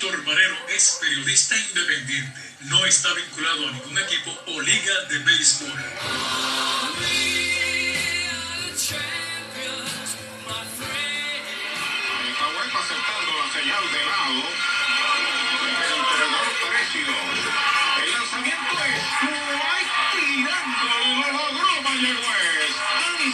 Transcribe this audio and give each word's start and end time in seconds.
Héctor 0.00 0.22
Marero 0.22 0.56
es 0.68 0.98
periodista 1.00 1.56
independiente. 1.56 2.40
No 2.66 2.86
está 2.86 3.12
vinculado 3.14 3.66
a 3.66 3.72
ningún 3.72 3.98
equipo 3.98 4.30
o 4.46 4.60
liga 4.60 4.94
de 5.10 5.18
béisbol. 5.18 5.72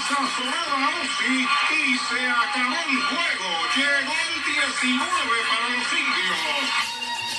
Lanza 0.04 0.36
sonada 0.36 0.86
a 0.86 1.00
Ozzy 1.00 1.48
y 1.72 1.96
se 1.96 2.28
acabó 2.28 2.76
el 2.90 3.00
juego. 3.00 3.48
Llegó 3.74 4.12
el 4.12 4.36
19 4.52 5.08
para 5.48 5.68
los 5.70 5.92
indios. 5.92 6.38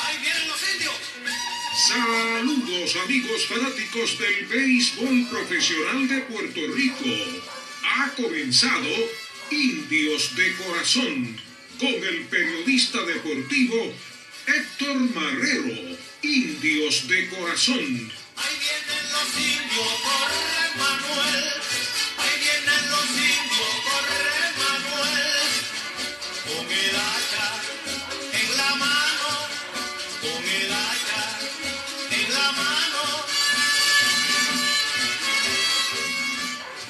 ¡Ahí 0.02 0.18
vienen 0.20 0.48
los 0.48 0.74
indios! 0.74 0.96
Saludos 1.78 2.96
amigos 3.04 3.46
fanáticos 3.46 4.18
del 4.18 4.46
béisbol 4.48 5.28
profesional 5.30 6.08
de 6.08 6.22
Puerto 6.22 6.62
Rico. 6.74 7.06
Ha 7.84 8.10
comenzado 8.16 8.90
Indios 9.52 10.36
de 10.36 10.56
Corazón 10.56 11.40
con 11.80 11.94
el 11.94 12.26
periodista 12.32 13.00
deportivo 13.04 13.94
Héctor 14.48 14.96
Marrero. 15.14 15.98
Indios 16.24 17.08
de 17.08 17.30
Corazón. 17.30 18.12
Ahí 18.38 18.58
vienen 18.60 19.12
los 19.12 19.38
indios, 19.38 20.05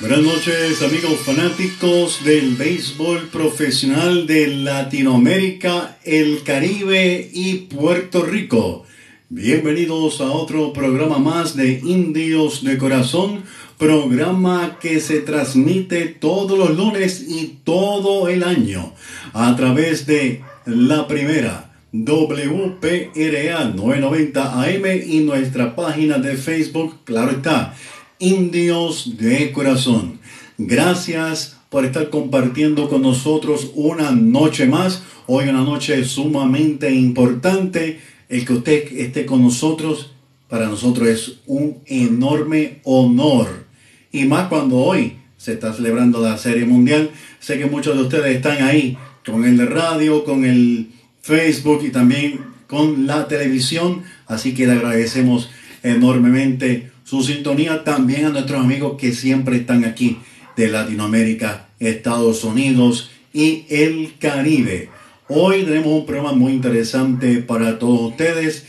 Buenas 0.07 0.23
noches 0.23 0.83
amigos 0.83 1.19
fanáticos 1.21 2.23
del 2.23 2.55
béisbol 2.55 3.27
profesional 3.29 4.27
de 4.27 4.49
Latinoamérica, 4.49 5.97
el 6.03 6.43
Caribe 6.43 7.27
y 7.33 7.55
Puerto 7.55 8.23
Rico. 8.23 8.85
Bienvenidos 9.29 10.21
a 10.21 10.25
otro 10.25 10.73
programa 10.73 11.17
más 11.17 11.55
de 11.55 11.81
Indios 11.83 12.63
de 12.63 12.77
Corazón, 12.77 13.45
programa 13.79 14.77
que 14.79 14.99
se 14.99 15.21
transmite 15.21 16.05
todos 16.05 16.55
los 16.55 16.77
lunes 16.77 17.25
y 17.27 17.61
todo 17.63 18.27
el 18.27 18.43
año 18.43 18.93
a 19.33 19.55
través 19.55 20.05
de 20.05 20.43
la 20.67 21.07
primera 21.07 21.71
WPRA 21.91 23.65
990 23.73 24.61
AM 24.61 24.85
y 25.07 25.19
nuestra 25.21 25.75
página 25.75 26.19
de 26.19 26.37
Facebook, 26.37 26.99
claro 27.05 27.31
está, 27.31 27.73
Indios 28.19 29.17
de 29.17 29.51
Corazón. 29.51 30.19
Gracias 30.57 31.57
por 31.69 31.83
estar 31.83 32.09
compartiendo 32.09 32.87
con 32.87 33.01
nosotros 33.01 33.71
una 33.75 34.11
noche 34.11 34.67
más. 34.67 35.03
Hoy 35.27 35.49
una 35.49 35.63
noche 35.63 36.03
sumamente 36.05 36.93
importante. 36.93 37.99
El 38.29 38.45
que 38.45 38.53
usted 38.53 38.91
esté 38.93 39.25
con 39.25 39.41
nosotros, 39.41 40.13
para 40.47 40.67
nosotros 40.67 41.09
es 41.09 41.33
un 41.45 41.79
enorme 41.85 42.79
honor. 42.83 43.65
Y 44.11 44.23
más 44.25 44.47
cuando 44.47 44.77
hoy 44.77 45.17
se 45.37 45.53
está 45.53 45.73
celebrando 45.73 46.21
la 46.21 46.37
Serie 46.37 46.65
Mundial. 46.65 47.11
Sé 47.39 47.57
que 47.57 47.65
muchos 47.65 47.97
de 47.97 48.03
ustedes 48.03 48.37
están 48.37 48.63
ahí 48.63 48.97
con 49.25 49.43
el 49.43 49.67
radio, 49.67 50.23
con 50.23 50.45
el 50.45 50.89
Facebook 51.21 51.81
y 51.83 51.89
también 51.89 52.39
con 52.67 53.07
la 53.07 53.27
televisión. 53.27 54.03
Así 54.25 54.53
que 54.53 54.67
le 54.67 54.73
agradecemos 54.73 55.49
enormemente 55.83 56.94
su 57.05 57.21
sintonía 57.21 57.83
también 57.83 58.25
a 58.25 58.29
nuestros 58.29 58.59
amigos 58.59 58.97
que 58.99 59.13
siempre 59.13 59.57
están 59.57 59.85
aquí 59.85 60.17
de 60.57 60.69
Latinoamérica, 60.69 61.67
Estados 61.79 62.43
Unidos 62.43 63.11
y 63.31 63.65
el 63.69 64.15
Caribe. 64.17 64.89
Hoy 65.27 65.63
tenemos 65.63 65.87
un 65.87 66.05
programa 66.07 66.33
muy 66.33 66.53
interesante 66.53 67.37
para 67.43 67.77
todos 67.77 68.11
ustedes. 68.11 68.65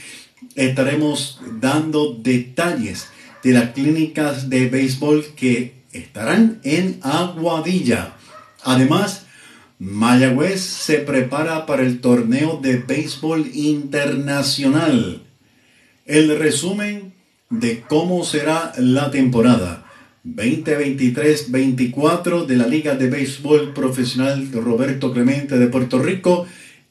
Estaremos 0.55 1.41
dando 1.61 2.13
detalles 2.13 3.09
de 3.43 3.53
las 3.53 3.71
clínicas 3.71 4.51
de 4.51 4.69
béisbol 4.69 5.25
que 5.35 5.73
estarán 5.93 6.61
en 6.63 7.01
Aguadilla. 7.03 8.17
Además, 8.65 9.25
Mayagüez 9.79 10.61
se 10.61 10.99
prepara 10.99 11.65
para 11.65 11.85
el 11.85 12.01
torneo 12.01 12.61
de 12.63 12.77
béisbol 12.77 13.51
internacional. 13.55 15.23
El 16.05 16.39
resumen 16.39 17.16
de 17.51 17.83
cómo 17.83 18.25
será 18.25 18.73
la 18.77 19.11
temporada 19.11 19.83
2023-24 20.25 22.47
de 22.47 22.57
la 22.57 22.67
Liga 22.67 22.95
de 22.97 23.09
Béisbol 23.09 23.73
Profesional 23.73 24.51
Roberto 24.53 25.13
Clemente 25.13 25.57
de 25.57 25.69
Puerto 25.69 26.01
Rico. 26.01 26.49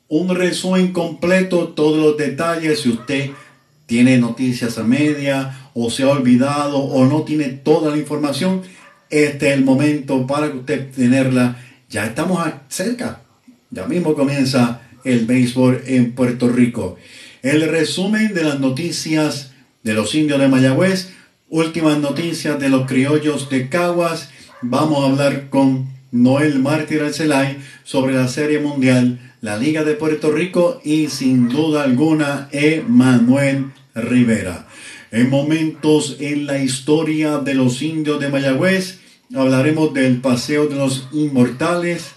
Un 0.07 0.33
resumen 0.33 0.93
completo, 0.93 1.67
todos 1.69 1.99
los 1.99 2.15
detalles. 2.17 2.79
Si 2.79 2.89
usted 2.89 3.31
tiene 3.85 4.17
noticias 4.17 4.77
a 4.77 4.83
media 4.83 5.69
o 5.73 5.89
se 5.89 6.03
ha 6.03 6.09
olvidado 6.09 6.77
o 6.77 7.05
no 7.05 7.23
tiene 7.23 7.49
toda 7.49 7.91
la 7.91 7.97
información, 7.97 8.61
este 9.09 9.49
es 9.49 9.55
el 9.55 9.65
momento 9.65 10.25
para 10.25 10.49
que 10.51 10.59
usted 10.59 10.89
tenerla. 10.91 11.57
Ya 11.89 12.05
estamos 12.05 12.41
cerca. 12.69 13.23
Ya 13.71 13.85
mismo 13.85 14.15
comienza 14.15 14.79
el 15.03 15.25
béisbol 15.25 15.81
en 15.87 16.13
Puerto 16.13 16.47
Rico. 16.47 16.95
El 17.41 17.69
resumen 17.69 18.33
de 18.33 18.45
las 18.45 18.61
noticias 18.61 19.51
de 19.85 19.93
los 19.93 20.15
indios 20.15 20.39
de 20.39 20.47
Mayagüez, 20.47 21.11
últimas 21.47 21.99
noticias 21.99 22.59
de 22.59 22.69
los 22.69 22.87
criollos 22.87 23.51
de 23.51 23.69
Caguas. 23.69 24.31
Vamos 24.63 25.03
a 25.03 25.11
hablar 25.11 25.49
con 25.51 25.87
Noel 26.11 26.57
Mártir 26.57 27.03
Arcelay 27.03 27.59
sobre 27.83 28.15
la 28.15 28.27
Serie 28.27 28.57
Mundial, 28.57 29.19
la 29.41 29.57
Liga 29.57 29.83
de 29.83 29.93
Puerto 29.93 30.31
Rico 30.31 30.81
y 30.83 31.09
sin 31.09 31.49
duda 31.49 31.83
alguna 31.83 32.49
Emanuel 32.51 33.73
Rivera. 33.93 34.67
En 35.11 35.29
momentos 35.29 36.17
en 36.19 36.47
la 36.47 36.57
historia 36.57 37.37
de 37.37 37.53
los 37.53 37.83
indios 37.83 38.19
de 38.19 38.29
Mayagüez, 38.29 39.01
hablaremos 39.35 39.93
del 39.93 40.19
Paseo 40.19 40.65
de 40.65 40.77
los 40.77 41.07
Inmortales, 41.13 42.13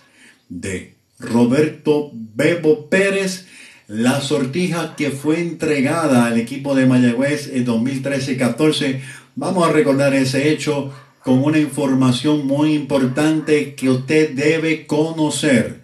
de 0.48 0.94
Roberto 1.18 2.12
Bebo 2.14 2.88
Pérez, 2.88 3.46
la 3.88 4.20
sortija 4.20 4.94
que 4.96 5.10
fue 5.10 5.40
entregada 5.40 6.26
al 6.26 6.38
equipo 6.38 6.74
de 6.74 6.86
Mayagüez 6.86 7.50
en 7.54 7.66
2013-14. 7.66 9.00
Vamos 9.34 9.66
a 9.66 9.72
recordar 9.72 10.14
ese 10.14 10.50
hecho 10.50 10.92
con 11.24 11.42
una 11.42 11.58
información 11.58 12.46
muy 12.46 12.74
importante 12.74 13.74
que 13.74 13.88
usted 13.88 14.34
debe 14.34 14.86
conocer. 14.86 15.80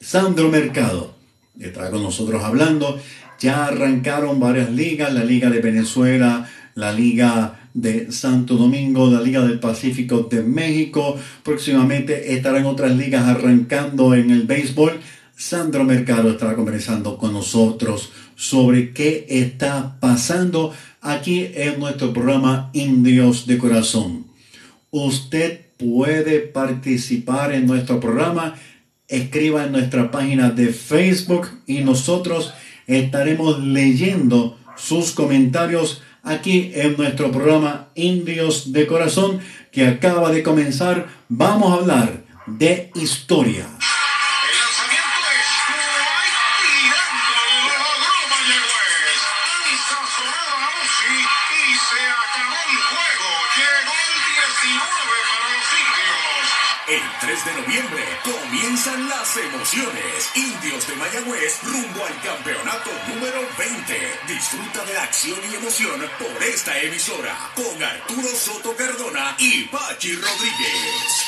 Sandro 0.00 0.48
Mercado 0.48 1.16
está 1.60 1.90
con 1.90 2.02
nosotros 2.02 2.42
hablando. 2.42 2.98
Ya 3.38 3.66
arrancaron 3.66 4.40
varias 4.40 4.70
ligas, 4.70 5.12
la 5.12 5.22
Liga 5.22 5.50
de 5.50 5.60
Venezuela, 5.60 6.48
la 6.74 6.92
Liga 6.92 7.68
de 7.74 8.10
Santo 8.10 8.56
Domingo, 8.56 9.10
la 9.10 9.20
Liga 9.20 9.42
del 9.42 9.60
Pacífico 9.60 10.22
de 10.30 10.42
México. 10.42 11.16
Próximamente 11.42 12.32
estarán 12.32 12.64
otras 12.64 12.96
ligas 12.96 13.28
arrancando 13.28 14.14
en 14.14 14.30
el 14.30 14.44
béisbol. 14.44 14.98
Sandro 15.38 15.84
Mercado 15.84 16.32
estará 16.32 16.56
conversando 16.56 17.16
con 17.16 17.32
nosotros 17.32 18.10
sobre 18.34 18.92
qué 18.92 19.24
está 19.28 19.96
pasando 20.00 20.74
aquí 21.00 21.52
en 21.54 21.78
nuestro 21.78 22.12
programa 22.12 22.70
Indios 22.72 23.46
de 23.46 23.56
Corazón. 23.56 24.26
Usted 24.90 25.60
puede 25.76 26.40
participar 26.40 27.52
en 27.52 27.68
nuestro 27.68 28.00
programa. 28.00 28.56
Escriba 29.06 29.64
en 29.64 29.70
nuestra 29.70 30.10
página 30.10 30.50
de 30.50 30.72
Facebook 30.72 31.46
y 31.68 31.82
nosotros 31.82 32.52
estaremos 32.88 33.62
leyendo 33.62 34.58
sus 34.76 35.12
comentarios 35.12 36.02
aquí 36.24 36.72
en 36.74 36.96
nuestro 36.96 37.30
programa 37.30 37.90
Indios 37.94 38.72
de 38.72 38.88
Corazón 38.88 39.38
que 39.70 39.86
acaba 39.86 40.32
de 40.32 40.42
comenzar. 40.42 41.06
Vamos 41.28 41.70
a 41.70 41.80
hablar 41.80 42.24
de 42.48 42.90
historia. 42.96 43.68
Comienzan 58.78 59.08
las 59.08 59.36
emociones. 59.36 60.30
Indios 60.36 60.86
de 60.86 60.94
Mayagüez 60.94 61.62
rumbo 61.64 62.04
al 62.04 62.20
campeonato 62.22 62.90
número 63.08 63.40
20. 63.56 63.94
Disfruta 64.28 64.84
de 64.84 64.94
la 64.94 65.02
acción 65.02 65.38
y 65.50 65.54
emoción 65.56 66.00
por 66.18 66.42
esta 66.44 66.78
emisora 66.80 67.36
con 67.54 67.82
Arturo 67.82 68.28
Soto 68.28 68.76
Cardona 68.76 69.34
y 69.38 69.64
Pachi 69.64 70.14
Rodríguez. 70.14 71.27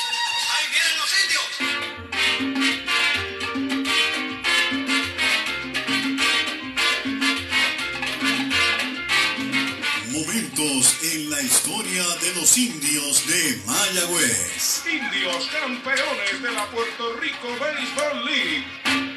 La 11.31 11.41
historia 11.41 12.03
de 12.21 12.35
los 12.35 12.57
indios 12.57 13.25
de 13.25 13.61
Mayagüez. 13.65 14.83
Indios 14.85 15.47
campeones 15.47 16.41
de 16.43 16.51
la 16.51 16.65
Puerto 16.65 17.15
Rico 17.21 17.47
Baseball 17.57 18.25
League. 18.25 18.65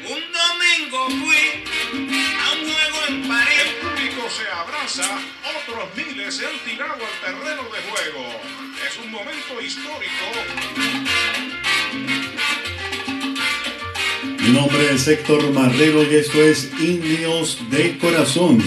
Un 0.07 0.23
domingo 0.39 1.09
fui 1.09 1.45
a 2.39 2.53
un 2.53 2.71
juego 2.71 2.99
en 3.09 3.27
París. 3.27 3.59
El 3.65 3.75
público 3.85 4.29
se 4.29 4.47
abraza, 4.47 5.19
otros 5.59 5.89
miles 5.97 6.35
se 6.37 6.45
han 6.47 6.57
tirado 6.59 6.93
al 6.93 7.19
terreno 7.19 7.63
de 7.63 7.81
juego. 7.89 8.41
Es 8.87 8.97
un 9.03 9.11
momento 9.11 9.61
histórico. 9.61 10.25
Mi 14.39 14.51
nombre 14.51 14.93
es 14.93 15.05
Héctor 15.05 15.51
Marrero 15.51 16.01
y 16.09 16.15
esto 16.15 16.41
es 16.41 16.71
Indios 16.79 17.57
de 17.69 17.97
Corazón. 17.97 18.63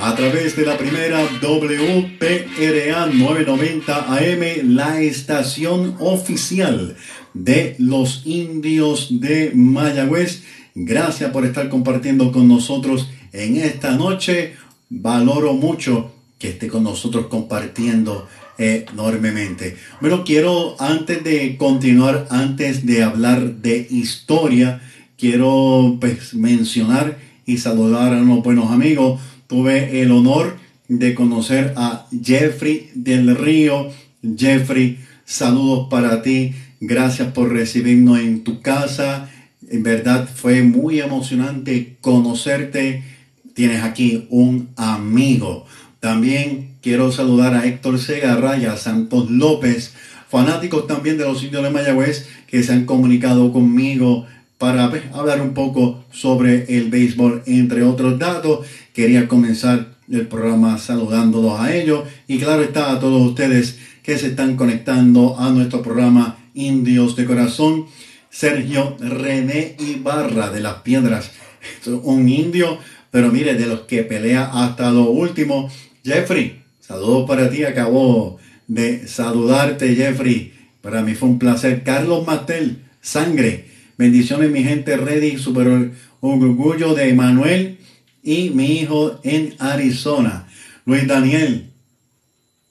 A 0.00 0.14
través 0.14 0.54
de 0.54 0.64
la 0.64 0.78
primera 0.78 1.24
WPRA 1.42 3.06
990 3.06 4.14
AM, 4.14 4.74
la 4.76 5.00
estación 5.00 5.96
oficial 5.98 6.96
de 7.34 7.74
los 7.78 8.22
indios 8.24 9.20
de 9.20 9.50
Mayagüez. 9.54 10.44
Gracias 10.76 11.32
por 11.32 11.44
estar 11.44 11.68
compartiendo 11.68 12.30
con 12.30 12.46
nosotros 12.46 13.10
en 13.32 13.56
esta 13.56 13.96
noche. 13.96 14.54
Valoro 14.88 15.54
mucho 15.54 16.12
que 16.38 16.50
esté 16.50 16.68
con 16.68 16.84
nosotros 16.84 17.26
compartiendo 17.26 18.28
enormemente. 18.56 19.76
Bueno, 20.00 20.22
quiero 20.24 20.76
antes 20.80 21.24
de 21.24 21.56
continuar, 21.56 22.28
antes 22.30 22.86
de 22.86 23.02
hablar 23.02 23.56
de 23.56 23.86
historia, 23.90 24.80
quiero 25.16 25.96
pues, 26.00 26.34
mencionar 26.34 27.18
y 27.46 27.58
saludar 27.58 28.14
a 28.14 28.22
unos 28.22 28.44
buenos 28.44 28.70
amigos. 28.70 29.20
Tuve 29.48 30.02
el 30.02 30.12
honor 30.12 30.58
de 30.88 31.14
conocer 31.14 31.72
a 31.74 32.06
Jeffrey 32.22 32.90
del 32.94 33.34
Río. 33.34 33.88
Jeffrey, 34.36 34.98
saludos 35.24 35.88
para 35.88 36.20
ti. 36.20 36.54
Gracias 36.80 37.32
por 37.32 37.50
recibirnos 37.50 38.18
en 38.18 38.44
tu 38.44 38.60
casa. 38.60 39.30
En 39.70 39.82
verdad 39.82 40.28
fue 40.32 40.62
muy 40.62 41.00
emocionante 41.00 41.96
conocerte. 42.02 43.02
Tienes 43.54 43.82
aquí 43.82 44.26
un 44.28 44.68
amigo. 44.76 45.64
También 45.98 46.74
quiero 46.82 47.10
saludar 47.10 47.54
a 47.54 47.64
Héctor 47.64 47.98
Segarra 47.98 48.58
y 48.58 48.66
a 48.66 48.76
Santos 48.76 49.30
López, 49.30 49.94
fanáticos 50.28 50.86
también 50.86 51.16
de 51.16 51.24
los 51.24 51.42
indios 51.42 51.62
de 51.62 51.70
Mayagüez 51.70 52.28
que 52.46 52.62
se 52.62 52.74
han 52.74 52.84
comunicado 52.84 53.50
conmigo 53.50 54.26
para 54.58 54.90
pues, 54.90 55.04
hablar 55.14 55.40
un 55.40 55.54
poco 55.54 56.04
sobre 56.10 56.76
el 56.76 56.90
béisbol, 56.90 57.44
entre 57.46 57.84
otros 57.84 58.18
datos. 58.18 58.66
Quería 58.98 59.28
comenzar 59.28 59.94
el 60.10 60.26
programa 60.26 60.76
saludándolos 60.76 61.60
a 61.60 61.72
ellos 61.72 62.02
y 62.26 62.40
claro 62.40 62.64
está 62.64 62.90
a 62.90 62.98
todos 62.98 63.28
ustedes 63.28 63.78
que 64.02 64.18
se 64.18 64.26
están 64.26 64.56
conectando 64.56 65.38
a 65.38 65.50
nuestro 65.50 65.82
programa 65.82 66.36
Indios 66.52 67.14
de 67.14 67.24
Corazón. 67.24 67.86
Sergio 68.28 68.96
René 68.98 69.76
Ibarra 69.78 70.50
de 70.50 70.58
las 70.58 70.82
Piedras, 70.82 71.30
un 72.02 72.28
indio, 72.28 72.78
pero 73.12 73.30
mire, 73.30 73.54
de 73.54 73.66
los 73.66 73.82
que 73.82 74.02
pelea 74.02 74.50
hasta 74.52 74.90
lo 74.90 75.04
último. 75.10 75.70
Jeffrey, 76.04 76.64
saludos 76.80 77.24
para 77.28 77.50
ti, 77.50 77.62
acabo 77.62 78.38
de 78.66 79.06
saludarte 79.06 79.94
Jeffrey. 79.94 80.54
Para 80.80 81.02
mí 81.02 81.14
fue 81.14 81.28
un 81.28 81.38
placer. 81.38 81.84
Carlos 81.84 82.26
Matel, 82.26 82.78
sangre. 83.00 83.68
Bendiciones 83.96 84.50
mi 84.50 84.64
gente 84.64 84.96
ready, 84.96 85.38
super 85.38 85.92
orgullo 86.20 86.94
de 86.94 87.14
Manuel 87.14 87.77
y 88.22 88.50
mi 88.50 88.78
hijo 88.78 89.20
en 89.22 89.54
Arizona. 89.58 90.46
Luis 90.84 91.06
Daniel, 91.06 91.70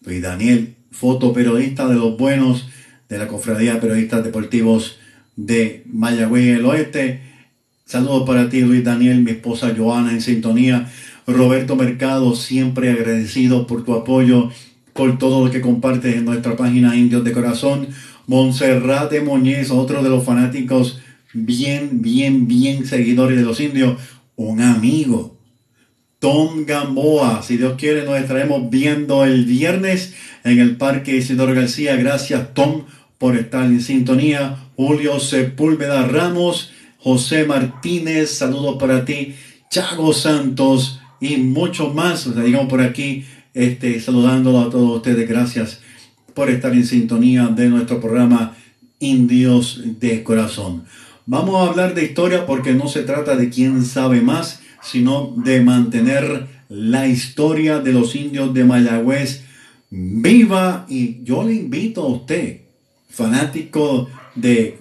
Luis 0.01 0.21
Daniel, 0.21 0.75
fotoperiodista 0.91 1.87
de 1.87 1.95
los 1.95 2.17
buenos 2.17 2.67
de 3.09 3.17
la 3.17 3.27
Cofradía 3.27 3.75
de 3.75 3.81
Periodistas 3.81 4.23
Deportivos 4.23 4.97
de 5.35 5.83
Mayagüez 5.85 6.57
el 6.57 6.65
Oeste. 6.65 7.21
Saludos 7.85 8.23
para 8.27 8.49
ti, 8.49 8.61
Luis 8.61 8.83
Daniel, 8.83 9.23
mi 9.23 9.31
esposa 9.31 9.73
Joana 9.77 10.11
en 10.11 10.21
sintonía. 10.21 10.91
Roberto 11.25 11.75
Mercado, 11.75 12.35
siempre 12.35 12.91
agradecido 12.91 13.67
por 13.67 13.85
tu 13.85 13.93
apoyo, 13.93 14.49
por 14.93 15.17
todo 15.17 15.45
lo 15.45 15.51
que 15.51 15.61
compartes 15.61 16.15
en 16.15 16.25
nuestra 16.25 16.55
página 16.55 16.95
Indios 16.95 17.23
de 17.23 17.31
Corazón. 17.31 17.87
Monserrate 18.25 19.21
Moñez, 19.21 19.71
otro 19.71 20.03
de 20.03 20.09
los 20.09 20.25
fanáticos 20.25 20.99
bien, 21.33 22.01
bien, 22.01 22.47
bien 22.47 22.85
seguidores 22.85 23.37
de 23.37 23.43
los 23.43 23.59
indios, 23.59 23.99
un 24.35 24.61
amigo. 24.61 25.36
Tom 26.19 26.65
Gamboa, 26.65 27.43
si 27.43 27.57
Dios 27.57 27.75
quiere, 27.77 28.03
nos 28.03 28.17
estaremos 28.17 28.69
viendo 28.69 29.23
el 29.23 29.45
viernes 29.45 30.15
en 30.43 30.59
el 30.59 30.75
Parque 30.75 31.15
Isidoro 31.15 31.53
García. 31.53 31.95
Gracias, 31.95 32.53
Tom, 32.53 32.85
por 33.17 33.35
estar 33.35 33.65
en 33.65 33.81
sintonía. 33.81 34.57
Julio 34.75 35.19
Sepúlveda 35.19 36.07
Ramos, 36.07 36.71
José 36.97 37.45
Martínez, 37.45 38.31
saludos 38.31 38.77
para 38.79 39.05
ti. 39.05 39.35
Chago 39.69 40.13
Santos 40.13 40.99
y 41.19 41.37
muchos 41.37 41.93
más. 41.93 42.25
O 42.25 42.33
sea, 42.33 42.43
digamos 42.43 42.67
por 42.67 42.81
aquí, 42.81 43.25
este, 43.53 43.99
saludándolo 43.99 44.61
a 44.61 44.69
todos 44.69 44.97
ustedes. 44.97 45.27
Gracias 45.29 45.81
por 46.33 46.49
estar 46.49 46.73
en 46.73 46.85
sintonía 46.85 47.47
de 47.47 47.69
nuestro 47.69 47.99
programa 47.99 48.55
Indios 48.99 49.81
de 49.99 50.23
Corazón. 50.23 50.85
Vamos 51.25 51.55
a 51.55 51.69
hablar 51.69 51.93
de 51.93 52.05
historia 52.05 52.45
porque 52.45 52.73
no 52.73 52.87
se 52.87 53.03
trata 53.03 53.35
de 53.35 53.49
quién 53.49 53.83
sabe 53.83 54.21
más, 54.21 54.61
sino 54.81 55.33
de 55.37 55.61
mantener 55.61 56.47
la 56.69 57.07
historia 57.07 57.79
de 57.79 57.93
los 57.93 58.15
indios 58.15 58.53
de 58.53 58.63
Mayagüez 58.63 59.43
viva. 59.89 60.85
Y 60.89 61.23
yo 61.23 61.43
le 61.43 61.53
invito 61.53 62.03
a 62.03 62.07
usted, 62.07 62.61
fanático 63.09 64.09
de 64.35 64.79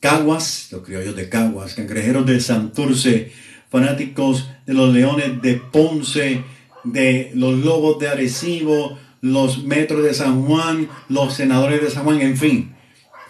Caguas, 0.00 0.68
los 0.72 0.82
criollos 0.82 1.16
de 1.16 1.28
Caguas, 1.28 1.74
cangrejeros 1.74 2.26
de 2.26 2.40
Santurce, 2.40 3.32
fanáticos 3.70 4.48
de 4.66 4.74
los 4.74 4.92
leones 4.92 5.40
de 5.42 5.54
Ponce, 5.54 6.44
de 6.84 7.30
los 7.34 7.58
lobos 7.58 7.98
de 7.98 8.08
Arecibo, 8.08 8.98
los 9.20 9.64
metros 9.64 10.02
de 10.02 10.14
San 10.14 10.42
Juan, 10.42 10.88
los 11.08 11.34
senadores 11.34 11.80
de 11.80 11.90
San 11.90 12.04
Juan, 12.04 12.20
en 12.20 12.36
fin 12.36 12.72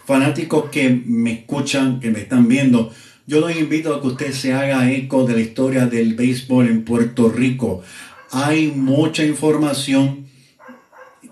fanáticos 0.05 0.69
que 0.69 0.89
me 1.05 1.31
escuchan, 1.31 1.99
que 1.99 2.11
me 2.11 2.19
están 2.19 2.47
viendo, 2.47 2.91
yo 3.25 3.39
los 3.39 3.55
invito 3.55 3.93
a 3.93 4.01
que 4.01 4.07
usted 4.07 4.31
se 4.33 4.53
haga 4.53 4.91
eco 4.91 5.25
de 5.25 5.33
la 5.33 5.41
historia 5.41 5.85
del 5.85 6.15
béisbol 6.15 6.67
en 6.67 6.83
Puerto 6.83 7.29
Rico. 7.29 7.81
Hay 8.31 8.67
mucha 8.67 9.23
información. 9.23 10.25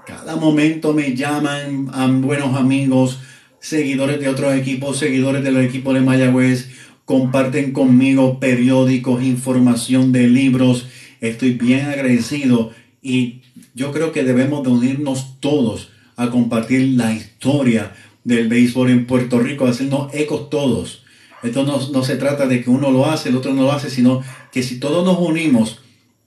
Cada 0.05 0.36
momento 0.36 0.93
me 0.93 1.15
llaman 1.15 2.21
buenos 2.21 2.55
amigos, 2.55 3.19
seguidores 3.60 4.19
de 4.19 4.29
otros 4.29 4.55
equipos, 4.55 4.98
seguidores 4.98 5.43
de 5.43 5.51
los 5.51 5.63
equipos 5.63 5.93
de 5.93 6.01
Mayagüez, 6.01 6.69
comparten 7.05 7.74
conmigo 7.74 8.39
periódicos, 8.39 9.24
información 9.24 10.12
de 10.12 10.27
libros. 10.27 10.88
Estoy 11.19 11.53
bien 11.53 11.88
agradecido 11.88 12.71
y 13.01 13.41
yo 13.74 13.91
creo 13.91 14.12
que 14.12 14.24
debemos 14.24 14.63
de 14.63 14.69
unirnos 14.69 15.39
todos 15.39 15.91
a 16.15 16.29
compartir 16.29 16.98
la 16.98 17.13
historia 17.13 17.93
del 18.24 18.48
béisbol 18.48 18.89
en 18.89 19.07
Puerto 19.07 19.39
Rico, 19.39 19.65
hacernos 19.65 20.13
ecos 20.13 20.50
todos. 20.50 21.00
Esto 21.43 21.63
no, 21.65 22.03
se 22.03 22.15
trata 22.17 22.45
de 22.45 22.63
que 22.63 22.69
uno 22.69 22.91
lo 22.91 23.05
hace, 23.10 23.29
el 23.29 23.36
otro 23.36 23.53
no 23.53 23.63
lo 23.63 23.71
hace, 23.71 23.89
sino 23.89 24.21
que 24.51 24.63
si 24.63 24.79
todos 24.79 25.05
nos 25.05 25.17
unimos, 25.19 25.79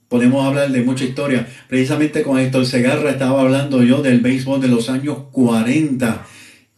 podemos 0.09 0.45
hablar 0.45 0.71
de 0.71 0.83
mucha 0.83 1.05
historia. 1.05 1.47
Precisamente 1.69 2.21
con 2.21 2.39
Héctor 2.39 2.65
Segarra 2.65 3.11
estaba 3.11 3.41
hablando 3.41 3.83
yo 3.83 4.01
del 4.01 4.19
béisbol 4.19 4.61
de 4.61 4.67
los 4.67 4.89
años 4.89 5.17
40. 5.31 6.25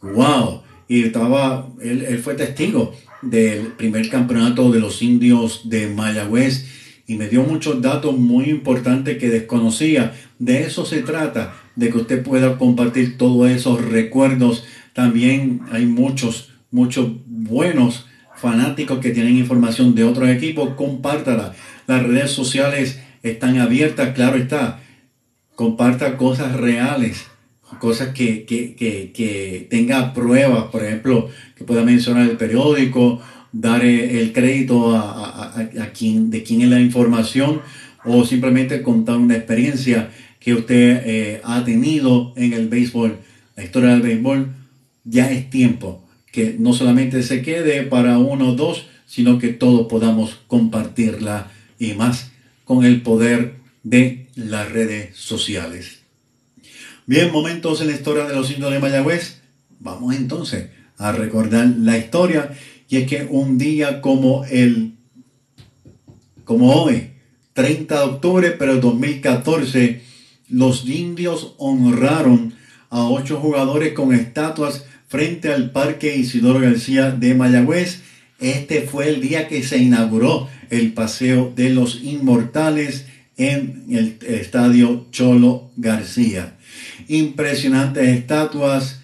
¡Wow! 0.01 0.61
Y 0.87 1.03
estaba, 1.03 1.67
él, 1.81 2.05
él 2.07 2.19
fue 2.19 2.35
testigo 2.35 2.93
del 3.21 3.73
primer 3.73 4.09
campeonato 4.09 4.71
de 4.71 4.79
los 4.79 5.01
indios 5.01 5.69
de 5.69 5.87
Mayagüez 5.87 6.67
y 7.07 7.15
me 7.15 7.27
dio 7.27 7.43
muchos 7.43 7.81
datos 7.81 8.17
muy 8.17 8.45
importantes 8.45 9.17
que 9.17 9.29
desconocía. 9.29 10.13
De 10.39 10.63
eso 10.63 10.85
se 10.85 11.01
trata, 11.01 11.55
de 11.75 11.89
que 11.89 11.97
usted 11.97 12.23
pueda 12.23 12.57
compartir 12.57 13.17
todos 13.17 13.49
esos 13.49 13.83
recuerdos 13.83 14.63
también 14.97 15.61
hay 15.71 15.85
muchos, 15.85 16.49
muchos 16.71 17.07
buenos 17.27 18.07
fanáticos 18.37 18.99
que 18.99 19.11
tienen 19.11 19.37
información 19.37 19.95
de 19.95 20.03
otros 20.03 20.29
equipos. 20.29 20.75
Compártala. 20.75 21.53
Las 21.87 22.03
redes 22.03 22.31
sociales 22.31 22.99
están 23.23 23.57
abiertas, 23.57 24.13
claro 24.13 24.37
está. 24.37 24.79
Comparta 25.55 26.17
cosas 26.17 26.55
reales, 26.55 27.25
cosas 27.79 28.09
que, 28.09 28.45
que, 28.45 28.75
que, 28.75 29.11
que 29.11 29.67
tenga 29.69 30.13
pruebas, 30.13 30.65
por 30.65 30.83
ejemplo, 30.83 31.29
que 31.55 31.63
pueda 31.63 31.83
mencionar 31.83 32.29
el 32.29 32.37
periódico, 32.37 33.21
dar 33.51 33.83
el 33.83 34.33
crédito 34.33 34.95
a, 34.95 35.59
a, 35.59 35.91
quien, 35.91 36.29
de 36.29 36.43
quién 36.43 36.61
es 36.61 36.69
la 36.69 36.79
información 36.79 37.61
o 38.05 38.23
simplemente 38.23 38.83
contar 38.83 39.17
una 39.17 39.35
experiencia 39.35 40.11
que 40.39 40.53
usted 40.53 41.01
eh, 41.05 41.41
ha 41.43 41.63
tenido 41.65 42.33
en 42.35 42.53
el 42.53 42.67
béisbol, 42.69 43.17
la 43.55 43.63
historia 43.63 43.89
del 43.89 44.01
béisbol 44.01 44.53
ya 45.03 45.31
es 45.31 45.49
tiempo 45.49 46.06
que 46.31 46.55
no 46.59 46.73
solamente 46.73 47.23
se 47.23 47.41
quede 47.41 47.83
para 47.83 48.17
uno 48.17 48.49
o 48.49 48.55
dos, 48.55 48.87
sino 49.05 49.39
que 49.39 49.49
todos 49.49 49.87
podamos 49.87 50.37
compartirla 50.47 51.51
y 51.79 51.93
más 51.93 52.31
con 52.65 52.83
el 52.83 53.01
poder 53.01 53.55
de 53.83 54.27
las 54.35 54.71
redes 54.71 55.15
sociales. 55.15 55.99
Bien, 57.05 57.31
momentos 57.31 57.79
en 57.79 57.87
la 57.87 57.93
historia 57.93 58.25
de 58.25 58.35
los 58.35 58.51
indios 58.51 58.71
de 58.71 58.79
Mayagüez. 58.79 59.41
Vamos 59.79 60.15
entonces 60.15 60.69
a 60.97 61.13
recordar 61.13 61.67
la 61.79 61.97
historia. 61.97 62.51
Y 62.89 62.97
es 62.97 63.09
que 63.09 63.27
un 63.29 63.57
día 63.57 64.01
como 64.01 64.43
el, 64.45 64.95
como 66.43 66.73
hoy, 66.73 67.11
30 67.53 67.95
de 67.95 68.03
octubre, 68.03 68.51
pero 68.51 68.77
2014, 68.77 70.01
los 70.49 70.85
indios 70.85 71.55
honraron 71.57 72.53
a 72.89 73.03
ocho 73.09 73.39
jugadores 73.39 73.93
con 73.93 74.13
estatuas 74.13 74.85
frente 75.07 75.51
al 75.53 75.71
Parque 75.71 76.15
Isidoro 76.15 76.59
García 76.59 77.11
de 77.11 77.33
Mayagüez. 77.33 78.01
Este 78.39 78.81
fue 78.81 79.09
el 79.09 79.21
día 79.21 79.47
que 79.47 79.63
se 79.63 79.77
inauguró 79.77 80.47
el 80.69 80.93
Paseo 80.93 81.51
de 81.55 81.69
los 81.71 82.03
Inmortales 82.03 83.05
en 83.37 83.85
el 83.89 84.17
Estadio 84.27 85.07
Cholo 85.11 85.71
García. 85.77 86.57
Impresionantes 87.07 88.07
estatuas 88.07 89.01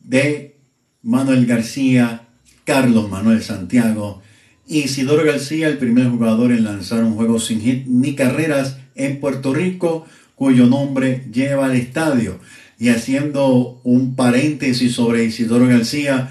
de 0.00 0.56
Manuel 1.02 1.46
García, 1.46 2.22
Carlos 2.64 3.10
Manuel 3.10 3.42
Santiago, 3.42 4.22
Isidoro 4.66 5.24
García, 5.24 5.68
el 5.68 5.78
primer 5.78 6.08
jugador 6.08 6.50
en 6.50 6.64
lanzar 6.64 7.04
un 7.04 7.14
juego 7.14 7.38
sin 7.38 7.60
hit 7.60 7.86
ni 7.86 8.14
carreras 8.14 8.78
en 8.94 9.20
Puerto 9.20 9.54
Rico, 9.54 10.06
cuyo 10.34 10.66
nombre 10.66 11.24
lleva 11.32 11.66
al 11.66 11.76
estadio. 11.76 12.40
Y 12.78 12.90
haciendo 12.90 13.80
un 13.84 14.16
paréntesis 14.16 14.92
sobre 14.92 15.24
Isidoro 15.24 15.66
García, 15.66 16.30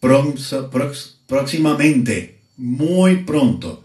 próximamente, 0.00 2.40
muy 2.56 3.24
pronto, 3.24 3.84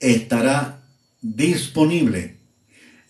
estará 0.00 0.82
disponible 1.20 2.38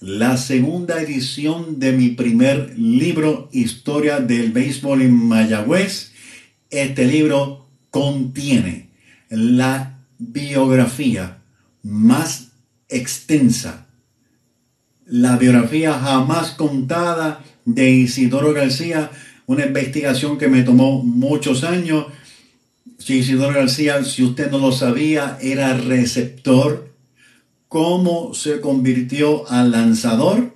la 0.00 0.36
segunda 0.36 1.02
edición 1.02 1.80
de 1.80 1.92
mi 1.92 2.10
primer 2.10 2.78
libro, 2.78 3.48
Historia 3.52 4.20
del 4.20 4.52
Béisbol 4.52 5.02
en 5.02 5.14
Mayagüez. 5.14 6.12
Este 6.70 7.04
libro 7.04 7.68
contiene 7.90 8.90
la 9.28 9.98
biografía 10.18 11.42
más 11.82 12.52
extensa, 12.88 13.86
la 15.04 15.36
biografía 15.36 15.94
jamás 15.94 16.50
contada 16.50 17.42
de 17.68 17.90
Isidoro 17.90 18.54
García, 18.54 19.10
una 19.46 19.66
investigación 19.66 20.38
que 20.38 20.48
me 20.48 20.62
tomó 20.62 21.02
muchos 21.02 21.64
años. 21.64 22.06
Si 22.98 23.18
Isidoro 23.18 23.54
García, 23.54 24.02
si 24.04 24.24
usted 24.24 24.50
no 24.50 24.58
lo 24.58 24.72
sabía, 24.72 25.38
era 25.42 25.74
receptor, 25.74 26.94
cómo 27.68 28.32
se 28.32 28.60
convirtió 28.60 29.48
al 29.50 29.70
lanzador, 29.70 30.54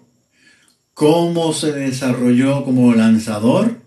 cómo 0.94 1.52
se 1.52 1.72
desarrolló 1.72 2.64
como 2.64 2.94
lanzador, 2.94 3.82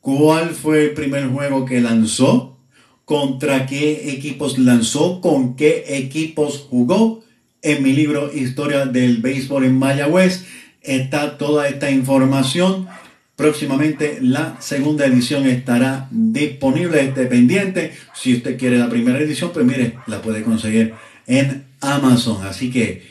cuál 0.00 0.50
fue 0.50 0.84
el 0.84 0.90
primer 0.92 1.28
juego 1.28 1.64
que 1.64 1.80
lanzó, 1.80 2.58
contra 3.06 3.64
qué 3.64 4.10
equipos 4.10 4.58
lanzó, 4.58 5.22
con 5.22 5.56
qué 5.56 5.84
equipos 5.96 6.66
jugó. 6.68 7.24
En 7.60 7.82
mi 7.82 7.92
libro 7.92 8.32
Historia 8.32 8.86
del 8.86 9.16
Béisbol 9.16 9.64
en 9.64 9.78
Mayagüez 9.78 10.44
está 10.88 11.38
toda 11.38 11.68
esta 11.68 11.90
información. 11.90 12.88
Próximamente 13.36 14.18
la 14.20 14.56
segunda 14.60 15.06
edición 15.06 15.46
estará 15.46 16.08
disponible, 16.10 17.00
esté 17.00 17.26
pendiente. 17.26 17.92
Si 18.14 18.34
usted 18.34 18.58
quiere 18.58 18.78
la 18.78 18.88
primera 18.88 19.18
edición, 19.18 19.50
pues 19.52 19.64
mire, 19.64 19.94
la 20.06 20.20
puede 20.20 20.42
conseguir 20.42 20.94
en 21.26 21.64
Amazon. 21.80 22.44
Así 22.46 22.70
que 22.70 23.02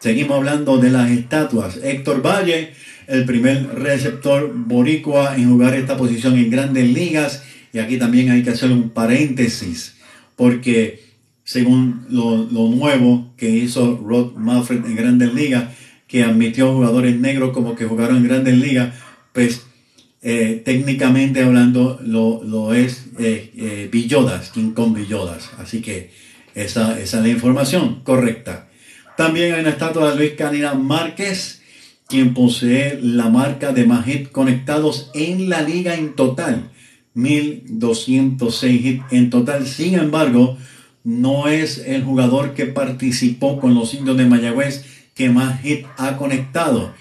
seguimos 0.00 0.36
hablando 0.36 0.78
de 0.78 0.90
las 0.90 1.10
estatuas. 1.10 1.78
Héctor 1.82 2.20
Valle, 2.20 2.74
el 3.06 3.24
primer 3.24 3.66
receptor 3.74 4.52
boricua 4.54 5.36
en 5.36 5.50
jugar 5.50 5.74
esta 5.74 5.96
posición 5.96 6.36
en 6.36 6.50
grandes 6.50 6.88
ligas 6.88 7.42
y 7.74 7.80
aquí 7.80 7.98
también 7.98 8.30
hay 8.30 8.42
que 8.44 8.50
hacer 8.50 8.70
un 8.70 8.90
paréntesis, 8.90 9.96
porque 10.36 11.02
según 11.42 12.06
lo, 12.08 12.46
nuevo 12.46 13.32
que 13.36 13.50
hizo 13.50 14.00
Rod 14.02 14.36
Manfred 14.36 14.84
en 14.86 14.94
Grandes 14.94 15.34
Ligas, 15.34 15.74
que 16.14 16.22
admitió 16.22 16.72
jugadores 16.72 17.18
negros 17.18 17.52
como 17.52 17.74
que 17.74 17.86
jugaron 17.86 18.18
en 18.18 18.28
Grandes 18.28 18.56
Ligas, 18.56 18.94
pues 19.32 19.66
eh, 20.22 20.62
técnicamente 20.64 21.42
hablando 21.42 21.98
lo, 22.04 22.72
es 22.72 23.06
eh, 23.18 23.50
eh, 23.56 23.88
Villodas, 23.90 24.50
King 24.50 24.74
Kong 24.74 24.94
Villodas. 24.94 25.50
Así 25.58 25.82
que 25.82 26.12
esa, 26.54 27.00
esa, 27.00 27.18
es 27.18 27.22
la 27.24 27.28
información 27.30 28.02
correcta. 28.04 28.68
También 29.16 29.54
hay 29.54 29.62
una 29.62 29.70
estatua 29.70 30.12
de 30.12 30.16
Luis 30.16 30.32
Canina 30.38 30.74
Márquez, 30.74 31.62
quien 32.06 32.32
posee 32.32 32.96
la 33.02 33.28
marca 33.28 33.72
de 33.72 33.84
más 33.84 34.06
conectados 34.30 35.10
en 35.14 35.48
la 35.48 35.62
liga 35.62 35.96
en 35.96 36.14
total. 36.14 36.70
1206 37.14 38.86
hits 38.86 39.04
en 39.10 39.30
total. 39.30 39.66
Sin 39.66 39.94
embargo, 39.98 40.58
no 41.02 41.48
es 41.48 41.78
el 41.78 42.04
jugador 42.04 42.54
que 42.54 42.66
participó 42.66 43.58
con 43.58 43.74
los 43.74 43.94
indios 43.94 44.16
de 44.16 44.26
Mayagüez 44.26 44.93
que 45.14 45.30
más 45.30 45.60
hit 45.60 45.86
ha 45.96 46.16
conectado. 46.16 46.92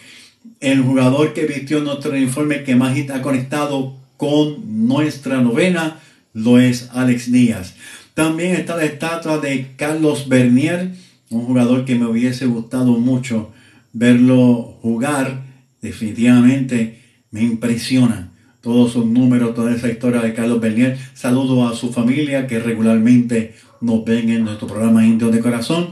El 0.60 0.82
jugador 0.82 1.34
que 1.34 1.46
vistió 1.46 1.82
nuestro 1.82 2.12
uniforme 2.12 2.64
que 2.64 2.76
más 2.76 2.96
hit 2.96 3.12
ha 3.12 3.22
conectado 3.22 3.96
con 4.18 4.88
nuestra 4.88 5.42
novena 5.42 6.00
lo 6.34 6.60
es 6.60 6.90
Alex 6.94 7.32
Díaz. 7.32 7.76
También 8.14 8.56
está 8.56 8.76
la 8.76 8.86
estatua 8.86 9.40
de 9.40 9.72
Carlos 9.76 10.28
Bernier, 10.30 10.92
un 11.30 11.46
jugador 11.46 11.86
que 11.86 11.96
me 11.96 12.06
hubiese 12.06 12.46
gustado 12.46 12.94
mucho 12.94 13.52
verlo 13.92 14.78
jugar. 14.82 15.44
Definitivamente 15.82 17.02
me 17.32 17.42
impresiona 17.42 18.32
todos 18.62 18.94
sus 18.94 19.06
números, 19.06 19.56
toda 19.56 19.76
esa 19.76 19.90
historia 19.90 20.22
de 20.22 20.34
Carlos 20.34 20.62
Bernier. 20.62 20.98
Saludo 21.14 21.68
a 21.68 21.76
su 21.76 21.92
familia 21.92 22.48
que 22.48 22.60
regularmente 22.60 23.56
nos 23.82 24.06
ven 24.06 24.30
en 24.30 24.46
nuestro 24.46 24.68
programa 24.68 25.06
Indio 25.06 25.30
de 25.30 25.40
Corazón. 25.40 25.90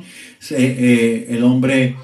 Eh, 0.51 1.27
el 1.29 1.43
hombre 1.43 1.95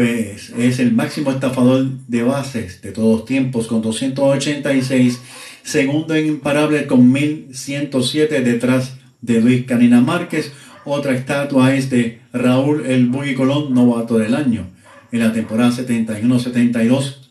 pues 0.00 0.48
es 0.56 0.78
el 0.78 0.94
máximo 0.94 1.30
estafador 1.30 1.86
de 2.08 2.22
bases 2.22 2.80
de 2.80 2.90
todos 2.90 3.26
tiempos 3.26 3.66
con 3.66 3.82
286, 3.82 5.20
segundo 5.62 6.14
en 6.14 6.26
imparable 6.26 6.86
con 6.86 7.12
1107 7.12 8.40
detrás 8.40 8.94
de 9.20 9.42
Luis 9.42 9.66
Canina 9.66 10.00
Márquez. 10.00 10.52
Otra 10.86 11.14
estatua 11.14 11.74
es 11.74 11.90
de 11.90 12.22
Raúl 12.32 12.86
El 12.86 13.08
Buggy 13.08 13.34
Colón, 13.34 13.74
novato 13.74 14.16
del 14.16 14.34
año, 14.34 14.70
en 15.12 15.20
la 15.20 15.34
temporada 15.34 15.70
71-72 15.70 17.28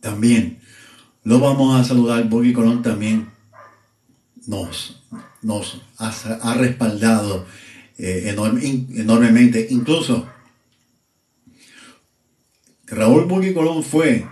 también. 0.00 0.60
Lo 1.24 1.40
vamos 1.40 1.78
a 1.78 1.84
saludar. 1.84 2.26
Boggy 2.26 2.54
Colón 2.54 2.80
también 2.80 3.28
nos, 4.46 5.02
nos 5.42 5.82
ha, 5.98 6.54
respaldado 6.54 7.44
eh, 7.98 8.34
enormemente. 8.34 9.66
Incluso 9.68 10.26
Raúl 12.92 13.24
Boggy 13.24 13.54
Colón 13.54 13.82
fue 13.82 14.26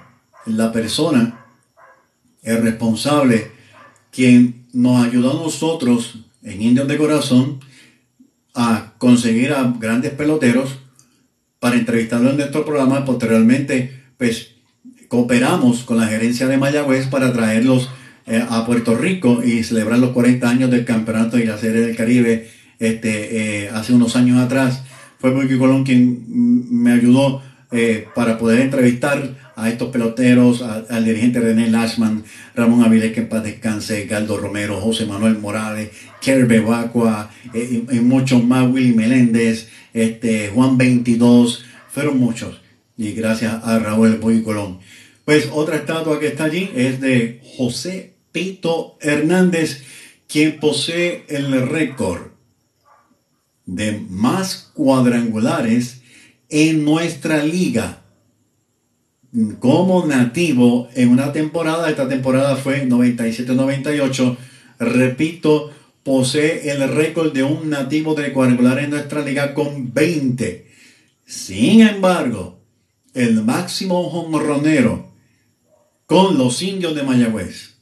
la 0.44 0.70
persona, 0.70 1.46
el 2.42 2.62
responsable, 2.62 3.52
quien 4.12 4.66
nos 4.74 5.02
ayudó 5.02 5.30
a 5.30 5.42
nosotros 5.44 6.26
en 6.42 6.60
Indios 6.60 6.86
de 6.86 6.98
Corazón 6.98 7.60
a 8.54 8.92
conseguir 8.98 9.52
a 9.52 9.74
grandes 9.78 10.12
peloteros 10.12 10.78
para 11.58 11.76
entrevistarlos 11.76 12.32
en 12.32 12.36
nuestro 12.36 12.66
programa. 12.66 13.06
Posteriormente, 13.06 13.98
pues 14.18 14.50
cooperamos 15.08 15.84
con 15.84 15.96
la 15.96 16.06
gerencia 16.06 16.46
de 16.46 16.58
Mayagüez 16.58 17.06
para 17.06 17.32
traerlos 17.32 17.88
eh, 18.26 18.44
a 18.46 18.66
Puerto 18.66 18.94
Rico 18.94 19.42
y 19.42 19.64
celebrar 19.64 19.98
los 19.98 20.10
40 20.10 20.48
años 20.48 20.70
del 20.70 20.84
campeonato 20.84 21.38
y 21.38 21.44
la 21.44 21.56
serie 21.56 21.80
del 21.80 21.96
Caribe 21.96 22.50
este, 22.78 23.64
eh, 23.64 23.70
hace 23.70 23.94
unos 23.94 24.16
años 24.16 24.38
atrás. 24.38 24.82
Fue 25.18 25.30
Muy 25.30 25.58
Colón 25.58 25.84
quien 25.84 26.26
me 26.28 26.92
ayudó 26.92 27.42
eh, 27.72 28.08
para 28.14 28.36
poder 28.36 28.60
entrevistar 28.60 29.52
a 29.54 29.68
estos 29.68 29.90
peloteros, 29.90 30.62
al 30.62 31.04
dirigente 31.04 31.38
René 31.38 31.70
Lashman, 31.70 32.24
Ramón 32.54 32.82
Avilés, 32.82 33.12
que 33.12 33.20
en 33.20 33.28
paz 33.28 33.44
descanse, 33.44 34.06
Galdo 34.06 34.38
Romero, 34.38 34.80
José 34.80 35.06
Manuel 35.06 35.38
Morales, 35.38 35.90
Kerbe 36.20 36.60
Bacua, 36.60 37.30
y, 37.54 38.00
muchos 38.00 38.42
más, 38.42 38.68
Willy 38.68 38.94
Meléndez, 38.94 39.68
este, 39.92 40.48
Juan 40.48 40.78
22, 40.78 41.64
fueron 41.90 42.18
muchos. 42.18 42.60
Y 42.96 43.12
gracias 43.12 43.62
a 43.62 43.78
Raúl 43.78 44.16
Boy 44.16 44.42
Colón. 44.42 44.80
Pues 45.24 45.48
otra 45.52 45.76
estatua 45.76 46.18
que 46.18 46.28
está 46.28 46.44
allí 46.44 46.70
es 46.74 47.00
de 47.00 47.40
José 47.56 48.14
Pito 48.32 48.96
Hernández, 49.00 49.84
quien 50.26 50.58
posee 50.58 51.24
el 51.28 51.68
récord 51.68 52.30
de 53.66 54.00
más 54.08 54.70
cuadrangulares 54.74 55.99
en 56.50 56.84
nuestra 56.84 57.44
liga 57.44 58.02
como 59.58 60.06
nativo 60.06 60.88
en 60.94 61.10
una 61.10 61.32
temporada. 61.32 61.88
Esta 61.88 62.08
temporada 62.08 62.56
fue 62.56 62.86
97-98. 62.86 64.36
Repito, 64.78 65.72
posee 66.02 66.70
el 66.70 66.88
récord 66.88 67.32
de 67.32 67.42
un 67.42 67.70
nativo 67.70 68.14
de 68.14 68.32
cuadrangular 68.32 68.78
en 68.80 68.90
nuestra 68.90 69.22
liga 69.22 69.54
con 69.54 69.92
20. 69.94 70.66
Sin 71.24 71.82
embargo, 71.82 72.60
el 73.14 73.44
máximo 73.44 74.08
jonronero 74.10 75.10
con 76.06 76.38
los 76.38 76.60
indios 76.62 76.94
de 76.94 77.04
Mayagüez. 77.04 77.76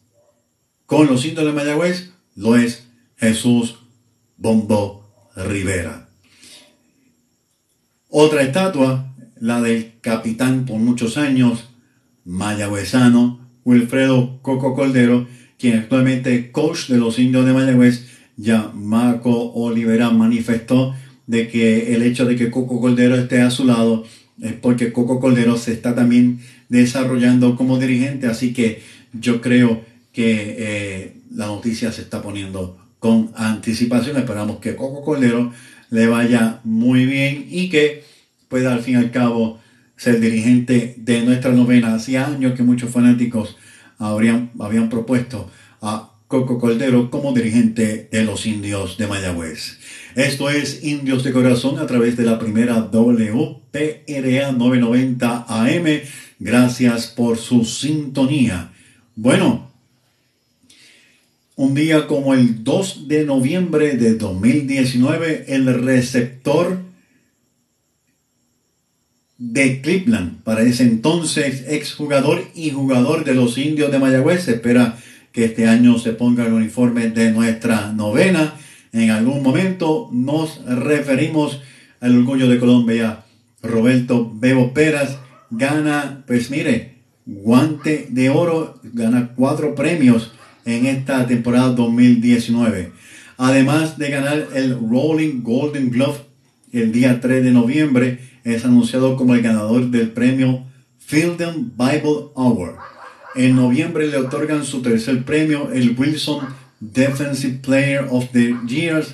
Con 0.84 1.06
los 1.06 1.24
indios 1.24 1.46
de 1.46 1.52
Mayagüez 1.52 2.10
lo 2.36 2.56
es 2.56 2.86
Jesús 3.16 3.78
Bombo 4.36 5.30
Rivera. 5.34 6.07
Otra 8.10 8.42
estatua, 8.42 9.14
la 9.38 9.60
del 9.60 9.92
capitán 10.00 10.64
por 10.64 10.78
muchos 10.78 11.18
años, 11.18 11.68
mayagüezano, 12.24 13.46
Wilfredo 13.64 14.40
Coco 14.40 14.74
Cordero, 14.74 15.26
quien 15.58 15.78
actualmente 15.78 16.34
es 16.34 16.50
coach 16.50 16.88
de 16.88 16.96
los 16.96 17.18
indios 17.18 17.44
de 17.44 17.52
Mayagüez, 17.52 18.06
ya 18.38 18.70
Marco 18.74 19.52
Olivera 19.52 20.08
manifestó 20.10 20.94
de 21.26 21.48
que 21.48 21.94
el 21.94 22.02
hecho 22.02 22.24
de 22.24 22.36
que 22.36 22.50
Coco 22.50 22.80
Cordero 22.80 23.14
esté 23.14 23.42
a 23.42 23.50
su 23.50 23.66
lado 23.66 24.04
es 24.40 24.54
porque 24.54 24.90
Coco 24.92 25.20
Cordero 25.20 25.58
se 25.58 25.72
está 25.72 25.94
también 25.94 26.40
desarrollando 26.70 27.56
como 27.56 27.78
dirigente, 27.78 28.26
así 28.26 28.54
que 28.54 28.80
yo 29.12 29.42
creo 29.42 29.82
que 30.12 30.56
eh, 30.58 31.16
la 31.30 31.46
noticia 31.46 31.92
se 31.92 32.02
está 32.02 32.22
poniendo 32.22 32.78
con 32.98 33.32
anticipación. 33.36 34.16
Esperamos 34.16 34.58
que 34.60 34.76
Coco 34.76 35.02
Cordero 35.02 35.52
le 35.90 36.06
vaya 36.06 36.60
muy 36.64 37.06
bien 37.06 37.46
y 37.50 37.68
que 37.68 38.04
pueda 38.48 38.72
al 38.72 38.80
fin 38.80 38.94
y 38.94 38.98
al 38.98 39.10
cabo 39.10 39.60
ser 39.96 40.20
dirigente 40.20 40.94
de 40.98 41.22
nuestra 41.22 41.52
novena. 41.52 41.94
Hacía 41.94 42.26
años 42.26 42.54
que 42.54 42.62
muchos 42.62 42.90
fanáticos 42.90 43.56
habrían, 43.98 44.50
habían 44.58 44.88
propuesto 44.88 45.50
a 45.80 46.12
Coco 46.28 46.58
Cordero 46.58 47.10
como 47.10 47.32
dirigente 47.32 48.08
de 48.12 48.24
los 48.24 48.44
indios 48.46 48.98
de 48.98 49.06
Mayagüez. 49.06 49.78
Esto 50.14 50.50
es 50.50 50.84
Indios 50.84 51.24
de 51.24 51.32
Corazón 51.32 51.78
a 51.78 51.86
través 51.86 52.16
de 52.16 52.24
la 52.24 52.38
primera 52.38 52.80
WPRA 52.80 54.52
990 54.52 55.46
AM. 55.48 56.00
Gracias 56.38 57.06
por 57.06 57.38
su 57.38 57.64
sintonía. 57.64 58.72
Bueno, 59.16 59.67
un 61.58 61.74
día 61.74 62.06
como 62.06 62.34
el 62.34 62.62
2 62.62 63.08
de 63.08 63.24
noviembre 63.24 63.96
de 63.96 64.14
2019, 64.14 65.46
el 65.48 65.82
receptor 65.82 66.78
de 69.38 69.80
Cleveland, 69.80 70.40
para 70.44 70.62
ese 70.62 70.84
entonces 70.84 71.64
exjugador 71.66 72.44
y 72.54 72.70
jugador 72.70 73.24
de 73.24 73.34
los 73.34 73.58
indios 73.58 73.90
de 73.90 73.98
Mayagüez, 73.98 74.46
espera 74.46 74.98
que 75.32 75.46
este 75.46 75.66
año 75.66 75.98
se 75.98 76.12
ponga 76.12 76.46
el 76.46 76.52
uniforme 76.52 77.10
de 77.10 77.32
nuestra 77.32 77.92
novena. 77.92 78.54
En 78.92 79.10
algún 79.10 79.42
momento 79.42 80.10
nos 80.12 80.64
referimos 80.64 81.60
al 81.98 82.16
orgullo 82.18 82.48
de 82.48 82.60
Colombia. 82.60 83.24
Roberto 83.64 84.30
Bebo 84.32 84.72
Peras 84.72 85.18
gana, 85.50 86.22
pues 86.24 86.52
mire, 86.52 86.98
guante 87.26 88.06
de 88.10 88.30
oro, 88.30 88.78
gana 88.84 89.32
cuatro 89.34 89.74
premios 89.74 90.30
en 90.64 90.86
esta 90.86 91.26
temporada 91.26 91.70
2019. 91.70 92.92
Además 93.36 93.98
de 93.98 94.10
ganar 94.10 94.48
el 94.54 94.78
Rolling 94.78 95.42
Golden 95.42 95.90
Glove 95.90 96.18
el 96.72 96.92
día 96.92 97.20
3 97.20 97.44
de 97.44 97.50
noviembre, 97.50 98.20
es 98.44 98.64
anunciado 98.64 99.16
como 99.16 99.34
el 99.34 99.42
ganador 99.42 99.86
del 99.90 100.10
premio 100.10 100.64
Fielden 100.98 101.72
Bible 101.76 102.30
Award. 102.36 102.76
En 103.34 103.56
noviembre 103.56 104.08
le 104.08 104.16
otorgan 104.18 104.64
su 104.64 104.82
tercer 104.82 105.24
premio, 105.24 105.70
el 105.72 105.94
Wilson 105.98 106.40
Defensive 106.80 107.60
Player 107.62 108.06
of 108.10 108.26
the 108.32 108.54
Year, 108.66 109.04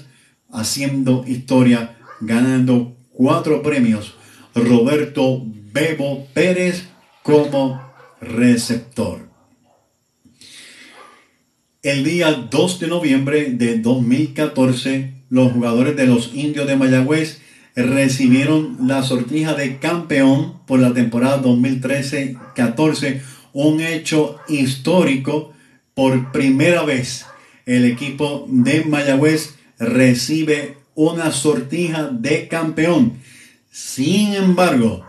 haciendo 0.52 1.24
historia, 1.26 1.96
ganando 2.20 2.96
cuatro 3.12 3.62
premios. 3.62 4.14
Roberto 4.54 5.42
Bebo 5.72 6.26
Pérez 6.32 6.84
como 7.22 7.80
receptor. 8.20 9.33
El 11.84 12.02
día 12.02 12.32
2 12.50 12.80
de 12.80 12.86
noviembre 12.86 13.50
de 13.50 13.78
2014, 13.78 15.12
los 15.28 15.52
jugadores 15.52 15.94
de 15.94 16.06
los 16.06 16.30
indios 16.32 16.66
de 16.66 16.76
Mayagüez 16.76 17.42
recibieron 17.76 18.78
la 18.88 19.02
sortija 19.02 19.52
de 19.52 19.76
campeón 19.76 20.60
por 20.66 20.80
la 20.80 20.94
temporada 20.94 21.42
2013-14 21.42 23.20
un 23.52 23.82
hecho 23.82 24.38
histórico. 24.48 25.52
Por 25.92 26.32
primera 26.32 26.84
vez 26.84 27.26
el 27.66 27.84
equipo 27.84 28.46
de 28.48 28.86
Mayagüez 28.86 29.54
recibe 29.78 30.78
una 30.94 31.32
sortija 31.32 32.04
de 32.04 32.48
campeón. 32.48 33.18
Sin 33.70 34.32
embargo, 34.32 35.04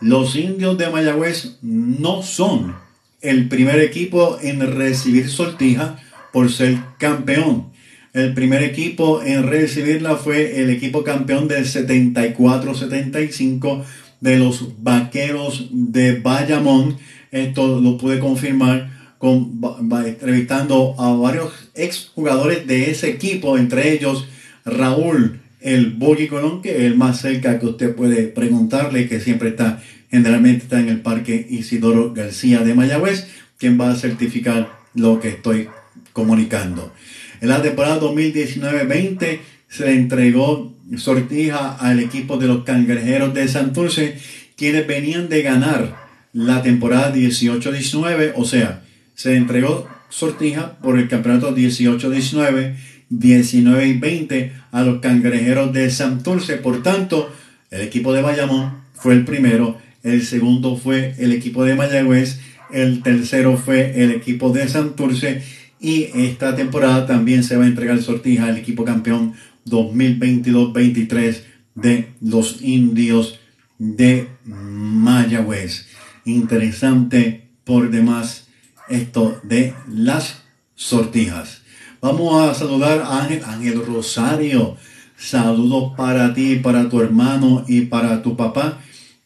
los 0.00 0.36
indios 0.36 0.78
de 0.78 0.88
Mayagüez 0.88 1.58
no 1.60 2.22
son 2.22 2.87
el 3.20 3.48
primer 3.48 3.80
equipo 3.80 4.38
en 4.42 4.60
recibir 4.60 5.28
sortija 5.28 5.98
por 6.32 6.50
ser 6.50 6.78
campeón. 6.98 7.72
El 8.12 8.34
primer 8.34 8.62
equipo 8.62 9.22
en 9.22 9.46
recibirla 9.46 10.16
fue 10.16 10.62
el 10.62 10.70
equipo 10.70 11.04
campeón 11.04 11.46
del 11.48 11.64
74-75 11.64 13.84
de 14.20 14.38
los 14.38 14.82
Vaqueros 14.82 15.68
de 15.70 16.20
Bayamón 16.20 16.96
esto 17.30 17.80
lo 17.80 17.98
pude 17.98 18.18
confirmar 18.18 18.90
con, 19.18 19.60
entrevistando 20.06 20.94
a 20.98 21.12
varios 21.12 21.70
ex 21.74 22.10
jugadores 22.14 22.66
de 22.66 22.90
ese 22.90 23.10
equipo, 23.10 23.58
entre 23.58 23.92
ellos 23.92 24.26
Raúl 24.64 25.40
el 25.60 25.90
Bogi 25.90 26.28
Colón, 26.28 26.62
que 26.62 26.76
es 26.76 26.82
el 26.84 26.96
más 26.96 27.20
cerca 27.20 27.58
que 27.58 27.66
usted 27.66 27.94
puede 27.94 28.28
preguntarle, 28.28 29.08
que 29.08 29.20
siempre 29.20 29.50
está, 29.50 29.82
generalmente 30.10 30.64
está 30.64 30.80
en 30.80 30.88
el 30.88 31.00
Parque 31.00 31.46
Isidoro 31.48 32.12
García 32.12 32.60
de 32.60 32.74
Mayagüez, 32.74 33.28
quien 33.58 33.80
va 33.80 33.90
a 33.90 33.96
certificar 33.96 34.70
lo 34.94 35.20
que 35.20 35.28
estoy 35.28 35.68
comunicando. 36.12 36.92
En 37.40 37.48
la 37.48 37.62
temporada 37.62 38.00
2019-20 38.00 39.38
se 39.68 39.84
le 39.84 39.94
entregó 39.94 40.74
sortija 40.96 41.76
al 41.76 42.00
equipo 42.00 42.38
de 42.38 42.46
los 42.46 42.64
cangrejeros 42.64 43.34
de 43.34 43.46
Santurce, 43.48 44.18
quienes 44.56 44.86
venían 44.86 45.28
de 45.28 45.42
ganar 45.42 45.96
la 46.32 46.62
temporada 46.62 47.14
18-19, 47.14 48.32
o 48.36 48.44
sea, 48.44 48.82
se 49.14 49.36
entregó 49.36 49.88
sortija 50.08 50.78
por 50.78 50.98
el 50.98 51.08
campeonato 51.08 51.54
18-19, 51.54 52.74
19 53.10 53.94
20 53.94 54.52
a 54.72 54.82
los 54.82 55.00
cangrejeros 55.00 55.72
de 55.72 55.90
Santurce. 55.90 56.56
Por 56.56 56.82
tanto, 56.82 57.32
el 57.70 57.82
equipo 57.82 58.12
de 58.12 58.22
Bayamón 58.22 58.82
fue 58.94 59.14
el 59.14 59.24
primero, 59.24 59.78
el 60.08 60.24
segundo 60.24 60.76
fue 60.76 61.14
el 61.18 61.32
equipo 61.32 61.64
de 61.64 61.74
Mayagüez, 61.74 62.40
el 62.72 63.02
tercero 63.02 63.56
fue 63.56 64.02
el 64.02 64.10
equipo 64.10 64.50
de 64.50 64.68
Santurce 64.68 65.42
y 65.80 66.08
esta 66.14 66.56
temporada 66.56 67.06
también 67.06 67.44
se 67.44 67.56
va 67.56 67.64
a 67.64 67.68
entregar 67.68 68.02
sortija 68.02 68.46
al 68.46 68.58
equipo 68.58 68.84
campeón 68.84 69.34
2022-23 69.66 71.42
de 71.74 72.08
los 72.20 72.62
indios 72.62 73.38
de 73.78 74.28
Mayagüez 74.44 75.86
interesante 76.28 77.48
por 77.64 77.90
demás 77.90 78.48
esto 78.88 79.40
de 79.42 79.74
las 79.88 80.42
sortijas. 80.74 81.62
Vamos 82.00 82.40
a 82.42 82.54
saludar 82.54 83.00
a 83.00 83.22
Ángel, 83.22 83.42
Ángel 83.44 83.84
Rosario. 83.84 84.76
Saludos 85.16 85.94
para 85.96 86.32
ti, 86.32 86.56
para 86.56 86.88
tu 86.88 87.00
hermano 87.00 87.64
y 87.66 87.82
para 87.82 88.22
tu 88.22 88.36
papá. 88.36 88.78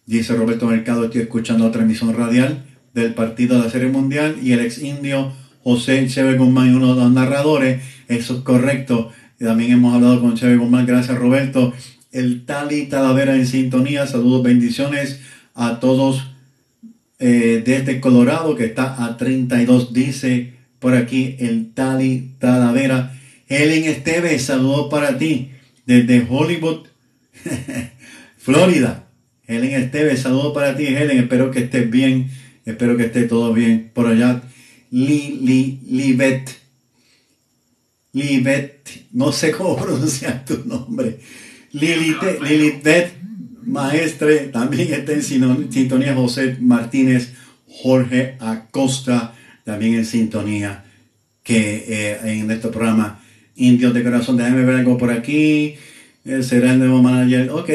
Dice 0.06 0.34
Roberto 0.34 0.66
Mercado, 0.66 1.04
estoy 1.04 1.22
escuchando 1.22 1.64
la 1.64 1.70
transmisión 1.70 2.14
radial 2.14 2.64
del 2.92 3.14
partido 3.14 3.56
de 3.56 3.64
la 3.64 3.70
Serie 3.70 3.88
Mundial 3.88 4.36
y 4.42 4.52
el 4.52 4.60
ex 4.60 4.78
indio 4.82 5.32
José 5.62 6.06
Cheve 6.08 6.36
Guzmán, 6.36 6.74
uno 6.74 6.94
de 6.94 7.00
los 7.02 7.12
narradores. 7.12 7.82
Eso 8.08 8.38
es 8.38 8.42
correcto. 8.42 9.12
También 9.38 9.72
hemos 9.72 9.94
hablado 9.94 10.20
con 10.20 10.34
Cheve 10.34 10.56
Guzmán. 10.56 10.86
Gracias, 10.86 11.16
Roberto. 11.16 11.72
El 12.10 12.44
Tali 12.44 12.86
Talavera 12.86 13.36
en 13.36 13.46
sintonía. 13.46 14.06
Saludos, 14.06 14.42
bendiciones 14.42 15.20
a 15.54 15.80
todos 15.80 16.32
eh, 17.18 17.62
desde 17.64 18.00
Colorado, 18.00 18.56
que 18.56 18.64
está 18.64 19.04
a 19.04 19.16
32, 19.16 19.92
dice 19.92 20.54
por 20.80 20.94
aquí 20.94 21.36
el 21.38 21.72
Tali 21.72 22.32
Talavera. 22.40 23.16
Helen 23.48 23.84
Esteves, 23.84 24.42
saludos 24.42 24.88
para 24.90 25.16
ti 25.18 25.52
desde 25.86 26.26
Hollywood, 26.28 26.88
Florida. 28.38 29.06
Helen 29.46 29.72
Esteves, 29.72 30.20
saludos 30.20 30.52
para 30.54 30.76
ti, 30.76 30.86
Helen. 30.86 31.18
Espero 31.18 31.50
que 31.50 31.60
estés 31.60 31.90
bien. 31.90 32.30
Espero 32.64 32.96
que 32.96 33.04
esté 33.04 33.24
todo 33.24 33.52
bien 33.52 33.90
por 33.92 34.06
allá. 34.06 34.42
Li, 34.90 35.38
li, 35.40 35.80
Libet. 35.88 36.50
Libet. 38.12 38.88
No 39.12 39.32
sé 39.32 39.52
cómo 39.52 39.76
pronunciar 39.82 40.44
tu 40.44 40.62
nombre. 40.64 41.18
Lilibet 41.72 43.22
maestre, 43.64 44.50
también 44.52 44.92
está 44.92 45.12
en 45.12 45.22
sintonía 45.22 46.14
José 46.14 46.56
Martínez, 46.60 47.32
Jorge 47.68 48.36
Acosta, 48.40 49.34
también 49.64 49.94
en 49.94 50.04
sintonía, 50.04 50.84
que 51.42 51.84
eh, 51.88 52.18
en 52.24 52.50
este 52.50 52.68
programa 52.68 53.20
Indios 53.56 53.94
de 53.94 54.02
Corazón, 54.02 54.36
déjame 54.36 54.64
ver 54.64 54.76
algo 54.76 54.98
por 54.98 55.10
aquí, 55.10 55.76
eh, 56.24 56.42
será 56.42 56.72
el 56.72 56.78
nuevo 56.78 57.02
manager, 57.02 57.50
ok, 57.50 57.70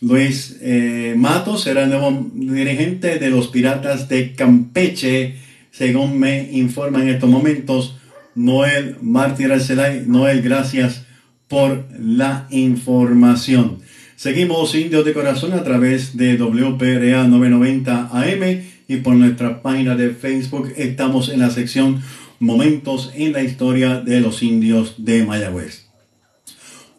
Luis 0.00 0.58
eh, 0.60 1.14
Matos 1.16 1.62
será 1.62 1.84
el 1.84 1.90
nuevo 1.90 2.30
dirigente 2.34 3.18
de 3.18 3.30
los 3.30 3.48
Piratas 3.48 4.08
de 4.08 4.34
Campeche, 4.34 5.36
según 5.70 6.18
me 6.18 6.50
informa 6.52 7.00
en 7.00 7.08
estos 7.08 7.30
momentos 7.30 7.96
Noel 8.34 8.96
Mártir 9.00 9.52
Arcelay. 9.52 10.04
Noel, 10.06 10.42
gracias 10.42 11.06
por 11.48 11.86
la 11.98 12.46
información. 12.50 13.78
Seguimos 14.16 14.74
Indios 14.74 15.04
de 15.04 15.14
Corazón 15.14 15.54
a 15.54 15.64
través 15.64 16.16
de 16.16 16.36
WPRA 16.36 17.24
990 17.24 18.10
AM 18.12 18.62
y 18.88 18.96
por 18.98 19.14
nuestra 19.14 19.62
página 19.62 19.96
de 19.96 20.10
Facebook 20.10 20.72
estamos 20.76 21.30
en 21.30 21.40
la 21.40 21.50
sección 21.50 22.02
Momentos 22.38 23.12
en 23.14 23.32
la 23.32 23.42
historia 23.42 24.00
de 24.00 24.20
los 24.20 24.42
indios 24.42 24.96
de 24.98 25.24
Mayagüez. 25.24 25.86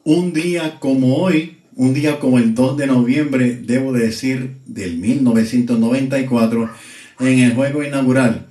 Un 0.03 0.33
día 0.33 0.79
como 0.79 1.17
hoy, 1.17 1.56
un 1.77 1.93
día 1.93 2.19
como 2.19 2.39
el 2.39 2.55
2 2.55 2.75
de 2.75 2.87
noviembre, 2.87 3.55
debo 3.55 3.93
decir, 3.93 4.57
del 4.65 4.97
1994, 4.97 6.69
en 7.19 7.39
el 7.39 7.53
juego 7.53 7.83
inaugural 7.83 8.47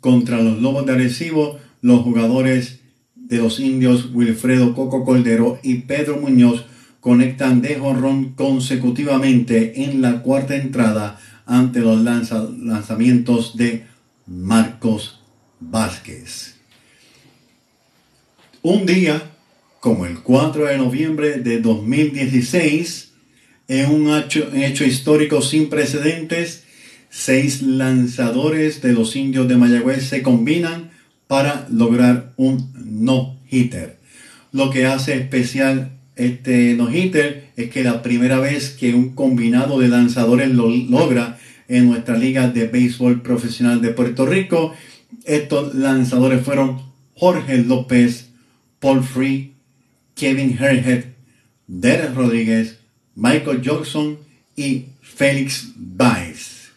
contra 0.00 0.40
los 0.40 0.62
Lobos 0.62 0.86
de 0.86 0.94
Arecibo, 0.94 1.58
los 1.82 2.00
jugadores 2.00 2.80
de 3.14 3.36
los 3.36 3.60
indios 3.60 4.10
Wilfredo 4.14 4.74
Coco 4.74 5.04
Coldero 5.04 5.58
y 5.62 5.82
Pedro 5.82 6.16
Muñoz 6.16 6.64
conectan 7.00 7.60
de 7.60 7.76
jonrón 7.76 8.32
consecutivamente 8.32 9.84
en 9.84 10.00
la 10.00 10.22
cuarta 10.22 10.56
entrada 10.56 11.20
ante 11.44 11.80
los 11.80 12.00
lanzamientos 12.00 13.58
de 13.58 13.84
Marcos 14.26 15.20
Vázquez. 15.60 16.56
Un 18.62 18.86
día 18.86 19.22
como 19.80 20.04
el 20.04 20.20
4 20.20 20.66
de 20.66 20.78
noviembre 20.78 21.38
de 21.38 21.60
2016, 21.60 23.12
en 23.68 23.90
un 23.90 24.14
hecho, 24.14 24.50
hecho 24.54 24.84
histórico 24.84 25.40
sin 25.40 25.70
precedentes, 25.70 26.64
seis 27.08 27.62
lanzadores 27.62 28.82
de 28.82 28.92
los 28.92 29.16
indios 29.16 29.48
de 29.48 29.56
Mayagüez 29.56 30.04
se 30.04 30.22
combinan 30.22 30.90
para 31.26 31.66
lograr 31.70 32.32
un 32.36 32.72
no-hitter. 32.74 33.98
Lo 34.52 34.70
que 34.70 34.86
hace 34.86 35.14
especial 35.14 35.92
este 36.16 36.74
no-hitter 36.74 37.50
es 37.56 37.70
que 37.70 37.82
la 37.82 38.02
primera 38.02 38.38
vez 38.38 38.70
que 38.70 38.94
un 38.94 39.14
combinado 39.14 39.78
de 39.78 39.88
lanzadores 39.88 40.50
lo 40.50 40.68
logra 40.68 41.38
en 41.68 41.86
nuestra 41.86 42.18
liga 42.18 42.48
de 42.48 42.66
béisbol 42.66 43.22
profesional 43.22 43.80
de 43.80 43.90
Puerto 43.90 44.26
Rico, 44.26 44.74
estos 45.24 45.74
lanzadores 45.74 46.42
fueron 46.44 46.82
Jorge 47.14 47.58
López, 47.58 48.30
Paul 48.80 49.04
Free, 49.04 49.49
Kevin 50.20 50.54
Herhead, 50.60 51.04
Derek 51.66 52.14
Rodríguez, 52.14 52.78
Michael 53.14 53.62
Johnson 53.64 54.18
y 54.54 54.84
Félix 55.00 55.72
Baez. 55.76 56.72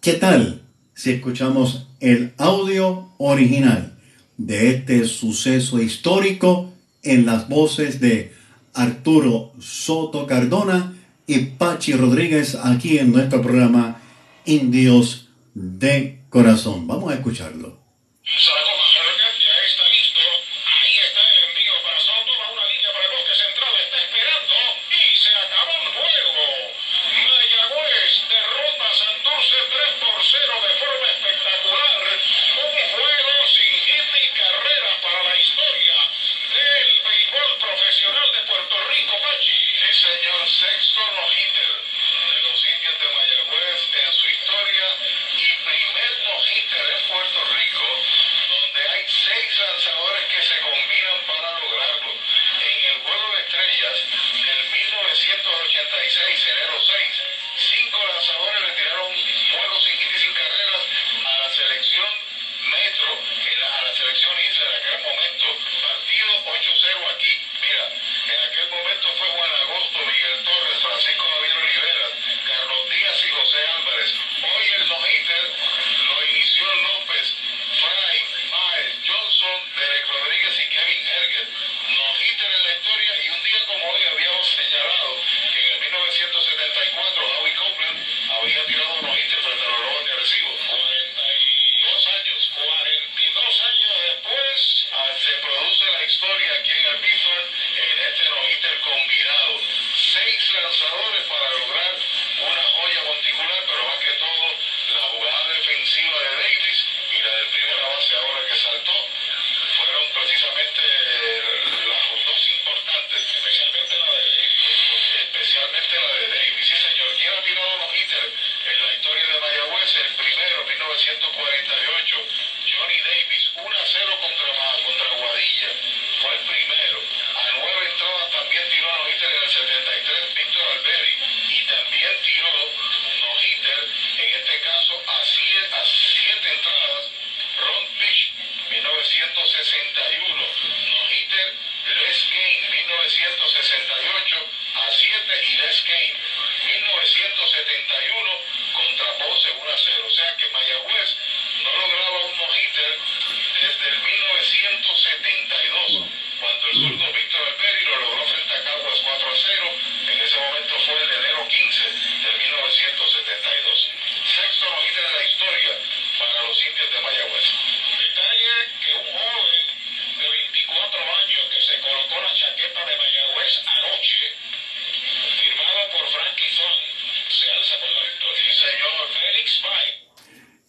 ¿Qué 0.00 0.14
tal 0.14 0.62
si 0.92 1.12
escuchamos 1.12 1.86
el 2.00 2.32
audio 2.36 3.12
original 3.18 3.96
de 4.38 4.70
este 4.70 5.04
suceso 5.06 5.80
histórico 5.80 6.72
en 7.04 7.26
las 7.26 7.48
voces 7.48 8.00
de 8.00 8.34
Arturo 8.74 9.52
Soto 9.60 10.26
Cardona 10.26 10.96
y 11.28 11.38
Pachi 11.38 11.92
Rodríguez 11.92 12.56
aquí 12.56 12.98
en 12.98 13.12
nuestro 13.12 13.40
programa 13.40 14.02
Indios 14.46 15.28
de 15.54 16.22
Corazón? 16.28 16.88
Vamos 16.88 17.12
a 17.12 17.14
escucharlo. 17.14 17.78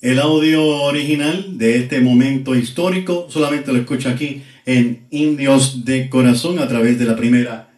El 0.07 0.19
audio 0.19 0.65
original 0.65 1.57
de 1.57 1.79
este 1.79 1.99
momento 1.99 2.55
histórico 2.55 3.27
solamente 3.29 3.73
lo 3.73 3.79
escucha 3.79 4.11
aquí 4.11 4.41
en 4.65 5.05
Indios 5.11 5.83
de 5.83 6.07
Corazón 6.07 6.59
a 6.59 6.67
través 6.69 6.97
de 6.97 7.03
la 7.03 7.17
primera 7.17 7.71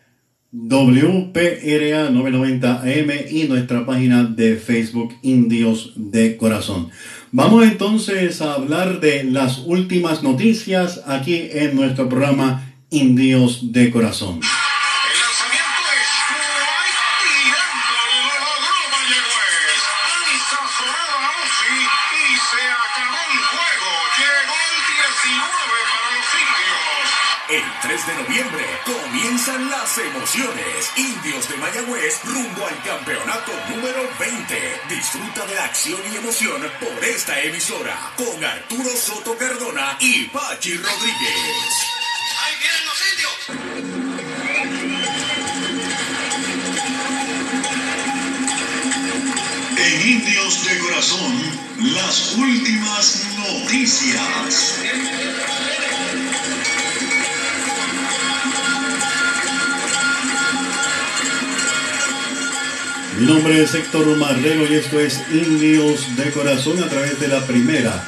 WPRA 0.51 2.11
990 2.11 2.81
AM 2.83 3.09
y 3.31 3.45
nuestra 3.45 3.83
página 3.83 4.25
de 4.25 4.57
Facebook 4.57 5.15
Indios 5.23 5.93
de 5.95 6.37
Corazón. 6.37 6.91
Vamos 7.31 7.63
entonces 7.65 8.43
a 8.43 8.53
hablar 8.53 8.99
de 8.99 9.23
las 9.23 9.63
últimas 9.65 10.21
noticias 10.21 11.01
aquí 11.07 11.49
en 11.51 11.75
nuestro 11.75 12.09
programa 12.09 12.75
Indios 12.91 13.71
de 13.73 13.89
Corazón. 13.89 14.39
3 28.05 28.07
de 28.07 28.23
noviembre 28.23 28.65
comienzan 28.85 29.69
las 29.69 29.97
emociones. 29.97 30.91
Indios 30.95 31.49
de 31.49 31.57
Mayagüez 31.57 32.23
rumbo 32.23 32.65
al 32.65 32.83
campeonato 32.83 33.51
número 33.69 34.09
20. 34.19 34.81
Disfruta 34.89 35.45
de 35.45 35.55
la 35.55 35.65
acción 35.65 35.99
y 36.11 36.17
emoción 36.17 36.61
por 36.79 37.03
esta 37.03 37.41
emisora 37.41 38.13
con 38.15 38.43
Arturo 38.43 38.89
Soto 38.95 39.37
Cardona 39.37 39.97
y 39.99 40.25
Pachi 40.25 40.77
Rodríguez. 40.77 41.87
¡Ahí 42.41 42.55
vienen 42.59 42.85
los 42.85 43.01
indios! 43.11 43.49
En 49.77 50.09
Indios 50.09 50.65
de 50.65 50.79
Corazón, 50.79 51.59
las 51.95 52.35
últimas 52.35 53.25
noticias. 53.37 54.79
Mi 63.19 63.25
nombre 63.25 63.61
es 63.61 63.75
Héctor 63.75 64.15
Marrero 64.15 64.65
y 64.71 64.75
esto 64.75 64.97
es 64.97 65.21
Indios 65.29 66.15
de 66.15 66.31
Corazón 66.31 66.81
a 66.81 66.87
través 66.87 67.19
de 67.19 67.27
la 67.27 67.41
primera 67.45 68.07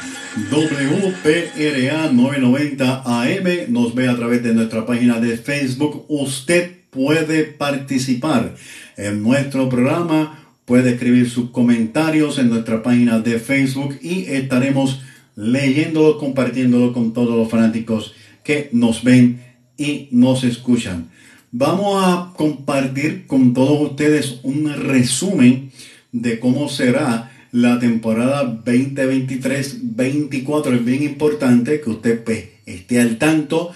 WPRA 0.50 2.12
990 2.13 3.04
AM. 3.06 3.74
Nos 3.74 3.93
ve 3.93 4.08
a 4.08 4.15
través 4.15 4.41
de 4.41 4.54
nuestra 4.54 4.86
página 4.86 5.19
de 5.19 5.36
Facebook. 5.36 6.06
Usted 6.08 6.71
puede 6.91 7.43
participar 7.43 8.56
en 8.95 9.21
nuestro 9.21 9.67
programa, 9.67 10.45
puede 10.63 10.91
escribir 10.91 11.30
sus 11.30 11.50
comentarios 11.50 12.39
en 12.39 12.50
nuestra 12.50 12.82
página 12.82 13.19
de 13.19 13.38
Facebook 13.38 14.00
y 14.02 14.28
estaremos 14.28 15.02
leyéndolo, 15.36 16.19
compartiéndolo 16.19 16.93
con 16.93 17.12
todos 17.12 17.36
los 17.36 17.50
fanáticos 17.50 18.13
que 18.45 18.69
nos 18.71 19.04
ven 19.04 19.41
y 19.78 20.08
nos 20.12 20.45
escuchan. 20.45 21.10
Vamos 21.54 22.02
a 22.02 22.32
compartir 22.38 23.28
con 23.28 23.54
todos 23.54 23.92
ustedes 23.92 24.40
un 24.44 24.74
resumen 24.74 25.74
de 26.14 26.40
cómo 26.40 26.70
será 26.70 27.30
la 27.52 27.78
temporada 27.78 28.64
2023-24. 28.64 30.76
Es 30.76 30.86
bien 30.86 31.04
importante 31.04 31.82
que 31.82 31.90
usted 31.90 32.24
pues, 32.24 32.46
esté 32.66 33.02
al 33.02 33.18
tanto. 33.18 33.74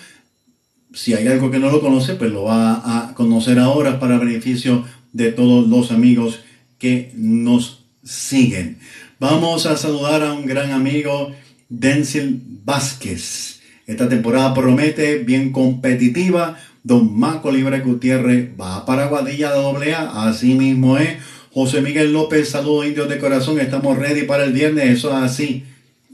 Si 0.94 1.16
hay 1.16 1.28
algo 1.28 1.52
que 1.52 1.60
no 1.60 1.70
lo 1.70 1.82
conoce, 1.82 2.16
pues 2.16 2.32
lo 2.32 2.44
va 2.44 3.10
a 3.10 3.14
conocer 3.14 3.60
ahora 3.60 4.00
para 4.00 4.20
beneficio 4.20 4.86
de 5.12 5.34
todos 5.34 5.68
los 5.68 5.92
amigos 5.92 6.40
que 6.80 7.12
nos 7.16 7.84
siguen. 8.06 8.78
Vamos 9.20 9.66
a 9.66 9.76
saludar 9.76 10.24
a 10.24 10.32
un 10.32 10.46
gran 10.46 10.72
amigo, 10.72 11.34
Denzel 11.68 12.40
Vázquez. 12.64 13.60
Esta 13.86 14.08
temporada 14.08 14.54
promete 14.54 15.18
bien 15.18 15.52
competitiva. 15.52 16.58
Don 16.86 17.18
Maco 17.18 17.52
Libre 17.52 17.80
Gutiérrez 17.80 18.52
va 18.62 18.86
para 18.86 19.08
Guadilla 19.08 19.50
AA. 19.50 20.30
Así 20.30 20.54
mismo 20.54 21.00
es. 21.00 21.18
José 21.52 21.82
Miguel 21.82 22.14
López, 22.14 22.50
saludos 22.50 22.86
indios 22.86 23.10
de 23.10 23.18
corazón. 23.18 23.60
Estamos 23.60 23.98
ready 23.98 24.28
para 24.28 24.44
el 24.44 24.54
viernes. 24.54 24.92
Eso 24.92 25.10
es 25.10 25.16
así. 25.16 25.64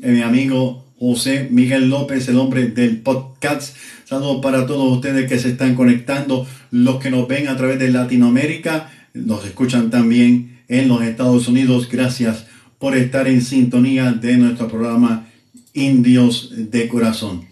Eh, 0.02 0.12
mi 0.12 0.22
amigo 0.22 0.86
José 0.98 1.50
Miguel 1.52 1.90
López, 1.90 2.26
el 2.30 2.38
hombre 2.38 2.68
del 2.68 3.02
podcast. 3.02 3.76
Saludos 4.06 4.40
para 4.42 4.66
todos 4.66 4.96
ustedes 4.96 5.28
que 5.28 5.40
se 5.40 5.50
están 5.50 5.76
conectando. 5.76 6.48
Los 6.72 7.02
que 7.02 7.12
nos 7.12 7.28
ven 7.28 7.50
a 7.50 7.58
través 7.58 7.78
de 7.78 7.92
Latinoamérica. 7.92 8.90
Nos 9.14 9.46
escuchan 9.46 9.90
también 9.90 10.62
en 10.70 10.88
los 10.88 11.04
Estados 11.04 11.50
Unidos. 11.50 11.90
Gracias 11.92 12.46
por 12.80 12.96
estar 12.96 13.28
en 13.28 13.42
sintonía 13.42 14.14
de 14.14 14.38
nuestro 14.38 14.70
programa 14.70 15.28
Indios 15.74 16.54
de 16.56 16.88
Corazón. 16.88 17.44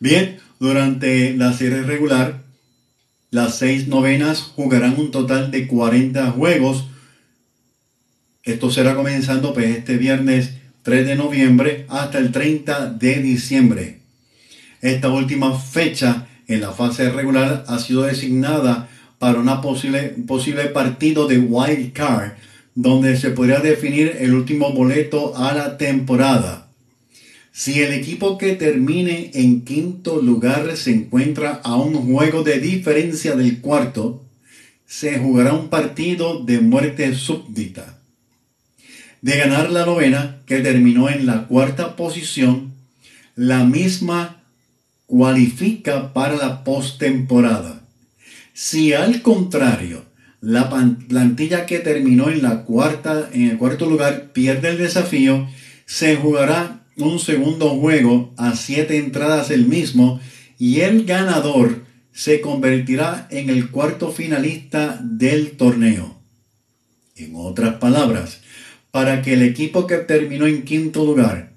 Bien, 0.00 0.38
durante 0.58 1.36
la 1.36 1.52
serie 1.52 1.82
regular, 1.82 2.43
las 3.34 3.58
seis 3.58 3.88
novenas 3.88 4.42
jugarán 4.42 4.94
un 4.96 5.10
total 5.10 5.50
de 5.50 5.66
40 5.66 6.30
juegos. 6.30 6.86
Esto 8.44 8.70
será 8.70 8.94
comenzando 8.94 9.52
pues, 9.52 9.76
este 9.76 9.96
viernes 9.96 10.52
3 10.84 11.04
de 11.04 11.16
noviembre 11.16 11.84
hasta 11.88 12.18
el 12.18 12.30
30 12.30 12.90
de 12.90 13.16
diciembre. 13.16 13.98
Esta 14.82 15.08
última 15.08 15.58
fecha 15.58 16.28
en 16.46 16.60
la 16.60 16.70
fase 16.70 17.10
regular 17.10 17.64
ha 17.66 17.80
sido 17.80 18.02
designada 18.02 18.88
para 19.18 19.40
una 19.40 19.60
posible, 19.60 20.14
posible 20.28 20.66
partido 20.66 21.26
de 21.26 21.40
wild 21.40 21.92
card, 21.92 22.34
donde 22.76 23.16
se 23.16 23.30
podría 23.30 23.58
definir 23.58 24.16
el 24.20 24.32
último 24.32 24.72
boleto 24.72 25.36
a 25.36 25.52
la 25.54 25.76
temporada. 25.76 26.63
Si 27.56 27.80
el 27.82 27.92
equipo 27.92 28.36
que 28.36 28.56
termine 28.56 29.30
en 29.32 29.60
quinto 29.60 30.20
lugar 30.20 30.76
se 30.76 30.90
encuentra 30.90 31.60
a 31.62 31.76
un 31.76 31.94
juego 31.94 32.42
de 32.42 32.58
diferencia 32.58 33.36
del 33.36 33.60
cuarto, 33.60 34.24
se 34.88 35.20
jugará 35.20 35.52
un 35.52 35.68
partido 35.68 36.42
de 36.42 36.58
muerte 36.58 37.14
súbdita. 37.14 38.00
De 39.22 39.38
ganar 39.38 39.70
la 39.70 39.86
novena, 39.86 40.40
que 40.46 40.58
terminó 40.62 41.08
en 41.08 41.26
la 41.26 41.46
cuarta 41.46 41.94
posición, 41.94 42.72
la 43.36 43.62
misma 43.62 44.42
cualifica 45.06 46.12
para 46.12 46.34
la 46.34 46.64
postemporada. 46.64 47.84
Si 48.52 48.94
al 48.94 49.22
contrario, 49.22 50.02
la 50.40 50.68
plantilla 51.08 51.66
que 51.66 51.78
terminó 51.78 52.30
en 52.30 52.42
la 52.42 52.64
cuarta, 52.64 53.30
en 53.32 53.50
el 53.50 53.58
cuarto 53.58 53.88
lugar, 53.88 54.32
pierde 54.32 54.70
el 54.70 54.78
desafío, 54.78 55.48
se 55.86 56.16
jugará 56.16 56.83
un 56.96 57.18
segundo 57.18 57.70
juego 57.70 58.32
a 58.36 58.54
siete 58.54 58.98
entradas 58.98 59.50
el 59.50 59.66
mismo 59.66 60.20
y 60.58 60.80
el 60.80 61.04
ganador 61.04 61.84
se 62.12 62.40
convertirá 62.40 63.26
en 63.30 63.50
el 63.50 63.70
cuarto 63.70 64.12
finalista 64.12 65.00
del 65.02 65.56
torneo. 65.56 66.20
En 67.16 67.32
otras 67.34 67.76
palabras, 67.76 68.40
para 68.90 69.22
que 69.22 69.34
el 69.34 69.42
equipo 69.42 69.86
que 69.86 69.98
terminó 69.98 70.46
en 70.46 70.62
quinto 70.62 71.04
lugar 71.04 71.52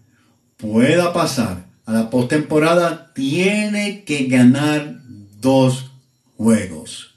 pueda 0.58 1.14
pasar 1.14 1.68
a 1.86 1.94
la 1.94 2.10
postemporada, 2.10 3.14
tiene 3.14 4.04
que 4.04 4.26
ganar 4.26 5.00
dos 5.40 5.92
juegos. 6.36 7.16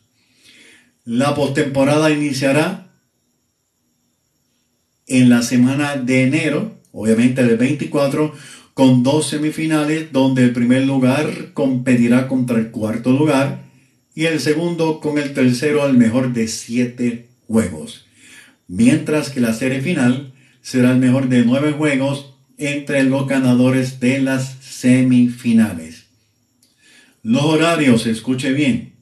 La 1.05 1.35
postemporada 1.35 2.11
iniciará 2.11 2.87
en 5.07 5.29
la 5.29 5.43
semana 5.43 5.97
de 5.97 6.23
enero, 6.23 6.80
obviamente 6.93 7.45
del 7.45 7.57
24, 7.57 8.35
con 8.75 9.03
dos 9.03 9.29
semifinales 9.29 10.13
donde 10.13 10.45
el 10.45 10.53
primer 10.53 10.85
lugar 10.85 11.53
competirá 11.53 12.29
contra 12.29 12.59
el 12.59 12.71
cuarto 12.71 13.13
lugar 13.13 13.63
y 14.15 14.27
el 14.27 14.41
segundo 14.41 15.01
con 15.01 15.19
el 15.19 15.35
tercero 15.35 15.83
al 15.83 15.97
mejor 15.97 16.33
de 16.33 16.49
siete 16.49 17.29
juegos. 17.47 18.07
Mientras 18.69 19.31
que 19.31 19.41
la 19.41 19.53
serie 19.53 19.81
final 19.81 20.33
será 20.63 20.93
el 20.93 20.99
mejor 20.99 21.29
de 21.29 21.45
nueve 21.45 21.73
juegos 21.73 22.35
entre 22.59 23.03
los 23.05 23.27
ganadores 23.27 24.01
de 24.01 24.21
las 24.21 24.57
semifinales. 24.61 26.05
Los 27.23 27.43
horarios, 27.43 28.07
escuche 28.07 28.53
bien, 28.53 28.93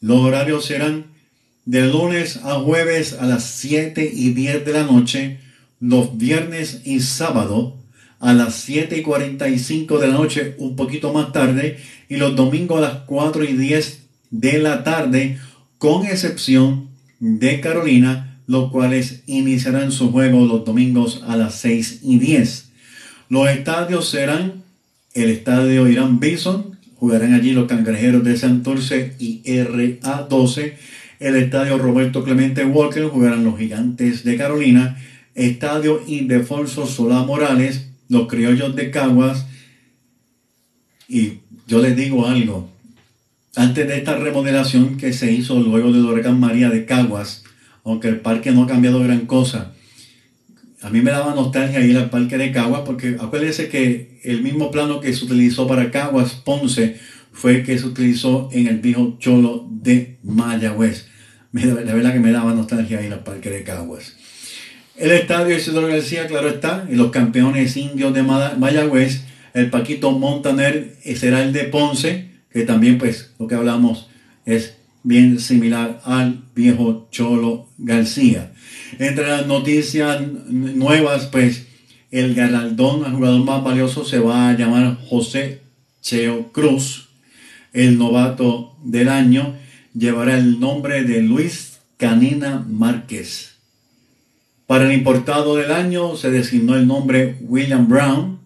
los 0.00 0.18
horarios 0.18 0.66
serán 0.66 1.06
de 1.64 1.86
lunes 1.86 2.38
a 2.44 2.60
jueves 2.60 3.14
a 3.14 3.26
las 3.26 3.44
7 3.44 4.10
y 4.12 4.30
10 4.30 4.64
de 4.64 4.72
la 4.72 4.84
noche, 4.84 5.40
los 5.80 6.16
viernes 6.16 6.82
y 6.84 7.00
sábado 7.00 7.76
a 8.18 8.32
las 8.32 8.54
7 8.54 8.98
y 8.98 9.02
45 9.02 9.98
de 9.98 10.06
la 10.08 10.14
noche, 10.14 10.54
un 10.58 10.76
poquito 10.76 11.12
más 11.12 11.32
tarde, 11.32 11.78
y 12.08 12.16
los 12.16 12.34
domingos 12.34 12.78
a 12.78 12.80
las 12.80 12.98
4 13.06 13.44
y 13.44 13.52
10 13.52 14.02
de 14.30 14.58
la 14.58 14.84
tarde, 14.84 15.38
con 15.78 16.06
excepción 16.06 16.88
de 17.20 17.60
Carolina, 17.60 18.40
los 18.46 18.70
cuales 18.70 19.22
iniciarán 19.26 19.92
su 19.92 20.12
juego 20.12 20.46
los 20.46 20.64
domingos 20.64 21.22
a 21.26 21.36
las 21.36 21.56
6 21.56 22.00
y 22.02 22.18
10. 22.18 22.70
Los 23.28 23.50
estadios 23.50 24.08
serán 24.08 24.62
el 25.14 25.30
estadio 25.30 25.88
Irán 25.88 26.20
Bison, 26.20 26.78
jugarán 26.96 27.34
allí 27.34 27.52
los 27.52 27.66
cangrejeros 27.66 28.22
de 28.24 28.36
Santurce 28.36 29.14
y 29.18 29.42
RA12. 29.44 30.74
El 31.18 31.36
estadio 31.36 31.78
Roberto 31.78 32.22
Clemente 32.22 32.64
Walker 32.64 33.04
jugarán 33.04 33.44
los 33.44 33.58
gigantes 33.58 34.24
de 34.24 34.36
Carolina. 34.36 34.96
Estadio 35.36 36.02
Indefonso 36.06 36.86
Solá 36.86 37.22
Morales, 37.22 37.88
los 38.08 38.26
criollos 38.26 38.74
de 38.74 38.90
Caguas. 38.90 39.46
Y 41.08 41.34
yo 41.66 41.80
les 41.80 41.94
digo 41.94 42.26
algo. 42.26 42.68
Antes 43.54 43.86
de 43.86 43.98
esta 43.98 44.16
remodelación 44.16 44.96
que 44.96 45.12
se 45.12 45.30
hizo 45.32 45.60
luego 45.60 45.92
del 45.92 46.04
huracán 46.04 46.40
María 46.40 46.70
de 46.70 46.84
Caguas, 46.84 47.44
aunque 47.84 48.08
el 48.08 48.20
parque 48.20 48.50
no 48.50 48.64
ha 48.64 48.66
cambiado 48.66 48.98
gran 49.00 49.26
cosa, 49.26 49.72
a 50.82 50.90
mí 50.90 51.00
me 51.00 51.10
daba 51.10 51.34
nostalgia 51.34 51.80
ir 51.80 51.96
al 51.96 52.10
parque 52.10 52.38
de 52.38 52.52
Caguas 52.52 52.82
porque 52.84 53.16
acuérdense 53.18 53.68
que 53.68 54.20
el 54.24 54.42
mismo 54.42 54.70
plano 54.70 55.00
que 55.00 55.12
se 55.12 55.24
utilizó 55.24 55.66
para 55.66 55.90
Caguas 55.90 56.34
Ponce 56.34 56.96
fue 57.32 57.62
que 57.62 57.78
se 57.78 57.86
utilizó 57.86 58.48
en 58.52 58.66
el 58.66 58.78
viejo 58.78 59.16
Cholo 59.18 59.68
de 59.70 60.18
Mayagüez. 60.22 61.08
La 61.52 61.94
verdad 61.94 62.12
que 62.12 62.20
me 62.20 62.32
daba 62.32 62.54
nostalgia 62.54 63.02
ir 63.02 63.12
al 63.12 63.24
parque 63.24 63.50
de 63.50 63.62
Caguas. 63.62 64.15
El 64.98 65.10
estadio 65.10 65.54
Isidoro 65.54 65.88
García, 65.88 66.26
claro 66.26 66.48
está, 66.48 66.86
y 66.90 66.94
los 66.94 67.10
campeones 67.10 67.76
indios 67.76 68.14
de 68.14 68.22
Mayagüez, 68.22 69.24
el 69.52 69.68
Paquito 69.68 70.12
Montaner 70.12 70.96
será 71.16 71.42
el 71.42 71.52
de 71.52 71.64
Ponce, 71.64 72.30
que 72.50 72.62
también 72.62 72.96
pues 72.96 73.34
lo 73.38 73.46
que 73.46 73.56
hablamos 73.56 74.08
es 74.46 74.76
bien 75.02 75.38
similar 75.38 76.00
al 76.04 76.44
viejo 76.54 77.08
Cholo 77.10 77.68
García. 77.76 78.52
Entre 78.98 79.28
las 79.28 79.46
noticias 79.46 80.22
nuevas, 80.48 81.26
pues 81.26 81.66
el 82.10 82.34
galardón 82.34 83.04
al 83.04 83.12
jugador 83.12 83.44
más 83.44 83.62
valioso 83.62 84.02
se 84.02 84.18
va 84.18 84.48
a 84.48 84.56
llamar 84.56 84.96
José 85.08 85.60
Cheo 86.00 86.52
Cruz. 86.52 87.10
El 87.74 87.98
novato 87.98 88.78
del 88.82 89.10
año 89.10 89.56
llevará 89.92 90.38
el 90.38 90.58
nombre 90.58 91.04
de 91.04 91.20
Luis 91.20 91.80
Canina 91.98 92.64
Márquez. 92.66 93.55
Para 94.66 94.86
el 94.86 94.92
importado 94.92 95.54
del 95.56 95.70
año 95.70 96.16
se 96.16 96.30
designó 96.30 96.74
el 96.74 96.88
nombre 96.88 97.36
William 97.42 97.88
Brown. 97.88 98.40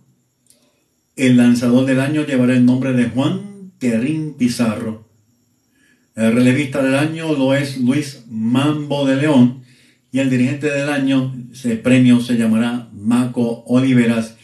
El 1.17 1.39
lanzador 1.39 1.87
del 1.87 2.01
año 2.01 2.27
llevará 2.27 2.53
el 2.53 2.67
nombre 2.67 2.93
de 2.93 3.09
Juan 3.09 3.73
Terrín 3.79 4.35
Pizarro. 4.35 5.09
El 6.15 6.35
relevista 6.35 6.83
del 6.83 6.97
año 6.97 7.33
lo 7.33 7.55
es 7.55 7.79
Luis 7.79 8.25
Mambo 8.29 9.07
de 9.07 9.17
León 9.17 9.63
y 10.13 10.19
el 10.19 10.29
dirigente 10.29 10.71
del 10.71 10.91
año, 10.91 11.35
ese 11.53 11.77
premio 11.77 12.21
se 12.21 12.37
llamará 12.37 12.91
Maco 12.93 13.65
Oliveras, 13.67 14.37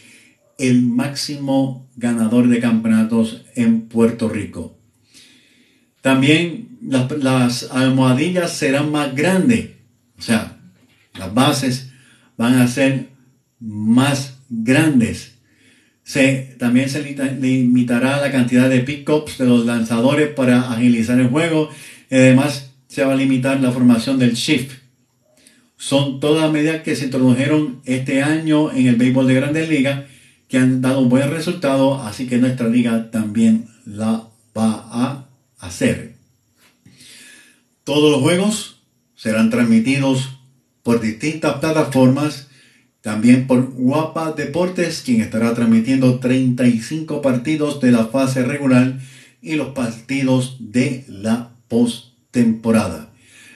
el 0.57 0.81
máximo 0.81 1.87
ganador 1.95 2.47
de 2.47 2.59
campeonatos 2.59 3.45
en 3.55 3.81
Puerto 3.81 4.29
Rico. 4.29 4.79
También 6.01 6.79
las, 6.81 7.11
las 7.17 7.71
almohadillas 7.71 8.53
serán 8.53 8.91
más 8.91 9.13
grandes, 9.13 9.71
o 10.17 10.21
sea, 10.21 10.56
las 11.17 11.33
bases 11.33 11.89
van 12.37 12.55
a 12.55 12.67
ser 12.67 13.09
más 13.59 14.39
grandes. 14.49 15.35
Se, 16.03 16.55
también 16.57 16.89
se 16.89 17.01
limitará 17.01 18.21
la 18.21 18.31
cantidad 18.31 18.69
de 18.69 18.79
pickups 18.79 19.37
de 19.37 19.45
los 19.45 19.65
lanzadores 19.65 20.29
para 20.29 20.71
agilizar 20.71 21.19
el 21.19 21.27
juego. 21.27 21.69
Además, 22.09 22.71
se 22.87 23.03
va 23.03 23.13
a 23.13 23.17
limitar 23.17 23.59
la 23.59 23.71
formación 23.71 24.17
del 24.17 24.33
shift. 24.33 24.71
Son 25.75 26.19
todas 26.19 26.51
medidas 26.51 26.81
que 26.81 26.95
se 26.95 27.05
introdujeron 27.05 27.81
este 27.85 28.23
año 28.23 28.71
en 28.71 28.87
el 28.87 28.95
béisbol 28.95 29.27
de 29.27 29.33
grandes 29.35 29.69
ligas 29.69 30.05
que 30.47 30.57
han 30.57 30.81
dado 30.81 31.01
un 31.01 31.09
buen 31.09 31.29
resultado, 31.29 32.01
así 32.01 32.25
que 32.27 32.37
nuestra 32.37 32.67
liga 32.69 33.11
también 33.11 33.67
la 33.85 34.29
va 34.57 34.87
a 34.89 35.27
hacer. 35.59 36.15
Todos 37.83 38.11
los 38.11 38.21
juegos 38.21 38.81
serán 39.15 39.49
transmitidos 39.49 40.36
por 40.87 41.01
distintas 41.01 41.55
plataformas, 41.55 42.47
también 43.01 43.45
por 43.45 43.73
Guapa 43.73 44.31
Deportes, 44.31 45.01
quien 45.05 45.19
estará 45.19 45.53
transmitiendo 45.53 46.19
35 46.19 47.21
partidos 47.21 47.81
de 47.81 47.91
la 47.91 48.05
fase 48.05 48.43
regular 48.43 48.97
y 49.41 49.55
los 49.55 49.73
partidos 49.73 50.55
de 50.61 51.03
la 51.09 51.51
postemporada. 51.67 53.11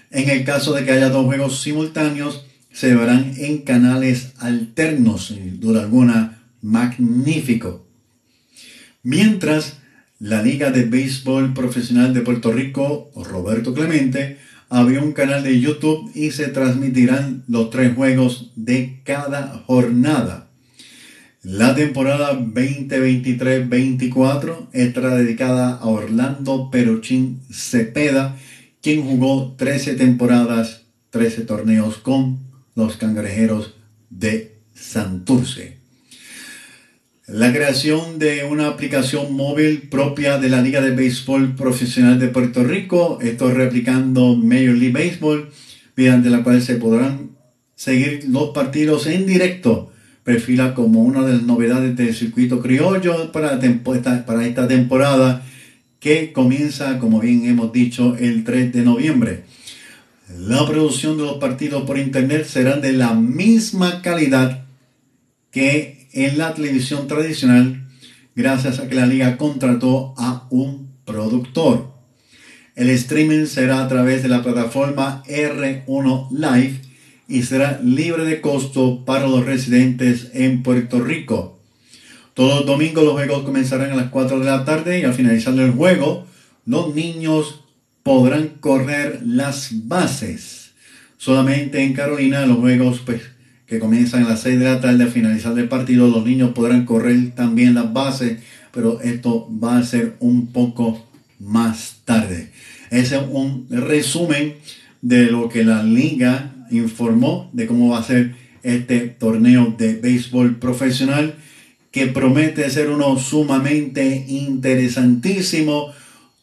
En 0.10 0.30
el 0.30 0.44
caso 0.44 0.74
de 0.74 0.84
que 0.84 0.92
haya 0.92 1.08
dos 1.08 1.26
juegos 1.26 1.62
simultáneos, 1.62 2.46
se 2.74 2.94
verán 2.96 3.32
en 3.38 3.60
canales 3.60 4.34
alternos, 4.40 5.28
sin 5.28 5.62
duda 5.62 5.84
alguna, 5.84 6.44
magnífico. 6.62 7.88
Mientras, 9.04 9.78
la 10.20 10.42
Liga 10.42 10.72
de 10.72 10.84
Béisbol 10.84 11.54
Profesional 11.54 12.14
de 12.14 12.20
Puerto 12.20 12.52
Rico, 12.52 13.10
Roberto 13.16 13.74
Clemente, 13.74 14.38
abrió 14.72 15.04
un 15.04 15.12
canal 15.12 15.44
de 15.44 15.60
YouTube 15.60 16.10
y 16.16 16.32
se 16.32 16.48
transmitirán 16.48 17.44
los 17.50 17.70
tres 17.70 17.94
juegos 17.94 18.54
de 18.56 19.02
cada 19.04 19.62
jornada. 19.68 20.48
La 21.44 21.76
temporada 21.76 22.32
2023-24 22.40 24.70
estará 24.72 25.16
dedicada 25.16 25.74
a 25.74 25.86
Orlando 25.88 26.72
Peruchín 26.72 27.42
Cepeda, 27.52 28.38
quien 28.82 29.04
jugó 29.04 29.56
13 29.58 29.96
temporadas, 29.96 30.84
13 31.10 31.42
torneos 31.42 31.98
con 31.98 32.40
los 32.74 32.96
cangrejeros 32.96 33.76
de 34.10 34.62
Santurce. 34.74 35.81
La 37.34 37.54
creación 37.54 38.20
de 38.20 38.44
una 38.44 38.68
aplicación 38.68 39.34
móvil 39.34 39.84
propia 39.84 40.38
de 40.38 40.50
la 40.50 40.62
Liga 40.62 40.82
de 40.82 40.92
Béisbol 40.92 41.56
Profesional 41.56 42.20
de 42.20 42.28
Puerto 42.28 42.62
Rico, 42.62 43.20
esto 43.22 43.50
replicando 43.52 44.36
Major 44.36 44.76
League 44.76 44.92
Baseball, 44.92 45.50
mediante 45.96 46.30
la 46.30 46.44
cual 46.44 46.62
se 46.62 46.76
podrán 46.76 47.30
seguir 47.74 48.26
los 48.28 48.50
partidos 48.50 49.08
en 49.08 49.26
directo. 49.26 49.94
Perfila 50.26 50.74
como 50.74 51.04
una 51.04 51.26
de 51.26 51.32
las 51.32 51.44
novedades 51.44 51.96
del 51.96 52.14
circuito 52.14 52.60
criollo 52.62 53.32
para, 53.32 53.58
para 54.26 54.46
esta 54.46 54.68
temporada 54.68 55.42
que 56.02 56.34
comienza, 56.34 57.00
como 57.00 57.22
bien 57.22 57.46
hemos 57.46 57.72
dicho, 57.72 58.18
el 58.18 58.44
3 58.44 58.74
de 58.74 58.82
noviembre. 58.82 59.44
La 60.38 60.68
producción 60.68 61.16
de 61.16 61.24
los 61.24 61.38
partidos 61.38 61.84
por 61.84 61.98
internet 61.98 62.46
serán 62.46 62.82
de 62.82 62.92
la 62.92 63.14
misma 63.14 64.02
calidad 64.02 64.66
que 65.50 66.01
en 66.14 66.38
la 66.38 66.54
televisión 66.54 67.08
tradicional 67.08 67.88
gracias 68.36 68.80
a 68.80 68.88
que 68.88 68.96
la 68.96 69.06
liga 69.06 69.38
contrató 69.38 70.14
a 70.18 70.48
un 70.50 70.92
productor. 71.06 71.92
El 72.76 72.90
streaming 72.90 73.46
será 73.46 73.84
a 73.84 73.88
través 73.88 74.24
de 74.24 74.30
la 74.30 74.44
plataforma 74.44 75.24
R1 75.28 76.30
Live 76.32 76.82
y 77.28 77.44
será 77.44 77.80
libre 77.84 78.26
de 78.26 78.42
costo 78.42 79.06
para 79.06 79.28
los 79.28 79.46
residentes 79.46 80.32
en 80.34 80.64
Puerto 80.64 81.00
Rico. 81.02 81.60
Todos 82.34 82.60
los 82.60 82.66
domingos 82.66 83.04
los 83.04 83.14
juegos 83.14 83.44
comenzarán 83.44 83.92
a 83.92 83.96
las 83.96 84.10
4 84.10 84.40
de 84.40 84.46
la 84.46 84.64
tarde 84.64 85.00
y 85.00 85.04
al 85.04 85.14
finalizar 85.14 85.54
el 85.54 85.72
juego 85.72 86.28
los 86.66 86.96
niños 86.96 87.66
podrán 88.04 88.50
correr 88.60 89.22
las 89.26 89.88
bases. 89.88 90.72
Solamente 91.18 91.84
en 91.84 91.94
Carolina 91.94 92.46
los 92.46 92.58
juegos 92.58 93.02
pues, 93.06 93.22
que 93.72 93.80
comienzan 93.80 94.26
a 94.26 94.30
las 94.32 94.42
6 94.42 94.60
de 94.60 94.66
la 94.66 94.82
tarde, 94.82 95.06
al 95.06 95.12
finalizar 95.12 95.58
el 95.58 95.70
partido, 95.70 96.10
los 96.10 96.26
niños 96.26 96.52
podrán 96.52 96.84
correr 96.84 97.32
también 97.36 97.74
las 97.74 97.94
bases, 97.94 98.40
pero 98.74 99.00
esto 99.00 99.50
va 99.64 99.78
a 99.78 99.84
ser 99.84 100.18
un 100.20 100.48
poco 100.48 101.08
más 101.40 102.02
tarde. 102.04 102.52
Ese 102.90 103.16
es 103.16 103.22
un 103.30 103.68
resumen 103.70 104.56
de 105.02 105.32
lo 105.32 105.48
que 105.48 105.64
la 105.64 105.84
liga 105.84 106.52
informó 106.70 107.50
de 107.54 107.66
cómo 107.66 107.92
va 107.92 108.00
a 108.00 108.04
ser 108.04 108.36
este 108.62 109.08
torneo 109.08 109.74
de 109.78 109.96
béisbol 109.96 110.58
profesional 110.58 111.36
que 111.92 112.08
promete 112.08 112.70
ser 112.70 112.90
uno 112.90 113.18
sumamente 113.18 114.26
interesantísimo. 114.28 115.94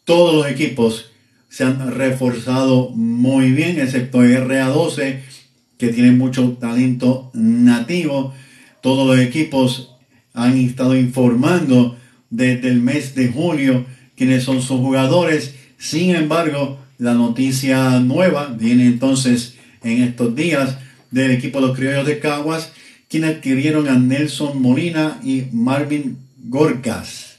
Todos 0.06 0.34
los 0.34 0.50
equipos 0.50 1.10
se 1.50 1.64
han 1.64 1.94
reforzado 1.94 2.88
muy 2.88 3.52
bien, 3.52 3.78
excepto 3.78 4.22
RA12 4.24 5.27
que 5.78 5.88
tienen 5.88 6.18
mucho 6.18 6.56
talento 6.60 7.30
nativo. 7.32 8.34
Todos 8.82 9.06
los 9.06 9.24
equipos 9.24 9.94
han 10.34 10.58
estado 10.58 10.96
informando 10.96 11.96
desde 12.30 12.68
el 12.68 12.82
mes 12.82 13.14
de 13.14 13.28
julio 13.28 13.86
quiénes 14.16 14.42
son 14.42 14.60
sus 14.60 14.80
jugadores. 14.80 15.54
Sin 15.78 16.14
embargo, 16.14 16.78
la 16.98 17.14
noticia 17.14 18.00
nueva 18.00 18.54
viene 18.58 18.86
entonces 18.86 19.54
en 19.82 20.02
estos 20.02 20.34
días 20.34 20.78
del 21.10 21.30
equipo 21.30 21.60
de 21.60 21.68
los 21.68 21.76
criollos 21.76 22.06
de 22.06 22.18
Caguas, 22.18 22.72
quienes 23.08 23.36
adquirieron 23.36 23.88
a 23.88 23.98
Nelson 23.98 24.60
Molina 24.60 25.20
y 25.22 25.44
Marvin 25.52 26.18
Gorkas. 26.44 27.38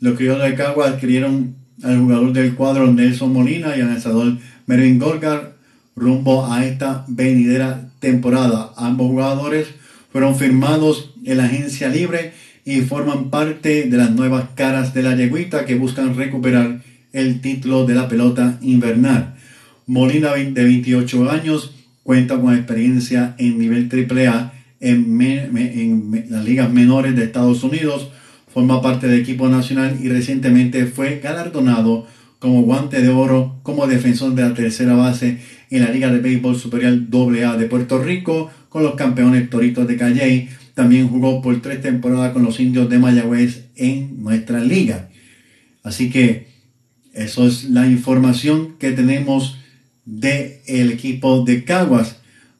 Los 0.00 0.16
criollos 0.16 0.42
de 0.42 0.54
Caguas 0.54 0.94
adquirieron 0.94 1.54
al 1.82 1.98
jugador 1.98 2.32
del 2.32 2.54
cuadro 2.54 2.92
Nelson 2.92 3.32
Molina 3.32 3.76
y 3.76 3.80
al 3.80 3.88
lanzador 3.88 4.38
Marvin 4.66 4.98
Gorkas 4.98 5.55
rumbo 5.96 6.46
a 6.46 6.64
esta 6.64 7.04
venidera 7.08 7.88
temporada. 7.98 8.72
Ambos 8.76 9.08
jugadores 9.08 9.68
fueron 10.12 10.36
firmados 10.36 11.14
en 11.24 11.38
la 11.38 11.44
agencia 11.44 11.88
libre 11.88 12.32
y 12.64 12.82
forman 12.82 13.30
parte 13.30 13.84
de 13.84 13.96
las 13.96 14.10
nuevas 14.10 14.50
caras 14.54 14.92
de 14.92 15.02
la 15.02 15.16
yeguita 15.16 15.64
que 15.64 15.74
buscan 15.74 16.14
recuperar 16.14 16.82
el 17.12 17.40
título 17.40 17.86
de 17.86 17.94
la 17.94 18.08
pelota 18.08 18.58
invernal. 18.60 19.36
Molina, 19.86 20.34
de 20.34 20.64
28 20.64 21.30
años, 21.30 21.74
cuenta 22.02 22.38
con 22.38 22.54
experiencia 22.54 23.34
en 23.38 23.58
nivel 23.58 23.88
AAA 23.90 24.52
en, 24.80 25.20
en 25.20 26.26
las 26.28 26.44
ligas 26.44 26.70
menores 26.70 27.16
de 27.16 27.24
Estados 27.24 27.62
Unidos, 27.64 28.10
forma 28.52 28.82
parte 28.82 29.08
del 29.08 29.20
equipo 29.20 29.48
nacional 29.48 29.96
y 30.02 30.08
recientemente 30.08 30.86
fue 30.86 31.20
galardonado 31.22 32.06
como 32.38 32.62
guante 32.62 33.00
de 33.00 33.08
oro 33.08 33.56
como 33.62 33.86
defensor 33.86 34.34
de 34.34 34.42
la 34.42 34.54
tercera 34.54 34.94
base 34.94 35.38
en 35.70 35.82
la 35.82 35.90
Liga 35.90 36.10
de 36.10 36.20
Béisbol 36.20 36.56
Superior 36.56 36.92
AA 36.92 37.56
de 37.56 37.66
Puerto 37.66 38.02
Rico 38.02 38.50
con 38.68 38.82
los 38.82 38.94
campeones 38.94 39.48
Toritos 39.50 39.86
de 39.86 39.96
Calley. 39.96 40.48
También 40.74 41.08
jugó 41.08 41.40
por 41.40 41.60
tres 41.62 41.80
temporadas 41.80 42.32
con 42.32 42.42
los 42.42 42.60
indios 42.60 42.88
de 42.90 42.98
Mayagüez 42.98 43.66
en 43.76 44.22
nuestra 44.22 44.60
liga. 44.60 45.08
Así 45.82 46.10
que 46.10 46.48
eso 47.14 47.46
es 47.46 47.64
la 47.64 47.86
información 47.86 48.76
que 48.78 48.92
tenemos 48.92 49.56
del 50.04 50.58
el 50.66 50.92
equipo 50.92 51.44
de 51.44 51.64
Caguas. 51.64 52.16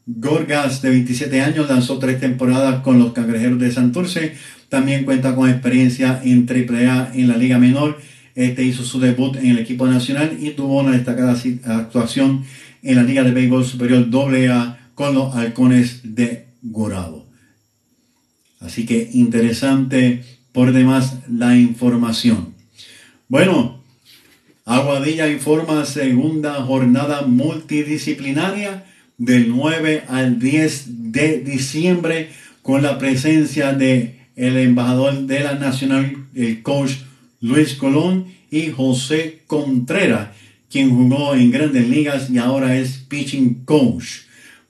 Gorgas, 0.07 0.82
de 0.82 0.90
27 0.90 1.40
años, 1.40 1.68
lanzó 1.68 1.98
tres 1.98 2.20
temporadas 2.20 2.80
con 2.82 2.98
los 2.98 3.12
Cangrejeros 3.12 3.59
de 3.59 3.72
Santurce. 3.72 4.34
También 4.68 5.04
cuenta 5.04 5.34
con 5.34 5.50
experiencia 5.50 6.20
en 6.24 6.46
AAA 6.48 7.12
en 7.14 7.28
la 7.28 7.36
Liga 7.36 7.59
Menor 7.59 7.98
Este 8.34 8.62
hizo 8.62 8.84
su 8.84 9.00
debut 9.00 9.36
en 9.36 9.46
el 9.46 9.59
equipo 9.59 9.86
nacional 9.86 10.38
y 10.40 10.50
tuvo 10.50 10.80
una 10.80 10.92
destacada 10.92 11.36
actuación 11.64 12.44
en 12.87 12.97
la 12.97 13.03
Liga 13.03 13.22
de 13.22 13.32
Béisbol 13.32 13.64
Superior 13.64 14.09
AA 14.12 14.78
con 14.95 15.14
los 15.14 15.34
Halcones 15.34 16.01
de 16.14 16.47
Gurabo. 16.62 17.26
Así 18.61 18.87
que 18.87 19.11
interesante 19.12 20.24
por 20.53 20.72
demás 20.72 21.18
la 21.28 21.57
información. 21.57 22.55
Bueno, 23.28 23.82
Aguadilla 24.64 25.28
informa 25.28 25.84
segunda 25.84 26.55
jornada 26.62 27.22
multidisciplinaria 27.22 28.84
del 29.18 29.49
9 29.51 30.05
al 30.09 30.39
10 30.39 31.12
de 31.12 31.39
diciembre 31.39 32.30
con 32.62 32.82
la 32.82 32.99
presencia 32.99 33.72
de 33.72 34.26
el 34.34 34.57
embajador 34.57 35.26
de 35.26 35.41
la 35.41 35.55
Nacional, 35.55 36.26
el 36.34 36.62
coach 36.62 36.93
Luis 37.41 37.74
Colón 37.74 38.26
y 38.51 38.70
José 38.70 39.43
Contreras, 39.47 40.28
quien 40.71 40.91
jugó 40.91 41.35
en 41.35 41.51
grandes 41.51 41.89
ligas 41.89 42.31
y 42.31 42.39
ahora 42.39 42.77
es 42.77 42.99
pitching 42.99 43.64
coach. 43.64 44.27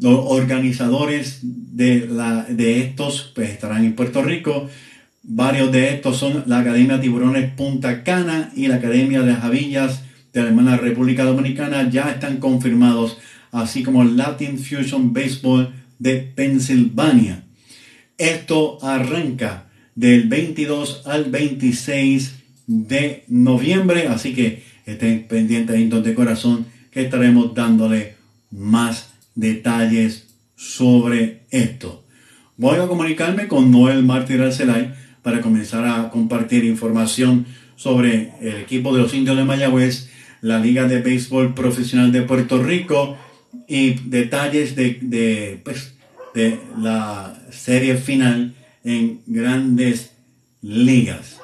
Los 0.00 0.18
organizadores 0.26 1.38
de, 1.42 2.08
la, 2.08 2.42
de 2.48 2.80
estos 2.80 3.30
pues, 3.32 3.50
estarán 3.50 3.84
en 3.84 3.94
Puerto 3.94 4.20
Rico. 4.24 4.68
Varios 5.22 5.70
de 5.70 5.94
estos 5.94 6.16
son 6.16 6.42
la 6.46 6.58
Academia 6.58 7.00
Tiburones 7.00 7.52
Punta 7.52 8.02
Cana 8.02 8.50
y 8.56 8.66
la 8.66 8.74
Academia 8.74 9.22
de 9.22 9.36
Javillas 9.36 10.02
de 10.32 10.42
la 10.50 10.76
República 10.78 11.22
Dominicana. 11.22 11.88
Ya 11.90 12.10
están 12.10 12.38
confirmados, 12.38 13.18
así 13.52 13.84
como 13.84 14.02
Latin 14.02 14.58
Fusion 14.58 15.12
Baseball 15.12 15.72
de 16.00 16.16
Pensilvania. 16.16 17.44
Esto 18.18 18.84
arranca 18.84 19.67
del 19.98 20.28
22 20.28 21.02
al 21.06 21.24
26 21.24 22.36
de 22.68 23.24
noviembre, 23.26 24.06
así 24.06 24.32
que 24.32 24.62
estén 24.86 25.26
pendientes 25.26 25.74
ahí 25.74 25.88
de 25.88 26.14
corazón 26.14 26.66
que 26.92 27.02
estaremos 27.02 27.52
dándole 27.52 28.14
más 28.52 29.10
detalles 29.34 30.28
sobre 30.54 31.40
esto. 31.50 32.04
Voy 32.56 32.78
a 32.78 32.86
comunicarme 32.86 33.48
con 33.48 33.72
Noel 33.72 34.04
Martí 34.04 34.34
Arcelay 34.34 34.94
para 35.22 35.40
comenzar 35.40 35.84
a 35.84 36.10
compartir 36.10 36.64
información 36.64 37.46
sobre 37.74 38.34
el 38.40 38.58
equipo 38.58 38.94
de 38.94 39.02
los 39.02 39.12
indios 39.14 39.36
de 39.36 39.42
Mayagüez, 39.42 40.10
la 40.42 40.60
Liga 40.60 40.86
de 40.86 41.00
Béisbol 41.00 41.54
Profesional 41.54 42.12
de 42.12 42.22
Puerto 42.22 42.62
Rico 42.62 43.16
y 43.66 43.94
detalles 43.94 44.76
de, 44.76 44.98
de, 45.02 45.60
pues, 45.64 45.94
de 46.34 46.60
la 46.80 47.36
serie 47.50 47.96
final 47.96 48.54
en 48.84 49.20
grandes 49.26 50.12
ligas. 50.62 51.40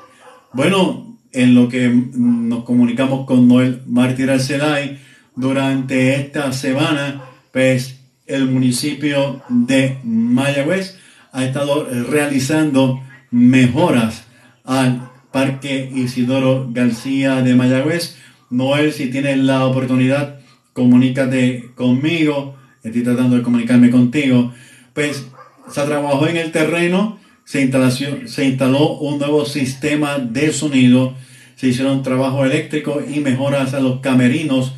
Bueno, 0.53 1.18
en 1.32 1.55
lo 1.55 1.68
que 1.68 1.89
nos 1.89 2.64
comunicamos 2.64 3.26
con 3.26 3.49
Noel 3.49 3.82
Mártir 3.87 4.30
Arcelay 4.30 4.99
durante 5.35 6.14
esta 6.14 6.53
semana, 6.53 7.22
pues 7.53 8.01
el 8.26 8.47
municipio 8.47 9.43
de 9.49 9.99
Mayagüez 10.05 10.97
ha 11.32 11.45
estado 11.45 11.87
realizando 12.09 13.03
mejoras 13.30 14.24
al 14.64 15.11
Parque 15.32 15.91
Isidoro 15.93 16.68
García 16.70 17.43
de 17.43 17.57
Mayagüez. 17.57 18.16
Noel, 18.51 18.93
si 18.93 19.11
tienes 19.11 19.39
la 19.39 19.66
oportunidad, 19.66 20.39
comunícate 20.72 21.70
conmigo. 21.74 22.57
Estoy 22.85 23.03
tratando 23.03 23.37
de 23.37 23.43
comunicarme 23.43 23.91
contigo. 23.91 24.53
Pues 24.93 25.26
se 25.68 25.82
trabajó 25.82 26.28
en 26.28 26.37
el 26.37 26.53
terreno, 26.53 27.18
se, 27.45 28.28
se 28.28 28.45
instaló 28.45 28.99
un 28.99 29.18
nuevo 29.18 29.45
sistema 29.45 30.18
de 30.18 30.53
sonido, 30.53 31.14
se 31.57 31.68
hicieron 31.68 32.03
trabajo 32.03 32.45
eléctrico 32.45 33.03
y 33.07 33.20
mejoras 33.20 33.74
a 33.74 33.80
los 33.80 34.01
camerinos 34.01 34.74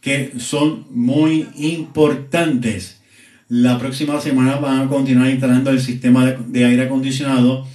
que 0.00 0.34
son 0.38 0.86
muy 0.90 1.48
importantes. 1.56 3.00
La 3.48 3.78
próxima 3.78 4.20
semana 4.20 4.56
van 4.56 4.82
a 4.82 4.88
continuar 4.88 5.30
instalando 5.30 5.70
el 5.70 5.80
sistema 5.80 6.26
de 6.26 6.64
aire 6.64 6.84
acondicionado 6.84 7.66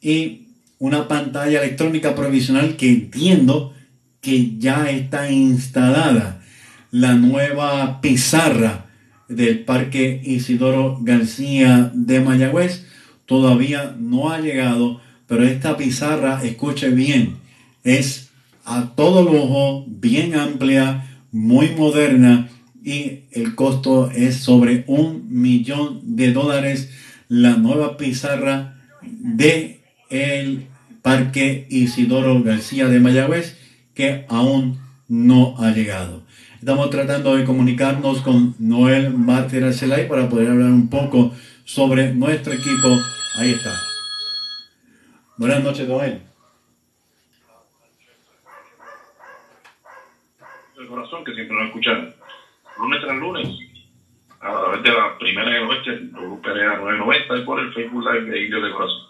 y 0.00 0.48
una 0.78 1.08
pantalla 1.08 1.62
electrónica 1.62 2.14
provisional 2.14 2.76
que 2.76 2.88
entiendo 2.88 3.74
que 4.20 4.56
ya 4.58 4.90
está 4.90 5.30
instalada. 5.30 6.42
La 6.90 7.14
nueva 7.14 8.00
pizarra 8.00 8.86
del 9.28 9.60
Parque 9.60 10.20
Isidoro 10.24 10.98
García 11.02 11.90
de 11.92 12.20
Mayagüez 12.20 12.86
todavía 13.26 13.94
no 13.98 14.30
ha 14.30 14.40
llegado, 14.40 15.00
pero 15.26 15.44
esta 15.44 15.76
pizarra, 15.76 16.42
escuche 16.44 16.90
bien, 16.90 17.36
es 17.82 18.30
a 18.64 18.94
todo 18.94 19.22
lujo, 19.22 19.84
bien 19.86 20.34
amplia, 20.34 21.10
muy 21.32 21.70
moderna 21.70 22.48
y 22.82 23.24
el 23.32 23.54
costo 23.54 24.10
es 24.10 24.36
sobre 24.36 24.84
un 24.86 25.26
millón 25.28 26.16
de 26.16 26.32
dólares. 26.32 26.90
La 27.28 27.56
nueva 27.56 27.96
pizarra 27.96 28.76
de 29.02 29.80
el 30.10 30.66
Parque 31.02 31.66
Isidoro 31.70 32.42
García 32.42 32.86
de 32.88 33.00
Mayagüez 33.00 33.56
que 33.94 34.26
aún 34.28 34.78
no 35.08 35.56
ha 35.58 35.70
llegado. 35.70 36.22
Estamos 36.58 36.90
tratando 36.90 37.36
de 37.36 37.44
comunicarnos 37.44 38.20
con 38.20 38.54
Noel 38.58 39.12
Mártir 39.12 39.64
para 40.08 40.28
poder 40.28 40.48
hablar 40.48 40.70
un 40.70 40.88
poco 40.88 41.32
sobre 41.64 42.14
nuestro 42.14 42.52
equipo. 42.52 42.98
Ahí 43.36 43.50
está. 43.50 43.74
Buenas 45.36 45.64
noches, 45.64 45.88
Noel. 45.88 46.22
El 50.78 50.86
corazón 50.86 51.24
que 51.24 51.34
siempre 51.34 51.56
nos 51.56 51.66
escuchan 51.66 52.14
lunes 52.78 53.00
tras 53.00 53.16
lunes 53.16 53.48
a 54.40 54.50
través 54.50 54.82
de 54.84 54.90
la 54.90 55.18
primera 55.18 55.50
de 55.50 55.58
oeste, 55.60 55.90
Perea 56.42 56.76
990 56.76 57.36
y 57.36 57.44
por 57.44 57.58
el 57.58 57.72
Facebook 57.72 58.04
Live 58.04 58.30
de 58.30 58.44
Indio 58.44 58.62
de 58.62 58.72
Corazón. 58.72 59.02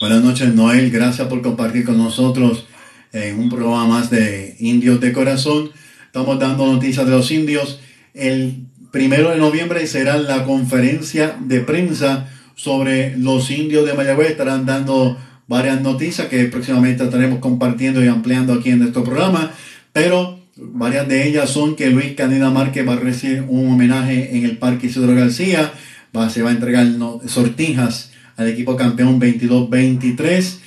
Buenas 0.00 0.22
noches, 0.22 0.54
Noel. 0.54 0.90
Gracias 0.90 1.26
por 1.26 1.42
compartir 1.42 1.84
con 1.84 1.98
nosotros 1.98 2.68
en 3.12 3.40
un 3.40 3.48
programa 3.48 3.86
más 3.86 4.10
de 4.10 4.54
Indios 4.60 5.00
de 5.00 5.12
Corazón. 5.12 5.72
Estamos 6.06 6.38
dando 6.38 6.66
noticias 6.72 7.06
de 7.06 7.12
los 7.12 7.28
indios. 7.32 7.80
El 8.14 8.66
primero 8.92 9.30
de 9.30 9.38
noviembre 9.38 9.84
será 9.88 10.16
la 10.16 10.44
conferencia 10.44 11.36
de 11.40 11.60
prensa 11.60 12.32
sobre 12.58 13.16
los 13.16 13.50
indios 13.52 13.86
de 13.86 13.94
Mayagüez. 13.94 14.32
Estarán 14.32 14.66
dando 14.66 15.16
varias 15.46 15.80
noticias 15.80 16.26
que 16.26 16.44
próximamente 16.46 17.04
estaremos 17.04 17.38
compartiendo 17.38 18.04
y 18.04 18.08
ampliando 18.08 18.52
aquí 18.52 18.70
en 18.70 18.80
nuestro 18.80 19.04
programa. 19.04 19.52
Pero 19.92 20.40
varias 20.56 21.06
de 21.06 21.28
ellas 21.28 21.48
son 21.50 21.76
que 21.76 21.88
Luis 21.88 22.14
Caneda 22.14 22.50
Márquez 22.50 22.86
va 22.86 22.94
a 22.94 22.96
recibir 22.96 23.44
un 23.48 23.72
homenaje 23.72 24.36
en 24.36 24.44
el 24.44 24.58
Parque 24.58 24.88
Isidro 24.88 25.14
García. 25.14 25.72
Va, 26.14 26.28
se 26.30 26.42
va 26.42 26.50
a 26.50 26.52
entregar 26.52 26.88
sortijas 27.26 28.10
al 28.36 28.48
equipo 28.48 28.74
campeón 28.74 29.20
22-23. 29.20 30.58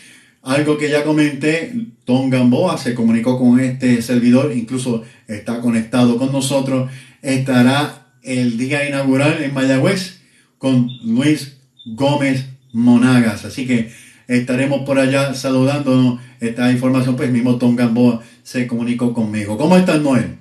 Algo 0.44 0.78
que 0.78 0.90
ya 0.90 1.04
comenté, 1.04 1.74
Don 2.06 2.30
Gamboa 2.30 2.78
se 2.78 2.96
comunicó 2.96 3.38
con 3.38 3.60
este 3.60 4.02
servidor, 4.02 4.54
incluso 4.56 5.04
está 5.28 5.60
conectado 5.60 6.18
con 6.18 6.32
nosotros. 6.32 6.90
Estará 7.22 8.14
el 8.24 8.58
día 8.58 8.88
inaugural 8.88 9.44
en 9.44 9.54
Mayagüez 9.54 10.22
con 10.58 10.88
Luis 11.04 11.61
Gómez 11.86 12.58
Monagas. 12.74 13.46
Así 13.46 13.68
que 13.68 13.90
estaremos 14.28 14.82
por 14.82 15.00
allá 15.00 15.34
saludándonos. 15.34 16.20
Esta 16.40 16.72
información, 16.72 17.16
pues 17.16 17.32
mismo 17.32 17.54
Don 17.54 17.76
Gamboa 17.76 18.22
se 18.44 18.68
comunicó 18.68 19.14
conmigo. 19.14 19.58
¿Cómo 19.58 19.78
estás, 19.78 20.02
Noel? 20.02 20.40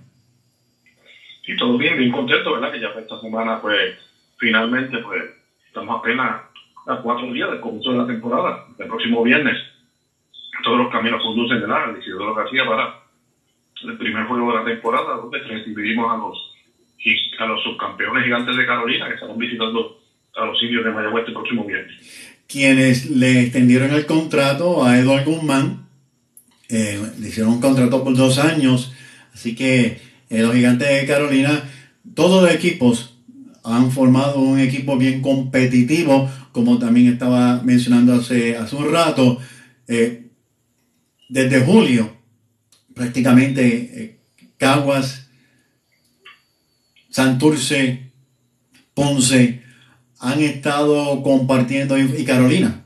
Sí, 1.45 1.57
todo 1.57 1.77
bien, 1.77 1.99
bien 1.99 2.13
contento, 2.13 2.55
¿verdad? 2.55 2.73
Que 2.73 2.81
ya 2.81 2.89
esta 2.89 3.21
semana, 3.21 3.61
pues, 3.61 3.97
finalmente, 4.39 4.99
pues, 4.99 5.23
estamos 5.67 5.99
apenas 5.99 6.43
a 6.87 6.97
cuatro 7.03 7.33
días 7.33 7.51
del 7.51 7.61
comienzo 7.61 7.93
de 7.93 7.99
la 7.99 8.07
temporada, 8.07 8.67
el 8.79 8.87
próximo 8.87 9.23
viernes. 9.23 9.57
Todos 10.63 10.79
los 10.79 10.93
caminos 10.93 11.23
conducen 11.23 11.61
del 11.61 11.71
área, 11.71 11.99
Isidoro 11.99 12.35
García 12.35 12.67
para 12.67 13.01
el 13.83 13.97
primer 13.99 14.27
juego 14.27 14.53
de 14.53 14.59
la 14.59 14.65
temporada, 14.65 15.17
donde 15.17 15.39
recibimos 15.39 16.13
a 16.13 16.17
los, 16.17 16.55
a 17.39 17.47
los 17.47 17.63
subcampeones 17.63 18.25
gigantes 18.25 18.57
de 18.57 18.67
Carolina, 18.67 19.09
que 19.09 19.15
estarán 19.15 19.39
visitando 19.39 20.00
a 20.41 20.47
los 20.47 20.63
indios 20.63 20.85
de 20.85 20.91
Mayagüez 20.91 21.27
el 21.29 21.35
próximo 21.35 21.65
viernes. 21.65 21.95
Quienes 22.47 23.11
le 23.11 23.43
extendieron 23.43 23.93
el 23.93 24.07
contrato 24.07 24.85
a 24.85 24.99
Eduardo 24.99 25.33
Guzmán, 25.33 25.87
eh, 26.69 27.01
le 27.19 27.29
hicieron 27.29 27.55
un 27.55 27.61
contrato 27.61 28.03
por 28.03 28.17
dos 28.17 28.39
años, 28.39 28.93
así 29.35 29.55
que 29.55 30.01
eh, 30.31 30.43
los 30.43 30.55
gigantes 30.55 30.89
de 30.89 31.07
Carolina, 31.07 31.63
todos 32.15 32.43
los 32.43 32.53
equipos 32.53 33.19
han 33.63 33.93
formado 33.93 34.41
un 34.41 34.59
equipo 34.59 34.97
bien 34.97 35.21
competitivo, 35.21 36.31
como 36.53 36.79
también 36.79 37.13
estaba 37.13 37.63
mencionando 37.63 38.15
hace, 38.15 38.57
hace 38.57 38.75
un 38.75 38.91
rato. 38.91 39.39
Eh, 39.87 40.27
desde 41.29 41.61
julio, 41.61 42.17
prácticamente 42.95 44.19
Caguas, 44.57 45.29
Santurce, 47.11 48.11
Ponce 48.95 49.63
han 50.21 50.41
estado 50.41 51.23
compartiendo 51.23 51.99
y 51.99 52.25
Carolina 52.25 52.81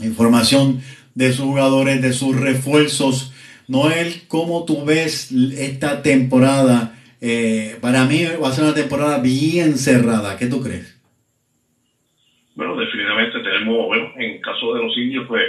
información 0.00 0.80
de 1.14 1.32
sus 1.32 1.46
jugadores, 1.46 2.02
de 2.02 2.12
sus 2.12 2.38
refuerzos. 2.38 3.34
Noel, 3.66 4.22
¿cómo 4.28 4.64
tú 4.64 4.84
ves 4.84 5.32
esta 5.32 6.02
temporada? 6.02 6.94
Eh, 7.20 7.76
para 7.80 8.04
mí 8.04 8.24
va 8.42 8.48
a 8.48 8.52
ser 8.52 8.64
una 8.64 8.74
temporada 8.74 9.20
bien 9.20 9.76
cerrada. 9.76 10.36
¿Qué 10.38 10.46
tú 10.46 10.62
crees? 10.62 10.96
Bueno, 12.54 12.76
definitivamente 12.76 13.38
tenemos, 13.40 13.86
bueno, 13.86 14.12
en 14.16 14.36
el 14.36 14.40
caso 14.40 14.74
de 14.74 14.82
los 14.82 14.96
indios, 14.96 15.26
pues, 15.28 15.44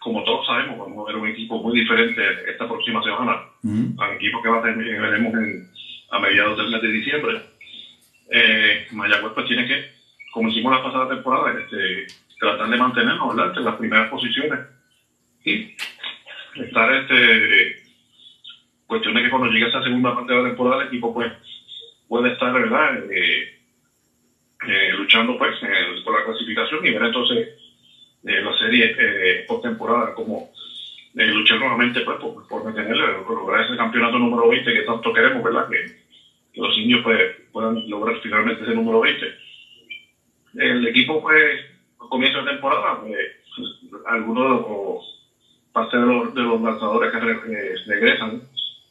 como 0.00 0.24
todos 0.24 0.46
sabemos, 0.46 0.78
vamos 0.78 1.06
a 1.06 1.12
ver 1.12 1.20
un 1.20 1.28
equipo 1.28 1.62
muy 1.62 1.78
diferente 1.78 2.22
esta 2.50 2.66
próxima 2.66 3.02
semana. 3.02 3.40
Al 3.98 4.14
equipo 4.14 4.42
que 4.42 4.48
va 4.48 4.58
a 4.58 4.62
tener, 4.62 5.00
veremos 5.00 5.34
en, 5.34 5.68
a 6.10 6.18
mediados 6.20 6.56
del 6.56 6.70
mes 6.70 6.82
de 6.82 6.92
diciembre. 6.92 7.42
Eh, 8.30 8.86
Mayagüez 8.92 9.32
pues 9.34 9.46
tiene 9.46 9.66
que, 9.66 9.92
como 10.32 10.48
hicimos 10.48 10.72
la 10.72 10.82
pasada 10.82 11.08
temporada, 11.08 11.58
este, 11.60 12.06
tratar 12.38 12.68
de 12.68 12.76
mantenernos 12.76 13.34
¿verdad? 13.34 13.56
en 13.56 13.64
las 13.64 13.76
primeras 13.76 14.10
posiciones. 14.10 14.60
Y 15.44 15.74
estar 16.56 16.94
este 16.94 17.82
cuestión 18.86 19.14
de 19.14 19.22
que 19.22 19.30
cuando 19.30 19.50
llegue 19.50 19.68
esa 19.68 19.82
segunda 19.82 20.14
parte 20.14 20.32
de 20.32 20.42
la 20.42 20.48
temporada 20.48 20.82
el 20.82 20.88
equipo 20.88 21.12
pues 21.12 21.32
puede 22.08 22.32
estar 22.32 22.52
verdad 22.52 23.04
eh, 23.10 23.58
eh, 24.66 24.92
luchando 24.96 25.38
pues 25.38 25.56
por 26.04 26.18
la 26.18 26.24
clasificación 26.24 26.84
y 26.84 26.90
ver 26.90 27.02
entonces 27.02 27.48
eh, 28.24 28.40
la 28.40 28.58
serie 28.58 28.96
eh, 28.98 29.44
postemporada 29.46 30.14
como 30.14 30.50
luchar 31.14 31.58
nuevamente 31.58 32.00
pues 32.00 32.16
por, 32.18 32.48
por 32.48 32.62
por 33.26 33.36
lograr 33.36 33.64
ese 33.64 33.76
campeonato 33.76 34.18
número 34.18 34.48
20 34.48 34.72
que 34.72 34.82
tanto 34.82 35.12
queremos 35.12 35.42
verdad 35.42 35.68
que, 35.68 36.07
los 36.58 36.76
indios 36.76 37.02
pues, 37.02 37.36
puedan 37.52 37.88
lograr 37.88 38.18
finalmente 38.20 38.62
ese 38.62 38.74
número 38.74 39.00
20 39.00 39.48
el 40.54 40.86
equipo 40.86 41.20
pues 41.20 41.60
comienzo 41.96 42.42
de 42.42 42.52
temporada, 42.52 43.00
eh, 43.06 43.36
algunos 44.06 44.44
de 44.44 44.68
los, 44.68 45.30
parte 45.72 45.96
de 45.98 46.06
los, 46.06 46.34
de 46.34 46.42
los 46.42 46.60
lanzadores 46.60 47.12
que 47.12 47.18
regresan 47.86 48.42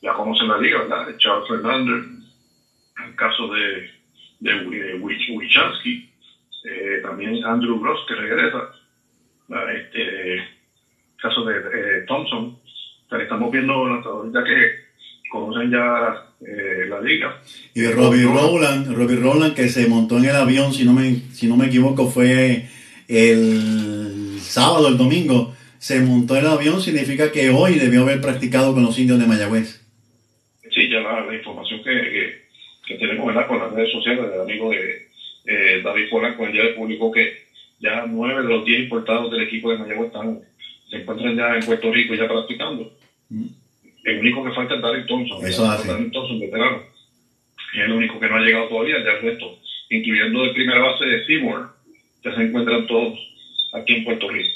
ya 0.02 0.14
conocen 0.14 0.48
la 0.48 0.58
liga, 0.58 0.80
¿verdad? 0.80 1.18
Charles 1.18 1.48
Fernández, 1.48 2.06
el 3.04 3.16
caso 3.16 3.48
de, 3.48 3.90
de, 4.40 4.96
Wichansky, 4.96 6.10
eh, 6.66 7.00
también 7.02 7.44
Andrew 7.44 7.80
Gross 7.80 8.06
que 8.08 8.16
regresa, 8.16 8.72
este 9.74 10.34
el 10.34 10.44
caso 11.20 11.44
de 11.44 11.58
eh, 11.58 12.06
Thompson, 12.08 12.58
estamos 13.10 13.52
viendo 13.52 13.88
lanzadores 13.88 14.32
ya 14.32 14.44
que 14.44 14.87
conocen 15.30 15.72
ya 15.72 16.28
eh, 16.42 16.86
la 16.88 17.02
liga. 17.02 17.42
Y 17.74 17.86
Robbie 17.88 18.24
Rowland, 18.24 18.94
Robbie 18.94 19.16
Rowland 19.16 19.56
que 19.56 19.70
se 19.70 19.88
montó 19.88 20.18
en 20.18 20.26
el 20.26 20.36
avión, 20.36 20.74
si 20.74 20.86
no 20.86 20.94
me, 20.94 21.16
si 21.34 21.48
no 21.48 21.58
me 21.58 21.68
equivoco, 21.68 22.08
fue 22.10 22.68
el 23.08 24.38
sábado, 24.40 24.88
el 24.88 24.98
domingo, 24.98 25.56
se 25.80 26.00
montó 26.02 26.36
el 26.36 26.46
avión, 26.46 26.82
significa 26.82 27.32
que 27.32 27.50
hoy 27.50 27.76
debió 27.76 28.02
haber 28.02 28.22
practicado 28.22 28.74
con 28.74 28.84
los 28.84 28.98
indios 29.00 29.20
de 29.20 29.28
Mayagüez. 29.28 29.82
Sí, 30.72 30.90
ya 30.90 31.00
la, 31.00 31.34
información 31.34 31.82
que, 31.84 32.44
que, 32.86 32.96
tenemos 32.96 33.26
¿verdad? 33.26 33.48
con 33.48 33.60
las 33.60 33.72
redes 33.72 33.92
sociales 33.92 34.30
del 34.30 34.42
amigo 34.42 34.70
de 34.70 35.08
eh, 35.46 35.82
David 35.84 36.10
Polanco, 36.10 36.46
ya 36.50 36.76
publicó 36.76 37.12
que 37.12 37.48
ya 37.80 38.06
nueve 38.08 38.44
de 38.44 38.50
los 38.50 38.66
diez 38.66 38.82
importados 38.82 39.32
del 39.32 39.44
equipo 39.44 39.72
de 39.72 39.78
Mayagüez 39.80 40.08
están, 40.08 40.40
se 40.90 40.98
encuentran 40.98 41.36
ya 41.36 41.56
en 41.56 41.66
Puerto 41.66 41.92
Rico 41.92 42.14
ya 42.16 42.28
practicando. 42.28 42.92
Mm. 43.30 43.48
El 44.08 44.20
único 44.20 44.44
que 44.44 44.52
falta 44.52 44.76
es 44.76 44.82
Darryl 44.82 45.06
Thompson. 45.06 45.46
Eso 45.46 45.70
hace. 45.70 45.88
Darryl 45.88 46.12
Thompson, 46.12 46.40
veterano. 46.40 46.82
Es 47.74 47.82
el 47.84 47.92
único 47.92 48.20
que 48.20 48.30
no 48.30 48.38
ha 48.38 48.40
llegado 48.40 48.70
todavía, 48.70 48.96
ya 49.04 49.12
el 49.12 49.22
resto, 49.22 49.60
incluyendo 49.90 50.46
el 50.46 50.54
primera 50.54 50.80
base 50.80 51.06
de 51.06 51.26
Seymour, 51.26 51.78
se 52.36 52.42
encuentran 52.42 52.88
todos 52.88 53.20
aquí 53.74 53.96
en 53.96 54.04
Puerto 54.06 54.30
Rico. 54.30 54.50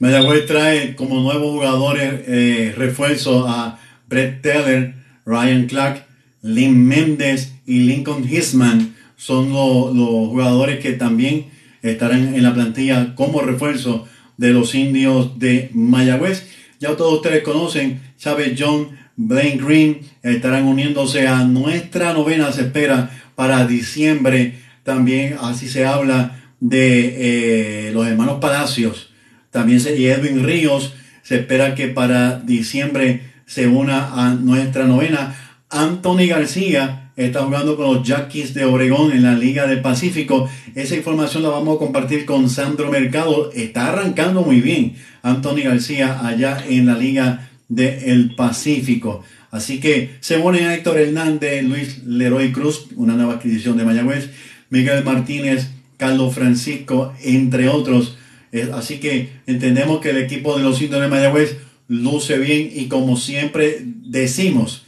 Mayagüez 0.00 0.46
trae 0.46 0.94
como 0.94 1.20
nuevos 1.20 1.52
jugadores 1.52 2.24
eh, 2.28 2.74
refuerzo 2.76 3.46
a 3.48 3.80
Brett 4.08 4.42
Teller, 4.42 4.94
Ryan 5.26 5.66
Clark, 5.66 6.06
Lynn 6.42 6.86
Méndez 6.86 7.54
y 7.66 7.80
Lincoln 7.80 8.24
Hisman. 8.28 8.94
Son 9.16 9.52
los 9.52 10.28
jugadores 10.28 10.78
que 10.78 10.92
también 10.92 11.50
estarán 11.82 12.34
en 12.34 12.42
la 12.42 12.54
plantilla 12.54 13.14
como 13.16 13.40
refuerzo 13.40 14.08
de 14.36 14.50
los 14.50 14.74
indios 14.74 15.38
de 15.38 15.70
Mayagüez. 15.72 16.48
Ya 16.78 16.94
todos 16.96 17.14
ustedes 17.14 17.42
conocen, 17.42 18.00
Chávez 18.18 18.54
John, 18.58 18.88
Blaine 19.16 19.64
Green 19.64 20.00
estarán 20.22 20.64
uniéndose 20.64 21.26
a 21.26 21.44
nuestra 21.44 22.12
novena, 22.12 22.52
se 22.52 22.62
espera 22.62 23.10
para 23.34 23.66
diciembre 23.66 24.54
también 24.88 25.36
así 25.42 25.68
se 25.68 25.84
habla 25.84 26.40
de 26.60 27.88
eh, 27.88 27.90
los 27.92 28.06
hermanos 28.06 28.38
Palacios, 28.40 29.10
también 29.50 29.80
se, 29.80 29.98
y 29.98 30.06
Edwin 30.06 30.42
Ríos, 30.42 30.94
se 31.22 31.40
espera 31.40 31.74
que 31.74 31.88
para 31.88 32.38
diciembre 32.38 33.20
se 33.44 33.66
una 33.66 34.14
a 34.14 34.34
nuestra 34.34 34.84
novena. 34.86 35.36
Anthony 35.68 36.26
García 36.26 37.12
está 37.16 37.42
jugando 37.42 37.76
con 37.76 37.96
los 37.96 38.08
Jackies 38.08 38.54
de 38.54 38.64
Obregón 38.64 39.12
en 39.12 39.24
la 39.24 39.34
Liga 39.34 39.66
del 39.66 39.82
Pacífico. 39.82 40.48
Esa 40.74 40.96
información 40.96 41.42
la 41.42 41.50
vamos 41.50 41.76
a 41.76 41.78
compartir 41.78 42.24
con 42.24 42.48
Sandro 42.48 42.90
Mercado. 42.90 43.52
Está 43.52 43.88
arrancando 43.88 44.40
muy 44.40 44.62
bien 44.62 44.94
Anthony 45.22 45.64
García 45.64 46.26
allá 46.26 46.64
en 46.66 46.86
la 46.86 46.96
Liga 46.96 47.47
del 47.68 48.34
Pacífico. 48.34 49.22
Así 49.50 49.80
que 49.80 50.16
se 50.20 50.38
une 50.38 50.66
a 50.66 50.74
Héctor 50.74 50.98
Hernández, 50.98 51.62
Luis 51.62 52.04
Leroy 52.04 52.52
Cruz, 52.52 52.88
una 52.96 53.14
nueva 53.14 53.34
adquisición 53.34 53.76
de 53.76 53.84
Mayagüez. 53.84 54.30
Miguel 54.70 55.04
Martínez, 55.04 55.70
Carlos 55.96 56.34
Francisco, 56.34 57.14
entre 57.22 57.68
otros. 57.68 58.16
Eh, 58.52 58.70
así 58.72 58.98
que 58.98 59.30
entendemos 59.46 60.00
que 60.00 60.10
el 60.10 60.18
equipo 60.18 60.56
de 60.56 60.62
los 60.62 60.80
indios 60.80 61.00
de 61.00 61.08
Mayagüez 61.08 61.58
luce 61.88 62.38
bien 62.38 62.70
y 62.74 62.86
como 62.86 63.16
siempre 63.16 63.82
decimos, 63.82 64.84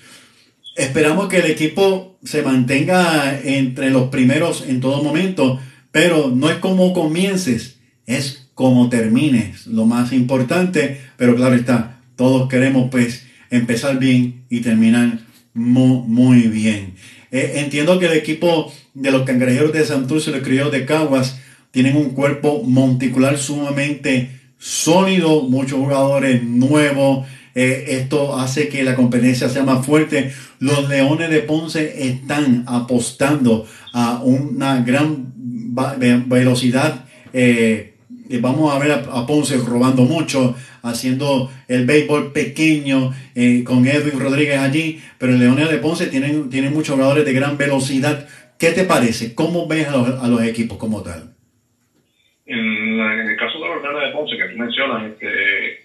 esperamos 0.77 1.29
que 1.29 1.39
el 1.39 1.47
equipo 1.47 2.19
se 2.23 2.43
mantenga 2.43 3.39
entre 3.43 3.91
los 3.91 4.09
primeros 4.09 4.65
en 4.67 4.81
todo 4.81 5.03
momento, 5.03 5.59
pero 5.91 6.31
no 6.35 6.51
es 6.51 6.59
como 6.59 6.93
comiences, 6.93 7.79
es 8.07 8.49
como 8.55 8.91
termines, 8.91 9.67
lo 9.67 9.87
más 9.87 10.13
importante, 10.13 11.01
pero 11.17 11.35
claro 11.35 11.55
está, 11.55 12.00
todos 12.21 12.51
queremos 12.51 12.91
pues 12.91 13.25
empezar 13.49 13.99
bien 13.99 14.45
y 14.51 14.61
terminar 14.61 15.21
muy, 15.55 16.03
muy 16.07 16.39
bien. 16.49 16.93
Eh, 17.31 17.53
entiendo 17.55 17.99
que 17.99 18.09
el 18.09 18.13
equipo 18.13 18.71
de 18.93 19.11
los 19.11 19.23
cangrejeros 19.23 19.73
de 19.73 19.87
Santurce 19.87 20.29
y 20.29 20.35
los 20.35 20.43
criollos 20.43 20.71
de 20.71 20.85
Caguas 20.85 21.41
tienen 21.71 21.97
un 21.97 22.11
cuerpo 22.11 22.63
monticular 22.63 23.39
sumamente 23.39 24.39
sólido, 24.59 25.45
muchos 25.45 25.79
jugadores 25.79 26.43
nuevos. 26.43 27.27
Eh, 27.55 27.87
esto 27.89 28.39
hace 28.39 28.69
que 28.69 28.83
la 28.83 28.97
competencia 28.97 29.49
sea 29.49 29.63
más 29.63 29.87
fuerte. 29.87 30.31
Los 30.59 30.91
Leones 30.91 31.31
de 31.31 31.41
Ponce 31.41 32.07
están 32.07 32.65
apostando 32.67 33.67
a 33.95 34.21
una 34.23 34.83
gran 34.83 35.33
velocidad. 36.27 37.07
Eh, 37.33 37.95
vamos 38.43 38.75
a 38.75 38.79
ver 38.79 38.93
a 38.93 39.27
Ponce 39.27 39.57
robando 39.57 40.03
mucho, 40.03 40.55
haciendo 40.83 41.51
el 41.69 41.87
béisbol 41.87 42.33
pequeño 42.33 43.13
eh, 43.35 43.65
con 43.65 43.87
Edwin 43.87 44.21
Rodríguez 44.21 44.59
allí, 44.59 45.01
pero 45.19 45.33
el 45.33 45.41
Leones 45.41 45.71
de 45.71 45.79
Ponce 45.79 46.07
tienen, 46.07 46.51
tienen 46.51 46.73
muchos 46.73 46.95
jugadores 46.95 47.25
de 47.25 47.33
gran 47.33 47.57
velocidad. 47.57 48.29
¿Qué 48.59 48.73
te 48.73 48.85
parece? 48.85 49.35
¿Cómo 49.35 49.67
ves 49.67 49.89
a 49.89 50.29
los, 50.29 50.43
equipos 50.45 50.79
como 50.79 51.03
tal? 51.03 51.35
En, 52.47 53.01
el 53.01 53.37
caso 53.37 53.59
de 53.59 53.69
los 53.69 53.83
Leones 53.83 54.09
de 54.09 54.13
Ponce 54.13 54.37
que 54.37 54.49
tú 54.49 54.59
mencionas, 54.59 55.13
este, 55.13 55.81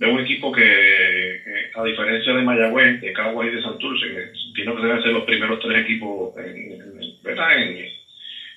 un 0.00 0.20
equipo 0.20 0.52
que, 0.52 1.40
a 1.74 1.84
diferencia 1.84 2.32
de 2.34 2.42
Mayagüez, 2.42 3.00
de 3.00 3.12
Caguas 3.12 3.48
y 3.48 3.56
de 3.56 3.62
Santurce, 3.62 4.06
que 4.06 4.32
tiene 4.54 4.74
que 4.74 4.82
deben 4.82 5.02
ser 5.02 5.12
los 5.12 5.24
primeros 5.24 5.60
tres 5.60 5.82
equipos 5.82 6.36
en, 6.38 6.74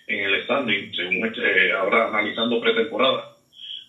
en 0.07 0.19
el 0.23 0.43
standing, 0.43 0.93
según 0.93 1.25
este, 1.25 1.71
ahora 1.73 2.07
analizando 2.07 2.61
pretemporada. 2.61 3.36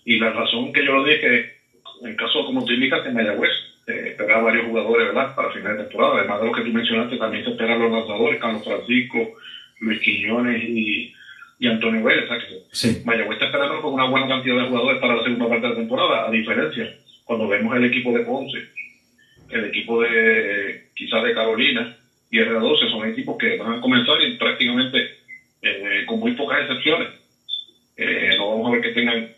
Y 0.05 0.19
la 0.19 0.33
razón 0.33 0.73
que 0.73 0.85
yo 0.85 0.93
lo 0.93 1.05
dije 1.05 1.58
en 2.03 2.15
caso, 2.17 2.45
como 2.45 2.65
tú 2.65 2.73
indicas, 2.73 3.05
en 3.07 3.15
Mayagüez, 3.15 3.51
eh, 3.87 4.17
varios 4.19 4.67
jugadores, 4.67 5.07
¿verdad? 5.07 5.35
Para 5.35 5.51
final 5.51 5.77
de 5.77 5.85
temporada. 5.85 6.19
Además 6.19 6.41
de 6.41 6.47
lo 6.47 6.53
que 6.53 6.63
tú 6.63 6.71
mencionaste, 6.71 7.17
también 7.17 7.45
se 7.45 7.51
esperan 7.51 7.79
los 7.81 7.91
lanzadores, 7.91 8.41
Carlos 8.41 8.65
Francisco, 8.65 9.35
Luis 9.81 10.01
Quiñones 10.01 10.63
y 10.63 11.13
y 11.59 11.67
Antonio 11.67 12.03
Vélez. 12.03 12.25
O 12.25 12.29
sea 12.29 12.39
que 12.39 12.59
Sí. 12.71 13.03
Mayagüez 13.05 13.37
está 13.37 13.47
esperando 13.47 13.83
con 13.83 13.95
una 13.95 14.05
buena 14.05 14.29
cantidad 14.29 14.57
de 14.57 14.69
jugadores 14.69 15.01
para 15.01 15.17
la 15.17 15.23
segunda 15.23 15.49
parte 15.49 15.67
de 15.67 15.73
la 15.73 15.79
temporada, 15.79 16.29
a 16.29 16.31
diferencia, 16.31 16.95
cuando 17.25 17.49
vemos 17.49 17.77
el 17.77 17.85
equipo 17.85 18.13
de 18.13 18.21
Ponce, 18.21 18.59
el 19.51 19.65
equipo 19.67 20.01
de 20.03 20.89
quizás 20.95 21.23
de 21.25 21.35
Carolina 21.35 21.97
y 22.31 22.39
R12 22.39 22.91
son 22.91 23.09
equipos 23.09 23.37
que 23.39 23.57
van 23.57 23.75
a 23.75 23.81
comenzar 23.81 24.21
y 24.21 24.37
prácticamente 24.37 25.11
eh, 25.63 26.05
con 26.07 26.21
muy 26.21 26.33
pocas 26.33 26.61
excepciones. 26.61 27.09
Eh, 27.97 28.35
no 28.37 28.51
vamos 28.51 28.69
a 28.69 28.73
ver 28.73 28.83
que 28.83 28.91
tengan 28.91 29.29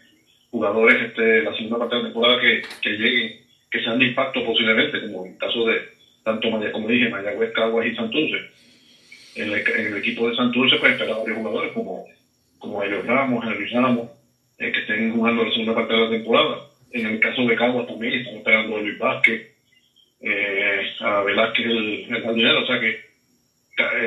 jugadores 0.50 1.00
este, 1.00 1.42
la 1.42 1.54
segunda 1.54 1.78
parte 1.78 1.96
de 1.96 2.02
la 2.02 2.08
temporada 2.08 2.40
que, 2.40 2.62
que 2.82 2.90
lleguen, 2.90 3.40
que 3.70 3.80
sean 3.80 3.98
de 3.98 4.06
impacto 4.06 4.44
posiblemente, 4.44 5.00
como 5.00 5.24
en 5.24 5.32
el 5.32 5.38
caso 5.38 5.64
de 5.64 5.80
tanto 6.24 6.50
Maya, 6.50 6.72
como 6.72 6.88
dije, 6.88 7.08
Mayagüez, 7.08 7.52
Caguas 7.52 7.86
y 7.86 7.94
Santurce. 7.94 8.36
En 9.36 9.52
el, 9.52 9.58
en 9.68 9.86
el 9.86 9.96
equipo 9.98 10.28
de 10.28 10.34
Santurce 10.34 10.76
pues 10.76 10.92
espera 10.92 11.16
varios 11.16 11.38
jugadores 11.38 11.72
como, 11.72 12.04
como 12.58 12.82
Ellos 12.82 13.06
Ramos, 13.06 13.44
Henry 13.46 13.66
Ramos, 13.66 14.10
eh, 14.58 14.72
que 14.72 14.80
estén 14.80 15.12
jugando 15.12 15.44
la 15.44 15.50
segunda 15.52 15.74
parte 15.74 15.92
de 15.94 16.00
la 16.00 16.10
temporada. 16.10 16.56
En 16.92 17.06
el 17.06 17.20
caso 17.20 17.42
de 17.42 17.54
Caguas 17.54 17.86
también 17.86 18.14
están 18.14 18.36
esperando 18.36 18.76
a 18.76 18.80
Luis 18.80 18.98
Vázquez, 18.98 19.48
eh, 20.20 20.82
a 21.00 21.20
Velázquez 21.22 21.64
el, 21.66 22.06
el 22.14 22.22
jardinero, 22.22 22.62
o 22.62 22.66
sea 22.66 22.80
que 22.80 23.08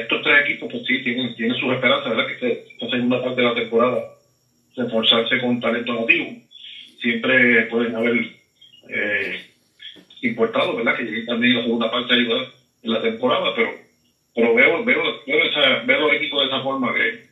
estos 0.02 0.22
tres 0.22 0.42
equipos 0.42 0.70
pues 0.72 0.84
sí 0.86 1.02
tienen, 1.04 1.34
tienen 1.36 1.58
sus 1.58 1.74
esperanzas, 1.74 2.10
¿verdad? 2.10 2.28
Que 2.28 2.34
este- 2.34 2.66
esta 2.74 2.90
segunda 2.90 3.24
parte 3.24 3.42
de 3.42 3.48
la 3.48 3.56
temporada 3.56 4.04
reforzarse 4.76 5.40
con 5.40 5.60
talento 5.60 5.94
nativo. 5.94 6.34
Siempre 7.02 7.66
pueden 7.66 7.96
haber 7.96 8.26
eh, 8.90 9.46
importados, 10.22 10.76
¿verdad? 10.76 10.96
Que 10.96 11.04
lleguen 11.04 11.26
también 11.26 11.56
la 11.56 11.62
segunda 11.62 11.92
parte 11.92 12.14
a 12.14 12.16
ayudar 12.16 12.46
en 12.82 12.92
la 12.92 13.02
temporada, 13.02 13.54
pero 13.56 13.72
pero 14.36 14.54
veo 14.56 14.84
veo 14.84 15.22
veo, 15.28 15.44
esa, 15.46 15.84
veo 15.86 16.00
los 16.00 16.14
equipos 16.14 16.42
de 16.42 16.48
esa 16.48 16.64
forma 16.64 16.94
que 16.94 17.26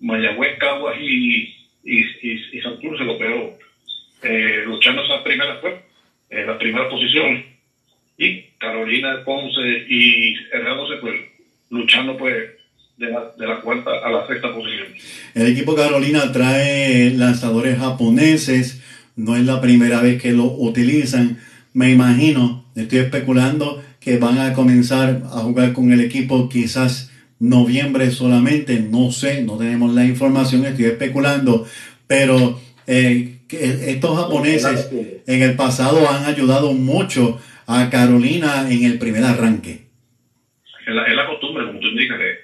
Mayagüez, 0.00 0.58
Caguas 0.58 0.96
y, 0.98 1.54
y, 1.84 2.00
y, 2.22 2.40
y 2.52 2.60
Santurce 2.60 3.04
los 3.04 3.18
veo 3.18 3.58
eh, 4.22 4.62
luchando 4.64 5.02
esas 5.02 5.22
primeras 5.22 5.58
pues, 5.60 5.74
eh, 6.30 6.44
las 6.44 6.56
primeras 6.56 6.88
posiciones 6.88 7.44
y 8.16 8.42
Carolina, 8.58 9.22
Ponce 9.24 9.84
y 9.88 10.34
R12 10.50 11.00
pues 11.00 11.20
luchando 11.70 12.16
pues 12.16 12.50
de 12.96 13.10
la, 13.10 13.32
de 13.36 13.46
la 13.46 13.60
cuarta 13.60 13.90
a 14.04 14.10
la 14.10 14.26
sexta 14.26 14.54
posición. 14.54 14.88
El 15.34 15.46
equipo 15.48 15.74
Carolina 15.74 16.30
trae 16.32 17.10
lanzadores 17.10 17.78
japoneses, 17.78 18.82
no 19.16 19.36
es 19.36 19.44
la 19.44 19.60
primera 19.60 20.00
vez 20.00 20.20
que 20.20 20.32
lo 20.32 20.44
utilizan. 20.44 21.38
Me 21.72 21.90
imagino, 21.90 22.64
estoy 22.76 22.98
especulando 23.00 23.82
que 24.00 24.18
van 24.18 24.38
a 24.38 24.52
comenzar 24.52 25.22
a 25.26 25.40
jugar 25.40 25.72
con 25.72 25.92
el 25.92 26.00
equipo 26.00 26.48
quizás 26.48 27.10
noviembre 27.38 28.10
solamente, 28.10 28.80
no 28.80 29.10
sé, 29.10 29.42
no 29.42 29.56
tenemos 29.58 29.94
la 29.94 30.04
información, 30.04 30.64
estoy 30.64 30.84
especulando, 30.86 31.66
pero 32.06 32.60
eh, 32.86 33.38
estos 33.50 34.16
japoneses 34.16 34.90
en 35.26 35.42
el 35.42 35.56
pasado 35.56 36.08
han 36.08 36.24
ayudado 36.24 36.72
mucho 36.72 37.40
a 37.66 37.90
Carolina 37.90 38.70
en 38.70 38.84
el 38.84 38.98
primer 38.98 39.24
arranque 39.24 39.82
es 40.86 41.16
la 41.16 41.26
costumbre, 41.26 41.66
como 41.66 41.78
tú 41.78 41.88
indicas, 41.88 42.18
de, 42.18 42.24
de 42.24 42.40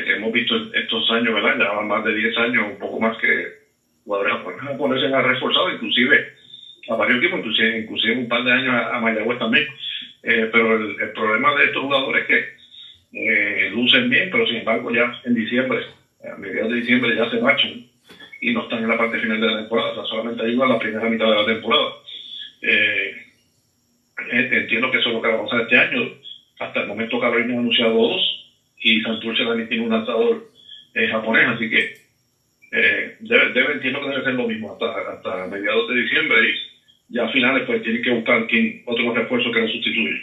que 0.00 0.12
hemos 0.12 0.32
visto 0.32 0.54
estos 0.72 1.10
años, 1.10 1.34
¿verdad? 1.34 1.54
Ya 1.58 1.70
van 1.70 1.86
más 1.86 2.02
de 2.02 2.14
10 2.14 2.36
años, 2.38 2.66
un 2.66 2.76
poco 2.76 2.98
más 2.98 3.16
que 3.16 3.46
jugadores 4.04 4.32
japoneses 4.32 4.64
japoneses 4.64 5.12
han 5.12 5.22
reforzado, 5.22 5.70
inclusive 5.70 6.24
a 6.88 6.94
varios 6.94 7.18
equipos, 7.18 7.38
inclusive, 7.38 7.76
inclusive 7.78 8.12
un 8.12 8.28
par 8.28 8.42
de 8.42 8.52
años 8.52 8.74
a, 8.74 8.94
a 8.94 8.98
Mayagüez 8.98 9.38
también. 9.38 9.64
Eh, 10.22 10.46
pero 10.50 10.74
el, 10.74 11.10
problema 11.10 11.52
de 11.52 11.64
estos 11.64 11.82
jugadores 11.82 12.22
es 12.22 12.26
que 12.26 12.44
eh, 13.12 13.68
lucen 13.68 14.08
bien, 14.08 14.28
pero 14.30 14.46
sin 14.46 14.56
embargo 14.56 14.90
ya 14.90 15.10
en 15.24 15.34
diciembre, 15.34 15.80
a 16.30 16.34
mediados 16.36 16.70
de 16.70 16.76
diciembre 16.76 17.14
ya 17.14 17.26
se 17.28 17.38
marchan 17.38 17.72
y 18.40 18.52
no 18.52 18.62
están 18.62 18.82
en 18.82 18.88
la 18.88 18.96
parte 18.96 19.18
final 19.18 19.38
de 19.38 19.46
la 19.46 19.56
temporada, 19.56 19.90
o 19.90 19.94
sea, 19.94 20.04
solamente 20.04 20.42
ayudan 20.42 20.68
la 20.68 20.78
primera 20.78 21.06
mitad 21.08 21.26
de 21.28 21.34
la 21.34 21.44
temporada. 21.44 21.88
Eh, 22.60 23.10
eh, 24.30 24.46
entiendo 24.50 24.90
que 24.90 24.96
eso 24.96 25.08
es 25.08 25.14
lo 25.14 25.20
que 25.20 25.28
va 25.28 25.34
a 25.34 25.42
pasar 25.42 25.60
este 25.60 25.76
año. 25.76 26.00
Hasta 26.58 26.80
el 26.80 26.86
momento 26.86 27.18
Carolina 27.18 27.54
ha 27.54 27.58
anunciado 27.58 27.92
dos 27.92 28.41
y 28.82 29.00
Santurce 29.00 29.44
también 29.44 29.68
tiene 29.68 29.84
un 29.84 29.90
lanzador 29.90 30.50
eh, 30.94 31.08
japonés, 31.08 31.48
así 31.48 31.70
que 31.70 32.02
eh, 32.72 33.16
debe, 33.20 33.72
entiendo 33.74 34.00
que 34.00 34.08
debe 34.08 34.24
ser 34.24 34.34
lo 34.34 34.48
mismo 34.48 34.72
hasta, 34.72 35.12
hasta 35.12 35.46
mediados 35.46 35.88
de 35.88 36.02
diciembre 36.02 36.36
y 36.48 37.14
ya 37.14 37.24
a 37.24 37.32
finales 37.32 37.64
pues 37.66 37.82
tienen 37.82 38.02
que 38.02 38.10
buscar 38.10 38.46
quién, 38.46 38.82
otro 38.86 39.14
refuerzo 39.14 39.52
que 39.52 39.60
lo 39.60 39.68
sustituya. 39.68 40.16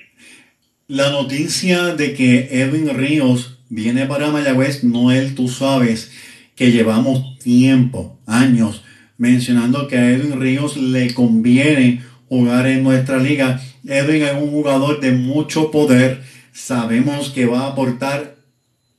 La 0.88 1.12
noticia 1.12 1.96
de 1.96 2.14
que 2.14 2.48
Edwin 2.52 2.98
Ríos 2.98 3.64
viene 3.70 4.08
para 4.08 4.32
Mayagüez, 4.32 4.84
Noel, 4.84 5.36
tú 5.36 5.48
sabes 5.48 6.12
que 6.56 6.72
llevamos 6.72 7.38
tiempo, 7.38 8.20
años, 8.26 8.84
mencionando 9.18 9.88
que 9.88 9.98
a 9.98 10.10
Edwin 10.10 10.42
Ríos 10.42 10.76
le 10.76 11.14
conviene 11.14 12.02
jugar 12.28 12.66
en 12.68 12.84
nuestra 12.84 13.18
liga. 13.18 13.60
Edwin 13.88 14.24
es 14.24 14.34
un 14.34 14.50
jugador 14.50 15.00
de 15.00 15.12
mucho 15.12 15.70
poder, 15.70 16.22
sabemos 16.52 17.30
que 17.30 17.46
va 17.46 17.62
a 17.62 17.72
aportar 17.74 18.39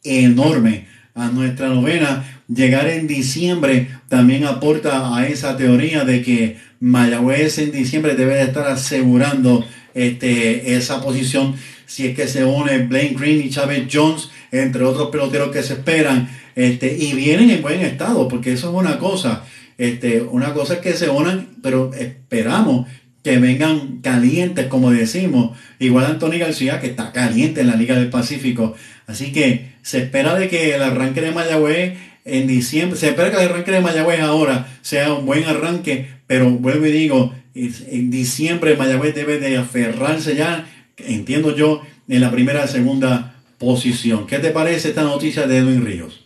enorme 0.05 0.87
a 1.15 1.29
nuestra 1.29 1.69
novena. 1.69 2.25
Llegar 2.49 2.89
en 2.89 3.07
diciembre 3.07 3.89
también 4.09 4.45
aporta 4.45 5.17
a 5.17 5.27
esa 5.27 5.57
teoría 5.57 6.05
de 6.05 6.23
que 6.23 6.59
Mayagüez 6.81 7.59
en 7.59 7.73
diciembre 7.73 8.15
debe 8.15 8.35
de 8.35 8.45
estar 8.45 8.67
asegurando 8.67 9.65
este, 9.95 10.75
esa 10.75 11.03
posición 11.03 11.55
si 11.91 12.07
es 12.07 12.15
que 12.15 12.29
se 12.29 12.45
une 12.45 12.87
Blaine 12.87 13.17
Green 13.19 13.45
y 13.45 13.51
Chávez 13.51 13.89
Jones, 13.93 14.31
entre 14.53 14.85
otros 14.85 15.11
peloteros 15.11 15.51
que 15.51 15.65
se 15.65 15.73
esperan, 15.73 16.31
este, 16.55 16.97
y 16.97 17.15
vienen 17.15 17.51
en 17.51 17.63
buen 17.63 17.81
estado, 17.81 18.29
porque 18.29 18.53
eso 18.53 18.69
es 18.69 18.77
una 18.77 18.97
cosa. 18.99 19.43
Este, 19.77 20.23
una 20.23 20.55
cosa 20.55 20.75
es 20.75 20.81
que 20.81 20.93
se 20.93 21.11
unan, 21.11 21.49
pero 21.63 21.91
esperamos 21.95 22.87
que 23.25 23.39
vengan 23.39 23.99
calientes, 24.03 24.67
como 24.67 24.93
decimos. 24.93 25.59
Igual 25.81 26.07
Antonio 26.07 26.39
García, 26.39 26.81
que 26.81 26.87
está 26.87 27.11
caliente 27.11 27.63
en 27.63 27.67
la 27.67 27.75
Liga 27.75 27.97
del 27.97 28.09
Pacífico. 28.09 28.77
Así 29.11 29.33
que 29.33 29.73
se 29.83 29.99
espera 29.99 30.37
de 30.37 30.49
que 30.49 30.75
el 30.75 30.83
arranque 30.83 31.21
de 31.21 31.33
Mayagüez 31.33 31.99
en 32.25 32.47
diciembre, 32.47 32.97
se 32.97 33.09
espera 33.09 33.31
que 33.31 33.39
el 33.39 33.51
arranque 33.51 33.73
de 33.73 33.81
Mayagüez 33.81 34.21
ahora 34.21 34.69
sea 34.83 35.13
un 35.15 35.27
buen 35.27 35.45
arranque, 35.45 36.09
pero 36.29 36.49
vuelvo 36.51 36.87
y 36.87 36.93
digo, 36.93 37.35
en 37.55 38.11
diciembre 38.11 38.77
Mayagüez 38.77 39.15
debe 39.15 39.41
de 39.41 39.57
aferrarse 39.57 40.37
ya, 40.37 40.65
entiendo 40.97 41.57
yo, 41.57 41.83
en 42.09 42.21
la 42.21 42.31
primera 42.31 42.69
segunda 42.69 43.35
posición. 43.59 44.29
¿Qué 44.29 44.39
te 44.39 44.51
parece 44.51 44.91
esta 44.91 45.03
noticia 45.03 45.47
de 45.49 45.59
Edwin 45.59 45.85
Ríos? 45.85 46.25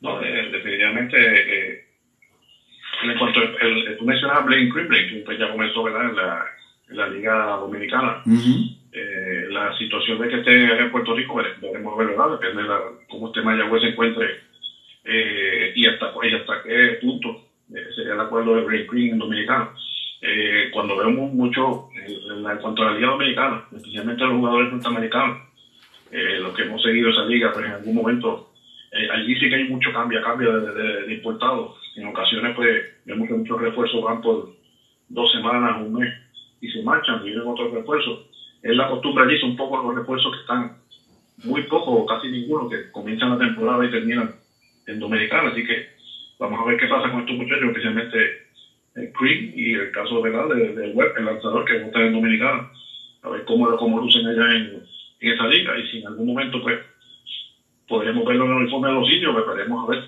No, 0.00 0.20
eh, 0.22 0.50
definitivamente, 0.50 1.16
eh, 1.18 1.84
en 3.04 3.18
cuanto 3.18 3.40
tú 3.98 4.04
mencionabas 4.04 4.42
a 4.42 4.46
Blaine 4.46 4.72
Green, 4.72 4.88
Blaine, 4.88 5.22
pues 5.24 5.38
ya 5.38 5.50
comenzó 5.52 5.84
¿verdad? 5.84 6.10
En, 6.10 6.16
la, 6.16 6.46
en 6.90 6.96
la 6.96 7.08
Liga 7.08 7.46
Dominicana. 7.60 8.22
Uh 8.26 8.30
-huh. 8.30 8.76
Eh, 8.98 9.44
la 9.50 9.76
situación 9.76 10.18
de 10.18 10.26
que 10.26 10.36
esté 10.36 10.80
en 10.80 10.90
Puerto 10.90 11.12
Rico, 11.12 11.38
debemos 11.60 11.94
ver, 11.98 12.06
¿verdad? 12.06 12.30
Depende 12.30 12.62
de 12.62 12.74
cómo 13.10 13.26
este 13.26 13.42
Mayagüez 13.42 13.82
se 13.82 13.88
encuentre 13.88 14.36
eh, 15.04 15.70
y, 15.74 15.84
hasta, 15.84 16.10
y 16.22 16.32
hasta 16.32 16.62
qué 16.62 16.96
punto 16.98 17.42
eh, 17.74 17.84
sería 17.94 18.14
el 18.14 18.20
acuerdo 18.20 18.54
de 18.54 18.62
Blaine 18.62 18.86
Green 18.90 19.12
en 19.12 19.18
Dominicana. 19.18 19.68
Eh, 20.22 20.70
cuando 20.72 20.96
vemos 20.96 21.30
mucho 21.30 21.88
en, 21.94 22.58
cuanto 22.58 22.82
a 22.82 22.86
la 22.86 22.92
Liga 22.92 23.08
Dominicana, 23.08 23.66
especialmente 23.70 24.24
los 24.24 24.36
jugadores 24.36 24.70
norteamericanos, 24.70 25.36
los 26.10 26.54
que 26.54 26.62
hemos 26.62 26.80
seguido 26.80 27.10
esa 27.10 27.24
liga, 27.24 27.52
pues 27.52 27.66
en 27.66 27.72
algún 27.72 27.94
momento 27.94 28.48
allí 29.12 29.36
sí 29.36 29.50
que 29.50 29.56
hay 29.56 29.64
mucho 29.64 29.92
cambio, 29.92 30.22
cambio 30.22 30.58
de, 30.58 30.72
de, 30.72 31.02
de, 31.02 31.12
importados. 31.12 31.76
En 31.96 32.06
ocasiones, 32.06 32.54
pues, 32.56 32.82
vemos 33.04 33.28
que 33.28 33.34
muchos 33.34 33.60
refuerzos 33.60 34.02
van 34.02 34.22
por 34.22 34.48
dos 35.08 35.30
semanas, 35.32 35.82
un 35.82 35.92
mes, 35.92 36.14
y 36.62 36.68
se 36.68 36.80
marchan, 36.82 37.22
vienen 37.22 37.42
otros 37.46 37.70
refuerzos. 37.72 38.20
Es 38.66 38.74
la 38.74 38.88
costumbre 38.88 39.24
allí, 39.24 39.38
son 39.38 39.54
pocos 39.54 39.80
los 39.84 39.94
refuerzos 39.94 40.32
que 40.32 40.40
están, 40.40 40.76
muy 41.44 41.62
pocos 41.62 42.02
o 42.02 42.04
casi 42.04 42.28
ninguno, 42.28 42.68
que 42.68 42.90
comienzan 42.90 43.30
la 43.30 43.38
temporada 43.38 43.84
y 43.84 43.90
terminan 43.90 44.34
en 44.86 44.98
Dominicana. 44.98 45.50
Así 45.50 45.64
que 45.64 45.86
vamos 46.40 46.58
a 46.58 46.64
ver 46.64 46.76
qué 46.76 46.88
pasa 46.88 47.08
con 47.08 47.20
estos 47.20 47.36
muchachos, 47.36 47.68
especialmente 47.68 48.16
el 48.96 49.12
Creek 49.12 49.52
y 49.54 49.74
el 49.74 49.92
caso 49.92 50.20
¿verdad? 50.20 50.48
de, 50.48 50.72
de 50.72 50.88
Web, 50.88 51.12
el 51.16 51.26
lanzador 51.26 51.64
que 51.64 51.76
está 51.76 52.00
en 52.00 52.12
Dominicana. 52.12 52.68
A 53.22 53.28
ver 53.28 53.44
cómo, 53.44 53.76
cómo 53.76 54.00
lucen 54.00 54.26
allá 54.26 54.56
en, 54.56 54.82
en 55.20 55.32
esa 55.32 55.46
liga 55.46 55.78
y 55.78 55.86
si 55.86 55.98
en 55.98 56.08
algún 56.08 56.26
momento, 56.26 56.60
pues, 56.60 56.80
podremos 57.86 58.24
verlo 58.24 58.46
en 58.46 58.50
el 58.50 58.56
uniforme 58.62 58.88
de 58.88 58.94
los 58.94 59.08
sitios, 59.08 59.32
pues 59.32 59.46
veremos 59.46 59.84
a 59.84 59.90
ver. 59.92 60.04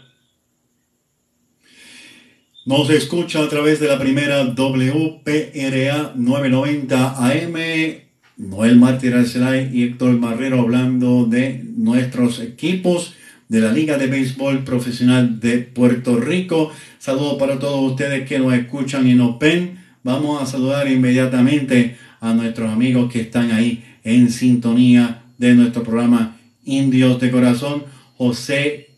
Nos 2.66 2.90
escucha 2.90 3.44
a 3.44 3.48
través 3.48 3.78
de 3.78 3.86
la 3.86 4.00
primera 4.00 4.42
WPRA 4.42 6.12
990 6.16 7.14
AM. 7.16 8.07
Noel 8.38 8.76
Mártir 8.76 9.14
Arcelay 9.14 9.68
y 9.72 9.82
Héctor 9.82 10.16
Marrero 10.16 10.60
hablando 10.60 11.24
de 11.24 11.64
nuestros 11.76 12.38
equipos 12.38 13.14
de 13.48 13.60
la 13.60 13.72
Liga 13.72 13.98
de 13.98 14.06
Béisbol 14.06 14.62
Profesional 14.62 15.40
de 15.40 15.58
Puerto 15.58 16.20
Rico. 16.20 16.72
Saludos 17.00 17.36
para 17.38 17.58
todos 17.58 17.90
ustedes 17.90 18.28
que 18.28 18.38
nos 18.38 18.54
escuchan 18.54 19.08
y 19.08 19.14
nos 19.14 19.40
ven. 19.40 19.80
Vamos 20.04 20.40
a 20.40 20.46
saludar 20.46 20.88
inmediatamente 20.88 21.96
a 22.20 22.32
nuestros 22.32 22.70
amigos 22.70 23.12
que 23.12 23.22
están 23.22 23.50
ahí 23.50 23.82
en 24.04 24.30
sintonía 24.30 25.22
de 25.36 25.54
nuestro 25.54 25.82
programa 25.82 26.36
Indios 26.64 27.20
de 27.20 27.32
Corazón. 27.32 27.84
José 28.16 28.88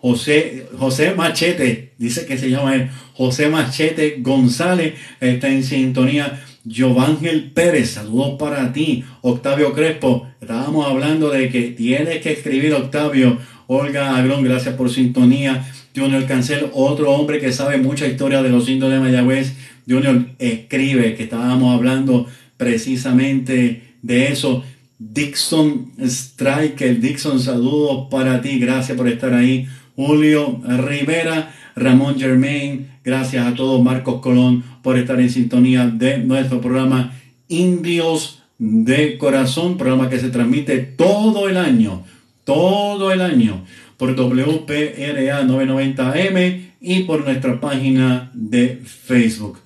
José, 0.00 0.66
José 0.78 1.14
Machete, 1.14 1.92
dice 1.98 2.24
que 2.24 2.38
se 2.38 2.50
llama 2.50 2.74
él, 2.76 2.88
José 3.14 3.48
Machete 3.48 4.18
González, 4.20 4.94
está 5.20 5.48
en 5.48 5.64
sintonía. 5.64 6.44
Giovangel 6.68 7.50
Pérez, 7.52 7.90
saludos 7.90 8.36
para 8.38 8.72
ti. 8.72 9.04
Octavio 9.22 9.72
Crespo, 9.72 10.26
estábamos 10.40 10.86
hablando 10.86 11.30
de 11.30 11.48
que 11.48 11.70
tienes 11.70 12.20
que 12.20 12.32
escribir 12.32 12.74
Octavio. 12.74 13.38
Olga 13.66 14.16
Agrón, 14.16 14.44
gracias 14.44 14.74
por 14.74 14.90
sintonía. 14.90 15.66
Junior 15.96 16.26
Cancel, 16.26 16.70
otro 16.74 17.10
hombre 17.10 17.40
que 17.40 17.52
sabe 17.52 17.78
mucha 17.78 18.06
historia 18.06 18.42
de 18.42 18.50
los 18.50 18.68
indios 18.68 18.90
de 18.90 19.00
Mayagüez. 19.00 19.54
Junior 19.88 20.26
escribe 20.38 21.14
que 21.14 21.24
estábamos 21.24 21.74
hablando 21.74 22.26
precisamente 22.56 23.94
de 24.02 24.28
eso. 24.28 24.62
Dixon 24.98 25.92
Striker, 26.00 27.00
Dixon, 27.00 27.40
saludos 27.40 28.08
para 28.10 28.42
ti, 28.42 28.58
gracias 28.58 28.96
por 28.96 29.08
estar 29.08 29.32
ahí. 29.32 29.66
Julio 29.96 30.60
Rivera, 30.64 31.54
Ramón 31.74 32.18
Germain, 32.18 32.88
gracias 33.04 33.46
a 33.46 33.54
todos, 33.54 33.82
Marcos 33.82 34.20
Colón, 34.20 34.64
por 34.88 34.96
estar 34.96 35.20
en 35.20 35.28
sintonía 35.28 35.86
de 35.86 36.16
nuestro 36.16 36.62
programa 36.62 37.12
Indios 37.48 38.42
de 38.56 39.18
Corazón, 39.18 39.76
programa 39.76 40.08
que 40.08 40.18
se 40.18 40.30
transmite 40.30 40.78
todo 40.78 41.46
el 41.46 41.58
año, 41.58 42.06
todo 42.44 43.12
el 43.12 43.20
año, 43.20 43.66
por 43.98 44.16
WPRA 44.16 45.42
990M 45.42 46.70
y 46.80 47.02
por 47.02 47.22
nuestra 47.22 47.60
página 47.60 48.30
de 48.32 48.80
Facebook. 48.82 49.58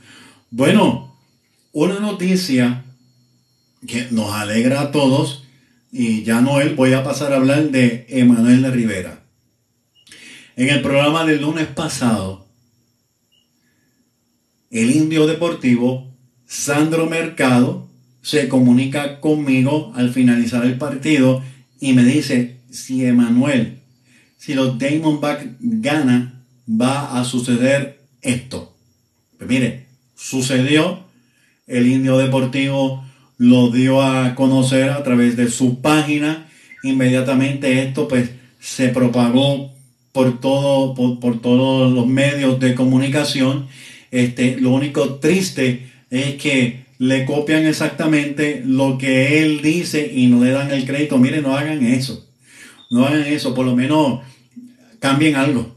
Bueno, 0.50 1.16
una 1.70 2.00
noticia 2.00 2.82
que 3.86 4.08
nos 4.10 4.32
alegra 4.32 4.80
a 4.80 4.90
todos, 4.90 5.44
y 5.92 6.24
ya 6.24 6.40
Noel, 6.40 6.74
voy 6.74 6.94
a 6.94 7.04
pasar 7.04 7.32
a 7.32 7.36
hablar 7.36 7.70
de 7.70 8.06
Emanuel 8.08 8.72
Rivera. 8.72 9.20
En 10.56 10.68
el 10.68 10.82
programa 10.82 11.24
del 11.24 11.42
lunes 11.42 11.68
pasado, 11.68 12.42
el 14.72 14.90
indio 14.90 15.28
deportivo 15.28 16.10
Sandro 16.46 17.06
Mercado 17.06 17.88
se 18.22 18.48
comunica 18.48 19.20
conmigo 19.20 19.92
al 19.94 20.12
finalizar 20.12 20.64
el 20.64 20.78
partido 20.78 21.42
y 21.80 21.92
me 21.92 22.02
dice, 22.04 22.58
si 22.70 23.04
Emanuel, 23.04 23.78
si 24.38 24.54
los 24.54 24.78
Diamondbacks 24.78 25.46
ganan, 25.60 26.42
va 26.68 27.20
a 27.20 27.24
suceder 27.24 28.00
esto. 28.22 28.74
Pues 29.38 29.48
mire, 29.48 29.86
sucedió, 30.16 31.04
el 31.66 31.86
indio 31.86 32.18
deportivo 32.18 33.04
lo 33.38 33.70
dio 33.70 34.02
a 34.02 34.34
conocer 34.34 34.90
a 34.90 35.02
través 35.02 35.36
de 35.36 35.50
su 35.50 35.80
página, 35.80 36.48
inmediatamente 36.82 37.82
esto 37.82 38.08
pues 38.08 38.30
se 38.60 38.88
propagó 38.88 39.72
por, 40.12 40.40
todo, 40.40 40.94
por, 40.94 41.40
todos 41.40 41.92
los 41.92 42.06
medios 42.06 42.60
de 42.60 42.74
comunicación. 42.74 43.66
Este, 44.12 44.60
lo 44.60 44.70
único 44.70 45.16
triste 45.16 45.88
es 46.10 46.34
que 46.36 46.84
le 46.98 47.24
copian 47.24 47.66
exactamente 47.66 48.62
lo 48.64 48.96
que 48.96 49.42
él 49.42 49.60
dice 49.60 50.08
y 50.14 50.28
no 50.28 50.44
le 50.44 50.52
dan 50.52 50.70
el 50.70 50.84
crédito. 50.84 51.18
Miren, 51.18 51.42
no 51.42 51.56
hagan 51.56 51.84
eso. 51.84 52.24
No 52.90 53.06
hagan 53.06 53.24
eso, 53.24 53.54
por 53.54 53.66
lo 53.66 53.74
menos 53.74 54.20
cambien 55.00 55.34
algo 55.34 55.74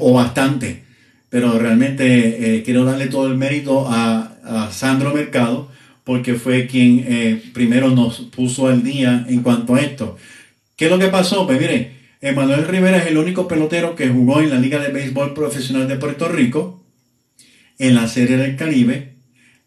o 0.00 0.12
bastante. 0.12 0.84
Pero 1.30 1.58
realmente 1.58 2.56
eh, 2.56 2.62
quiero 2.62 2.84
darle 2.84 3.06
todo 3.06 3.28
el 3.28 3.38
mérito 3.38 3.86
a, 3.88 4.32
Sandro 4.70 5.12
Mercado 5.12 5.68
porque 6.04 6.34
fue 6.34 6.68
quien 6.68 7.04
eh, 7.08 7.42
primero 7.52 7.90
nos 7.90 8.20
puso 8.20 8.68
al 8.68 8.84
día 8.84 9.26
en 9.28 9.42
cuanto 9.42 9.74
a 9.74 9.80
esto. 9.80 10.16
¿Qué 10.76 10.84
es 10.84 10.90
lo 10.90 11.00
que 11.00 11.08
pasó? 11.08 11.46
Pues 11.46 11.60
miren, 11.60 11.94
Emanuel 12.20 12.64
Rivera 12.64 12.98
es 12.98 13.06
el 13.06 13.18
único 13.18 13.48
pelotero 13.48 13.96
que 13.96 14.08
jugó 14.08 14.40
en 14.40 14.50
la 14.50 14.60
Liga 14.60 14.78
de 14.78 14.92
Béisbol 14.92 15.34
Profesional 15.34 15.88
de 15.88 15.96
Puerto 15.96 16.28
Rico, 16.28 16.85
en 17.78 17.94
la 17.94 18.08
Serie 18.08 18.36
del 18.36 18.56
Caribe, 18.56 19.14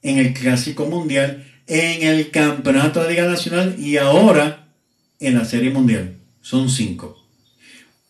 en 0.01 0.17
el 0.17 0.33
Clásico 0.33 0.85
Mundial, 0.85 1.45
en 1.67 2.03
el 2.07 2.31
Campeonato 2.31 3.03
de 3.03 3.09
Liga 3.09 3.27
Nacional 3.27 3.75
y 3.79 3.97
ahora 3.97 4.67
en 5.19 5.35
la 5.35 5.45
Serie 5.45 5.69
Mundial. 5.69 6.15
Son 6.41 6.69
cinco. 6.69 7.23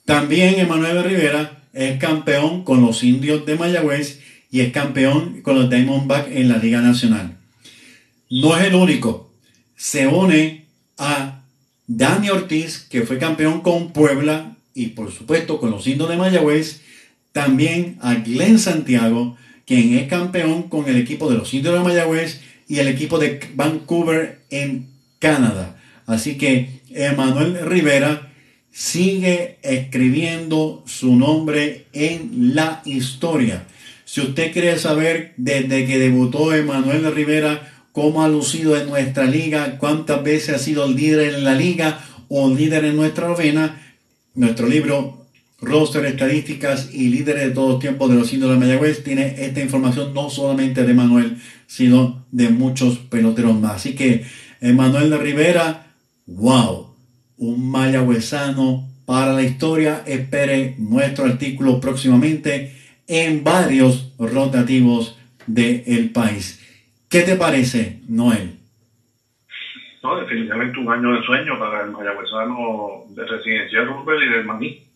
También 0.05 0.59
Emanuel 0.59 1.03
Rivera 1.03 1.63
es 1.73 1.99
campeón 1.99 2.63
con 2.63 2.81
los 2.81 3.03
indios 3.03 3.45
de 3.45 3.55
Mayagüez 3.55 4.21
y 4.49 4.61
es 4.61 4.71
campeón 4.71 5.41
con 5.41 5.55
los 5.55 5.69
Diamondbacks 5.69 6.31
en 6.31 6.49
la 6.49 6.57
Liga 6.57 6.81
Nacional. 6.81 7.37
No 8.29 8.57
es 8.57 8.65
el 8.65 8.75
único. 8.75 9.31
Se 9.75 10.07
une 10.07 10.65
a 10.97 11.43
Dani 11.87 12.29
Ortiz, 12.29 12.87
que 12.89 13.03
fue 13.03 13.17
campeón 13.17 13.61
con 13.61 13.91
Puebla 13.91 14.55
y 14.73 14.87
por 14.87 15.11
supuesto 15.11 15.59
con 15.59 15.71
los 15.71 15.85
indios 15.87 16.09
de 16.09 16.17
Mayagüez. 16.17 16.81
También 17.31 17.97
a 18.01 18.15
Glenn 18.15 18.57
Santiago, 18.57 19.37
quien 19.69 19.99
es 19.99 20.07
campeón 20.07 20.63
con 20.63 20.89
el 20.89 20.97
equipo 20.97 21.29
de 21.29 21.37
los 21.37 21.53
indios 21.53 21.75
de 21.75 21.81
Mayagüez 21.81 22.41
y 22.67 22.79
el 22.79 22.87
equipo 22.87 23.19
de 23.19 23.39
Vancouver 23.53 24.39
en 24.49 24.87
Canadá. 25.19 25.79
Así 26.07 26.39
que 26.39 26.81
Emanuel 26.89 27.59
Rivera 27.67 28.31
sigue 28.71 29.59
escribiendo 29.61 30.83
su 30.87 31.15
nombre 31.15 31.85
en 31.93 32.55
la 32.55 32.81
historia. 32.83 33.67
Si 34.05 34.21
usted 34.21 34.51
quiere 34.51 34.79
saber 34.79 35.35
desde 35.37 35.85
que 35.85 35.99
debutó 35.99 36.51
Emanuel 36.51 37.13
Rivera 37.13 37.71
cómo 37.91 38.23
ha 38.23 38.27
lucido 38.27 38.75
en 38.75 38.89
nuestra 38.89 39.25
liga, 39.25 39.77
cuántas 39.77 40.23
veces 40.23 40.55
ha 40.55 40.57
sido 40.57 40.87
líder 40.87 41.35
en 41.35 41.43
la 41.43 41.53
liga 41.53 42.03
o 42.27 42.49
líder 42.49 42.85
en 42.85 42.95
nuestra 42.95 43.27
novena. 43.27 43.79
Nuestro 44.33 44.67
libro, 44.67 45.18
Roster, 45.61 46.05
Estadísticas 46.05 46.93
y 46.93 47.09
Líderes 47.09 47.43
de 47.43 47.51
todos 47.51 47.79
tiempos 47.79 48.09
de 48.09 48.15
los 48.15 48.31
indios 48.33 48.51
de 48.51 48.57
Mayagüez, 48.57 49.03
tiene 49.03 49.35
esta 49.43 49.61
información 49.61 50.13
no 50.13 50.29
solamente 50.29 50.83
de 50.83 50.93
Manuel, 50.93 51.37
sino 51.67 52.25
de 52.31 52.49
muchos 52.49 52.97
peloteros 52.97 53.59
más. 53.59 53.75
Así 53.75 53.95
que, 53.95 54.25
Manuel 54.61 55.09
de 55.09 55.17
Rivera, 55.17 55.87
wow, 56.27 56.95
un 57.37 57.69
mayagüezano 57.69 58.87
para 59.05 59.33
la 59.33 59.43
historia. 59.43 60.03
Espere 60.05 60.75
nuestro 60.77 61.25
artículo 61.25 61.79
próximamente 61.79 62.75
en 63.07 63.43
varios 63.43 64.13
rotativos 64.17 65.17
del 65.47 66.11
país. 66.11 66.63
¿Qué 67.09 67.21
te 67.21 67.35
parece, 67.35 68.01
Noel? 68.07 68.59
No, 70.03 70.15
definitivamente 70.19 70.79
un 70.79 70.91
año 70.91 71.13
de 71.13 71.23
sueño 71.23 71.59
para 71.59 71.83
el 71.83 71.91
mayagüezano 71.91 73.05
de 73.09 73.25
Residencia 73.25 73.83
Rubel 73.83 74.23
y 74.23 74.29
del 74.31 74.45
Maní. 74.45 74.88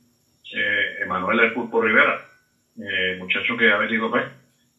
Eh, 0.51 1.01
Emanuel 1.01 1.37
del 1.37 1.51
Pulpo 1.51 1.79
Rivera, 1.81 2.19
eh, 2.77 3.15
muchacho 3.17 3.55
que 3.55 3.69
ha 3.71 3.77
venido 3.77 4.09
pues, 4.09 4.25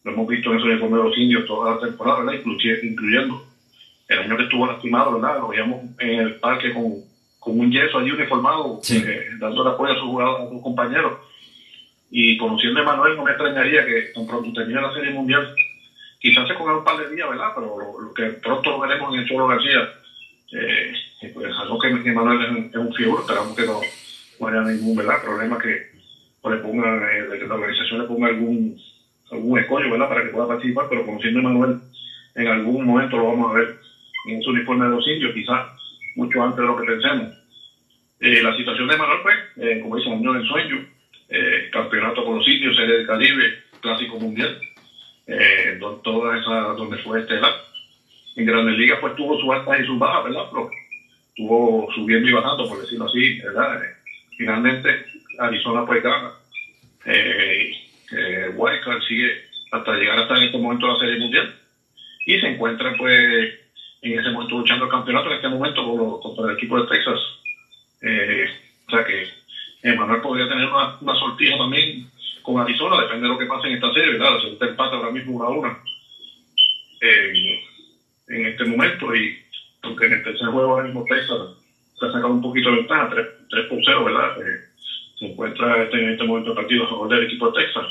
lo 0.03 0.13
hemos 0.13 0.27
visto 0.27 0.53
en 0.53 0.63
uniformes 0.63 0.99
de 0.99 1.09
los 1.09 1.17
indios 1.17 1.45
toda 1.47 1.75
la 1.75 1.79
temporada, 1.81 2.21
¿verdad? 2.21 2.41
incluyendo 2.83 3.47
el 4.09 4.19
año 4.19 4.37
que 4.37 4.43
estuvo 4.43 4.67
lastimado, 4.67 5.19
¿verdad? 5.19 5.41
Lo 5.41 5.49
veíamos 5.49 5.81
en 5.99 6.21
el 6.21 6.35
parque 6.35 6.73
con, 6.73 6.97
con 7.39 7.59
un 7.59 7.71
yeso 7.71 7.99
allí 7.99 8.11
uniformado, 8.11 8.81
eh, 8.91 9.31
dando 9.39 9.67
apoyo 9.67 9.93
a 9.93 9.97
sus 9.97 10.07
jugadores, 10.07 10.47
a 10.47 10.51
sus 10.51 10.63
compañeros. 10.63 11.15
Y 12.11 12.37
conociendo 12.37 12.79
a 12.79 12.83
Emanuel, 12.83 13.17
no 13.17 13.25
me 13.25 13.31
extrañaría 13.31 13.85
que 13.85 14.13
tan 14.15 14.27
pronto 14.27 14.53
termine 14.53 14.81
la 14.81 14.93
Serie 14.93 15.11
Mundial 15.11 15.49
quizás 16.25 16.49
se 16.49 16.55
coja 16.55 16.79
un 16.79 16.85
par 16.85 16.97
de 16.97 17.15
días, 17.15 17.29
¿verdad? 17.29 17.53
Pero 17.55 17.77
lo, 18.01 18.15
que 18.15 18.25
pronto 18.41 18.71
lo 18.71 18.81
veremos 18.81 19.13
en 19.13 19.21
el 19.21 19.29
Cholo 19.29 19.47
García, 19.47 19.93
eh, 20.53 20.93
pues 21.35 21.53
algo 21.59 21.79
que, 21.79 21.91
Manuel 21.91 22.71
es 22.73 22.77
un, 22.77 22.95
figura, 22.95 23.21
esperamos 23.21 23.55
que 23.55 23.67
no, 23.67 23.81
haya 24.49 24.63
ningún 24.63 24.97
¿verdad? 24.97 25.23
problema 25.23 25.59
que 25.59 25.87
le 26.49 26.57
pongan, 26.57 27.03
eh, 27.03 27.45
la 27.47 27.55
organización 27.55 28.03
le 28.03 28.07
ponga 28.07 28.29
algún, 28.29 28.79
algún 29.31 29.59
escollo, 29.59 29.91
¿verdad? 29.91 30.09
Para 30.09 30.23
que 30.23 30.29
pueda 30.29 30.49
participar, 30.49 30.87
pero 30.89 31.07
conociendo 31.07 31.41
a 31.41 31.43
Manuel, 31.43 31.79
en 32.35 32.49
algún 32.49 32.85
momento 32.85 33.17
lo 33.17 33.27
vamos 33.27 33.51
a 33.51 33.59
ver 33.59 33.77
en 34.27 34.43
su 34.43 34.51
uniforme 34.51 34.85
de 34.87 34.91
los 34.91 35.07
indios, 35.07 35.33
quizás 35.33 35.67
mucho 36.17 36.43
antes 36.43 36.59
de 36.59 36.67
lo 36.67 36.77
que 36.77 36.87
pensemos. 36.87 37.33
Eh, 38.21 38.43
la 38.43 38.55
situación 38.57 38.89
de 38.89 38.97
Manuel, 38.97 39.19
pues, 39.23 39.37
eh, 39.57 39.81
como 39.81 39.97
dice, 39.97 40.11
año 40.11 40.33
del 40.33 40.47
sueño, 40.47 40.87
eh, 41.29 41.69
campeonato 41.73 42.25
con 42.25 42.37
los 42.37 42.47
indios, 42.47 42.77
Serie 42.77 42.97
del 42.97 43.07
Caribe, 43.07 43.55
Clásico 43.81 44.19
Mundial 44.19 44.59
eh, 45.27 45.79
toda 46.03 46.39
esa, 46.39 46.75
donde 46.75 46.99
fue 46.99 47.21
estelar. 47.21 47.53
En 48.37 48.47
Grandes 48.47 48.77
Ligas 48.77 48.99
pues 49.01 49.15
tuvo 49.15 49.39
sus 49.39 49.51
altas 49.51 49.81
y 49.81 49.87
sus 49.87 49.99
bajas, 49.99 50.25
¿verdad? 50.25 50.43
Pero 50.51 50.71
estuvo 51.29 51.89
subiendo 51.95 52.29
y 52.29 52.33
bajando, 52.33 52.69
por 52.69 52.81
decirlo 52.81 53.07
así, 53.07 53.39
¿verdad? 53.41 53.81
Finalmente 54.37 55.07
Arizona 55.39 55.85
pues 55.87 56.03
gana. 56.03 56.33
Eh, 57.07 57.73
eh, 58.13 58.51
sigue 59.07 59.45
hasta 59.73 59.93
llegar 59.95 60.19
hasta 60.19 60.37
en 60.37 60.45
este 60.45 60.59
momento 60.59 60.87
a 60.87 60.93
la 60.93 60.99
Serie 60.99 61.19
Mundial 61.19 61.55
y 62.27 62.41
se 62.41 62.47
encuentra 62.49 62.95
pues 62.97 63.55
en 64.03 64.19
ese 64.19 64.31
momento 64.31 64.59
luchando 64.59 64.85
el 64.85 64.91
campeonato 64.91 65.29
en 65.29 65.37
este 65.37 65.49
momento 65.49 66.21
contra 66.21 66.47
el 66.47 66.57
equipo 66.57 66.81
de 66.81 66.89
Texas. 66.89 67.19
Eh, 68.03 68.47
o 68.87 68.91
sea 68.91 69.05
que 69.05 69.29
Emanuel 69.83 70.21
podría 70.21 70.49
tener 70.49 70.67
una, 70.67 70.99
una 71.01 71.15
sortija 71.15 71.57
también 71.57 72.11
con 72.43 72.61
Arizona, 72.61 73.01
depende 73.03 73.23
de 73.27 73.33
lo 73.33 73.39
que 73.39 73.47
pase 73.47 73.69
en 73.69 73.75
esta 73.75 73.93
serie, 73.93 74.13
¿verdad? 74.13 74.41
Se 74.41 74.53
está 74.53 74.67
empate 74.67 74.97
ahora 74.97 75.11
mismo 75.11 75.37
una 75.37 75.47
a 75.47 75.51
una 75.51 75.79
en 78.29 78.47
este 78.47 78.65
momento 78.65 79.15
y 79.15 79.39
aunque 79.83 80.07
en 80.07 80.13
el 80.15 80.25
tercer 80.25 80.49
juego 80.49 80.71
ahora 80.71 80.85
mismo 80.85 81.05
Texas 81.09 81.39
ha 82.05 82.11
sacado 82.11 82.33
un 82.33 82.41
poquito 82.41 82.71
de 82.71 82.77
ventaja, 82.77 83.09
3, 83.49 83.65
por 83.67 83.81
0, 83.85 84.05
¿verdad? 84.05 84.31
Eh, 84.37 84.59
se 85.19 85.27
encuentra 85.27 85.83
este- 85.83 85.99
en 86.01 86.09
este 86.11 86.25
momento 86.25 86.51
del 86.51 86.55
partido 86.57 86.85
a 86.85 86.89
favor 86.89 87.09
del 87.09 87.23
equipo 87.23 87.49
de 87.49 87.63
Texas, 87.63 87.87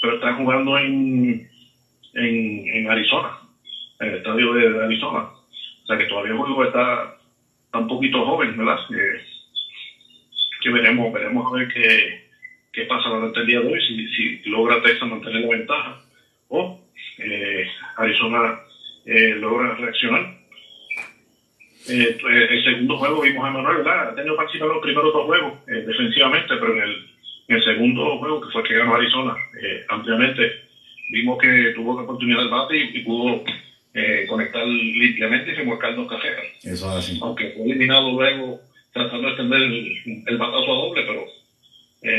pero 0.00 0.14
está 0.14 0.32
jugando 0.32 0.76
en, 0.78 1.40
en, 2.14 2.62
en 2.68 2.90
Arizona, 2.90 3.30
en 4.00 4.08
el 4.08 4.14
estadio 4.16 4.52
de 4.52 4.82
Arizona. 4.84 5.20
O 5.20 5.86
sea 5.86 5.96
que 5.96 6.06
todavía 6.06 6.32
el 6.32 6.36
juego 6.38 6.64
está, 6.64 7.08
está 7.64 7.78
un 7.78 7.86
poquito 7.86 8.22
joven, 8.22 8.56
¿verdad? 8.56 8.76
Eh, 8.90 9.18
que 10.60 10.70
veremos, 10.70 11.10
veremos 11.12 11.46
a 11.46 11.54
ver 11.56 11.66
qué, 11.68 12.18
qué 12.72 12.84
pasa 12.84 13.08
durante 13.08 13.40
el 13.40 13.46
día 13.46 13.60
de 13.60 13.68
hoy, 13.68 13.80
si, 13.80 14.06
si 14.08 14.38
logra 14.50 14.80
Texas 14.80 15.08
mantener 15.08 15.40
la 15.42 15.48
ventaja 15.48 15.96
o 16.48 16.72
eh, 17.18 17.64
Arizona 17.96 18.54
eh, 19.04 19.34
logra 19.36 19.74
reaccionar. 19.74 20.26
Eh, 21.88 22.16
el 22.50 22.64
segundo 22.64 22.96
juego 22.98 23.20
vimos 23.22 23.44
a 23.46 23.50
Manuel, 23.50 23.76
¿verdad? 23.78 24.08
Ha 24.10 24.14
tenido 24.14 24.36
participado 24.36 24.70
en 24.72 24.76
los 24.76 24.82
primeros 24.84 25.12
dos 25.12 25.24
juegos 25.24 25.52
eh, 25.68 25.84
defensivamente, 25.86 26.56
pero 26.58 26.72
en 26.74 26.82
el, 26.82 27.06
en 27.48 27.56
el 27.56 27.64
segundo 27.64 28.18
juego, 28.18 28.40
que 28.40 28.50
fue 28.50 28.62
el 28.62 28.68
que 28.68 28.74
ganó 28.74 28.94
Arizona 28.94 29.34
eh, 29.62 29.84
ampliamente, 29.88 30.50
vimos 31.12 31.38
que 31.38 31.72
tuvo 31.74 31.96
la 31.96 32.02
oportunidad 32.02 32.38
del 32.38 32.48
bate 32.48 32.76
y, 32.76 32.98
y 32.98 33.00
pudo 33.02 33.44
eh, 33.94 34.24
conectar 34.28 34.64
limpiamente 34.66 35.50
y 35.50 35.54
remolcar 35.54 35.94
dos 35.94 36.08
carreras 36.08 36.44
Eso 36.64 36.90
es 36.90 36.96
así. 36.96 37.18
aunque 37.22 37.50
fue 37.50 37.64
eliminado 37.64 38.10
luego 38.12 38.60
tratando 38.92 39.26
de 39.26 39.28
extender 39.28 39.62
el, 39.62 40.22
el 40.26 40.36
batazo 40.36 40.72
a 40.72 40.86
doble, 40.86 41.02
pero 41.06 41.24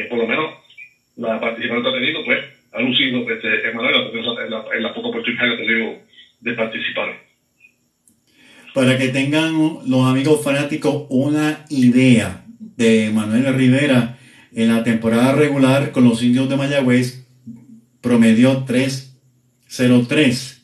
por 0.10 0.18
lo 0.18 0.28
menos 0.28 0.54
la 1.18 1.40
participación 1.40 1.84
que 1.84 1.90
ha 1.90 1.94
tenido, 1.94 2.24
pues, 2.24 2.40
ha 2.74 2.82
lucido 2.82 3.30
este, 3.30 3.68
Emanuel 3.68 4.12
en 4.14 4.52
la, 4.52 4.64
en 4.74 4.84
la 4.84 4.94
poca 4.94 5.08
oportunidad 5.08 5.46
que 5.46 5.54
ha 5.54 5.58
tenido 5.58 5.96
de 6.42 6.54
participar. 6.54 7.27
Para 8.74 8.98
que 8.98 9.10
tengan 9.10 9.80
los 9.86 10.08
amigos 10.08 10.44
fanáticos 10.44 11.06
una 11.10 11.66
idea 11.70 12.46
de 12.76 13.12
Manuel 13.12 13.54
Rivera 13.56 14.18
en 14.54 14.74
la 14.74 14.84
temporada 14.84 15.34
regular 15.34 15.92
con 15.92 16.04
los 16.04 16.22
indios 16.24 16.50
de 16.50 16.58
Mayagüez, 16.58 17.26
promedió 18.02 18.66
3-0-3. 18.66 20.58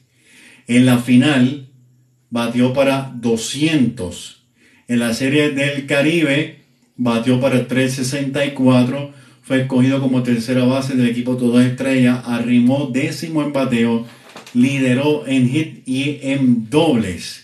En 0.68 0.86
la 0.86 1.00
final 1.00 1.70
batió 2.30 2.74
para 2.74 3.12
200. 3.16 4.44
En 4.88 5.00
la 5.00 5.14
serie 5.14 5.52
del 5.52 5.86
Caribe 5.86 6.62
batió 6.96 7.40
para 7.40 7.68
364. 7.68 9.12
Fue 9.42 9.62
escogido 9.62 10.02
como 10.02 10.24
tercera 10.24 10.64
base 10.64 10.96
del 10.96 11.10
equipo 11.10 11.38
Toda 11.38 11.66
Estrella. 11.66 12.16
Arrimó 12.26 12.90
décimo 12.92 13.44
en 13.44 13.54
bateo. 13.54 14.08
Lideró 14.54 15.28
en 15.28 15.50
hit 15.50 15.88
y 15.88 16.20
en 16.22 16.70
dobles. 16.70 17.43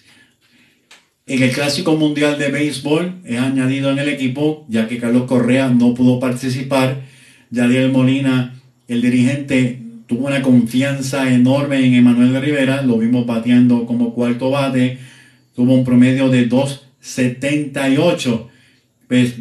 En 1.29 1.43
el 1.43 1.51
Clásico 1.51 1.95
Mundial 1.95 2.39
de 2.39 2.49
Béisbol 2.49 3.19
es 3.23 3.39
añadido 3.39 3.91
en 3.91 3.99
el 3.99 4.09
equipo, 4.09 4.65
ya 4.67 4.87
que 4.87 4.97
Carlos 4.97 5.25
Correa 5.25 5.69
no 5.69 5.93
pudo 5.93 6.19
participar. 6.19 7.01
Yadiel 7.51 7.91
Molina, 7.91 8.59
el 8.87 9.03
dirigente, 9.03 9.79
tuvo 10.07 10.25
una 10.25 10.41
confianza 10.41 11.31
enorme 11.31 11.85
en 11.85 11.93
Emanuel 11.93 12.41
Rivera. 12.41 12.81
Lo 12.81 12.97
vimos 12.97 13.27
bateando 13.27 13.85
como 13.85 14.15
cuarto 14.15 14.49
bate. 14.49 14.97
Tuvo 15.55 15.75
un 15.75 15.85
promedio 15.85 16.29
de 16.29 16.49
2.78. 16.49 18.47
Pues 19.07 19.35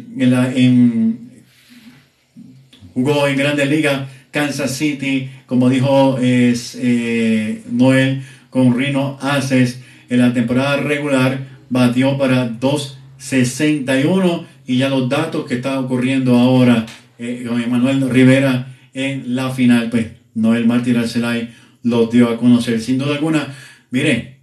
jugó 2.93 3.27
en 3.27 3.35
Grandes 3.35 3.67
Ligas, 3.67 4.07
Kansas 4.29 4.75
City, 4.75 5.27
como 5.47 5.71
dijo 5.71 6.19
eh, 6.21 7.63
Noel, 7.71 8.21
con 8.51 8.77
Rino 8.77 9.17
Aces 9.21 9.79
en 10.09 10.19
la 10.19 10.33
temporada 10.33 10.77
regular, 10.77 11.48
batió 11.69 12.17
para 12.17 12.49
2.61 12.59 14.45
y 14.65 14.77
ya 14.77 14.89
los 14.89 15.09
datos 15.09 15.45
que 15.45 15.55
están 15.55 15.77
ocurriendo 15.77 16.37
ahora 16.37 16.85
eh, 17.17 17.45
con 17.47 17.61
Emanuel 17.61 18.09
Rivera 18.09 18.75
en 18.93 19.35
la 19.35 19.51
final, 19.51 19.89
pues 19.89 20.07
Noel 20.35 20.67
Martí 20.67 20.95
Arcelay 20.95 21.53
los 21.83 22.11
dio 22.11 22.29
a 22.29 22.37
conocer. 22.37 22.81
Sin 22.81 22.97
duda 22.97 23.15
alguna, 23.15 23.55
mire, 23.91 24.41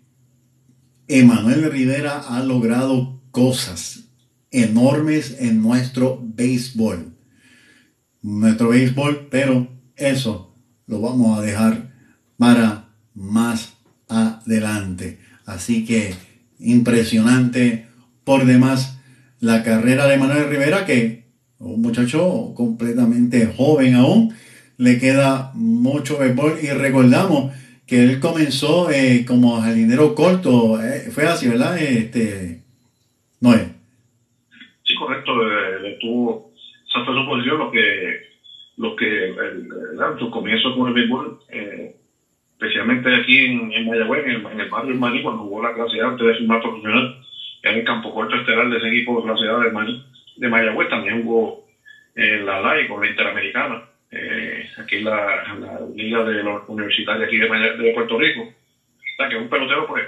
Emanuel 1.08 1.70
Rivera 1.70 2.20
ha 2.20 2.42
logrado 2.42 3.20
cosas 3.30 4.04
enormes 4.50 5.36
en 5.40 5.62
nuestro 5.62 6.20
béisbol 6.22 7.16
nuestro 8.26 8.70
béisbol, 8.70 9.28
pero 9.30 9.68
eso 9.94 10.54
lo 10.86 11.00
vamos 11.00 11.38
a 11.38 11.42
dejar 11.42 11.94
para 12.36 12.88
más 13.14 13.74
adelante. 14.08 15.20
Así 15.44 15.84
que 15.84 16.14
impresionante 16.58 17.86
por 18.24 18.44
demás 18.44 19.00
la 19.40 19.62
carrera 19.62 20.06
de 20.06 20.16
Manuel 20.16 20.48
Rivera, 20.48 20.84
que 20.86 21.24
un 21.58 21.80
muchacho 21.82 22.52
completamente 22.54 23.46
joven 23.46 23.94
aún, 23.94 24.34
le 24.78 24.98
queda 24.98 25.52
mucho 25.54 26.18
béisbol 26.18 26.58
y 26.62 26.68
recordamos 26.68 27.52
que 27.86 28.02
él 28.02 28.20
comenzó 28.20 28.90
eh, 28.90 29.24
como 29.26 29.60
jardinero 29.60 30.14
corto, 30.14 30.82
eh, 30.82 31.10
fue 31.10 31.24
así, 31.26 31.48
¿verdad? 31.48 31.78
Este, 31.80 32.62
Noel. 33.40 33.72
Sí, 34.82 34.94
correcto, 34.96 35.32
le 35.80 35.92
tuvo, 36.00 36.52
esa 36.88 37.04
fue 37.04 37.14
su 37.14 37.26
posición, 37.26 37.58
lo 37.58 37.70
que, 37.70 38.20
lo 38.76 38.96
que, 38.96 39.24
el, 39.28 39.68
el- 39.68 40.30
comienzo 40.30 40.76
con 40.76 40.88
el 40.88 40.94
béisbol, 40.94 41.38
eh, 41.48 41.95
especialmente 42.58 43.14
aquí 43.14 43.44
en, 43.46 43.70
en 43.72 43.86
Mayagüez, 43.86 44.24
en 44.24 44.30
el, 44.30 44.46
en 44.46 44.60
el 44.60 44.68
barrio 44.70 44.94
Maní, 44.96 45.22
cuando 45.22 45.42
jugó 45.42 45.62
la 45.62 45.74
clase 45.74 46.00
A 46.00 46.06
antes 46.08 46.26
de 46.26 46.34
firmar 46.34 46.62
profesional, 46.62 47.20
en 47.62 47.74
el 47.76 47.84
campo 47.84 48.12
corto 48.14 48.36
estelar 48.36 48.68
de 48.70 48.78
ese 48.78 48.88
equipo 48.88 49.20
de 49.20 49.26
clase 49.26 49.46
A 49.48 49.58
del 49.58 49.72
Maní, 49.72 50.02
de 50.36 50.48
Mayagüez, 50.48 50.88
también 50.88 51.22
jugó 51.22 51.66
en 52.14 52.46
la 52.46 52.60
LAI 52.60 52.88
con 52.88 53.02
la 53.02 53.08
Interamericana, 53.10 53.82
eh, 54.10 54.68
aquí 54.78 54.96
en 54.96 55.04
la, 55.04 55.54
la 55.60 55.80
Liga 55.94 56.24
de 56.24 56.42
los 56.42 56.66
Universitarios 56.68 57.26
aquí 57.26 57.36
de, 57.38 57.48
Maya- 57.48 57.74
de 57.74 57.92
Puerto 57.92 58.18
Rico. 58.18 58.40
O 58.42 59.16
sea, 59.16 59.28
que 59.28 59.36
un 59.36 59.48
pelotero, 59.48 59.86
pues, 59.86 60.04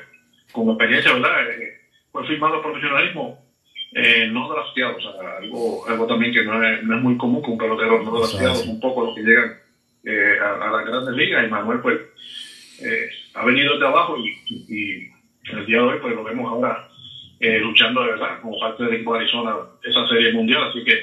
con 0.52 0.68
experiencia, 0.68 1.12
¿verdad? 1.12 1.50
Eh, 1.50 1.74
fue 2.10 2.26
firmado 2.26 2.56
al 2.56 2.62
profesionalismo 2.62 3.38
eh, 3.92 4.28
no 4.30 4.48
drafteado, 4.48 4.96
o 4.96 5.00
sea, 5.00 5.10
algo, 5.38 5.86
algo 5.88 6.06
también 6.06 6.32
que 6.32 6.42
no 6.42 6.62
es, 6.62 6.82
no 6.82 6.96
es 6.96 7.02
muy 7.02 7.16
común 7.16 7.42
que 7.42 7.50
un 7.50 7.58
pelotero 7.58 8.02
no 8.02 8.10
drafteado, 8.18 8.62
un 8.70 8.80
poco 8.80 9.04
los 9.04 9.14
que 9.14 9.22
llegan 9.22 9.58
eh, 10.04 10.36
a, 10.40 10.66
a 10.68 10.70
las 10.70 10.86
grandes 10.86 11.14
ligas, 11.14 11.46
y 11.46 11.50
Manuel 11.50 11.80
pues 11.80 11.98
eh, 12.80 13.06
ha 13.34 13.44
venido 13.44 13.72
desde 13.72 13.86
abajo 13.86 14.16
y, 14.16 14.32
y 14.68 14.92
el 15.52 15.64
día 15.64 15.78
de 15.78 15.84
hoy 15.84 15.96
pues 15.98 16.14
lo 16.14 16.22
vemos 16.22 16.48
ahora 16.48 16.80
eh, 17.40 17.58
luchando 17.58 18.00
de 18.02 18.08
verdad 18.08 18.38
como 18.38 18.58
parte 18.58 18.82
del 18.82 18.92
equipo 18.94 19.12
de 19.12 19.18
Arizona 19.18 19.56
esa 19.82 20.04
serie 20.06 20.30
mundial, 20.30 20.62
así 20.64 20.82
que 20.82 20.98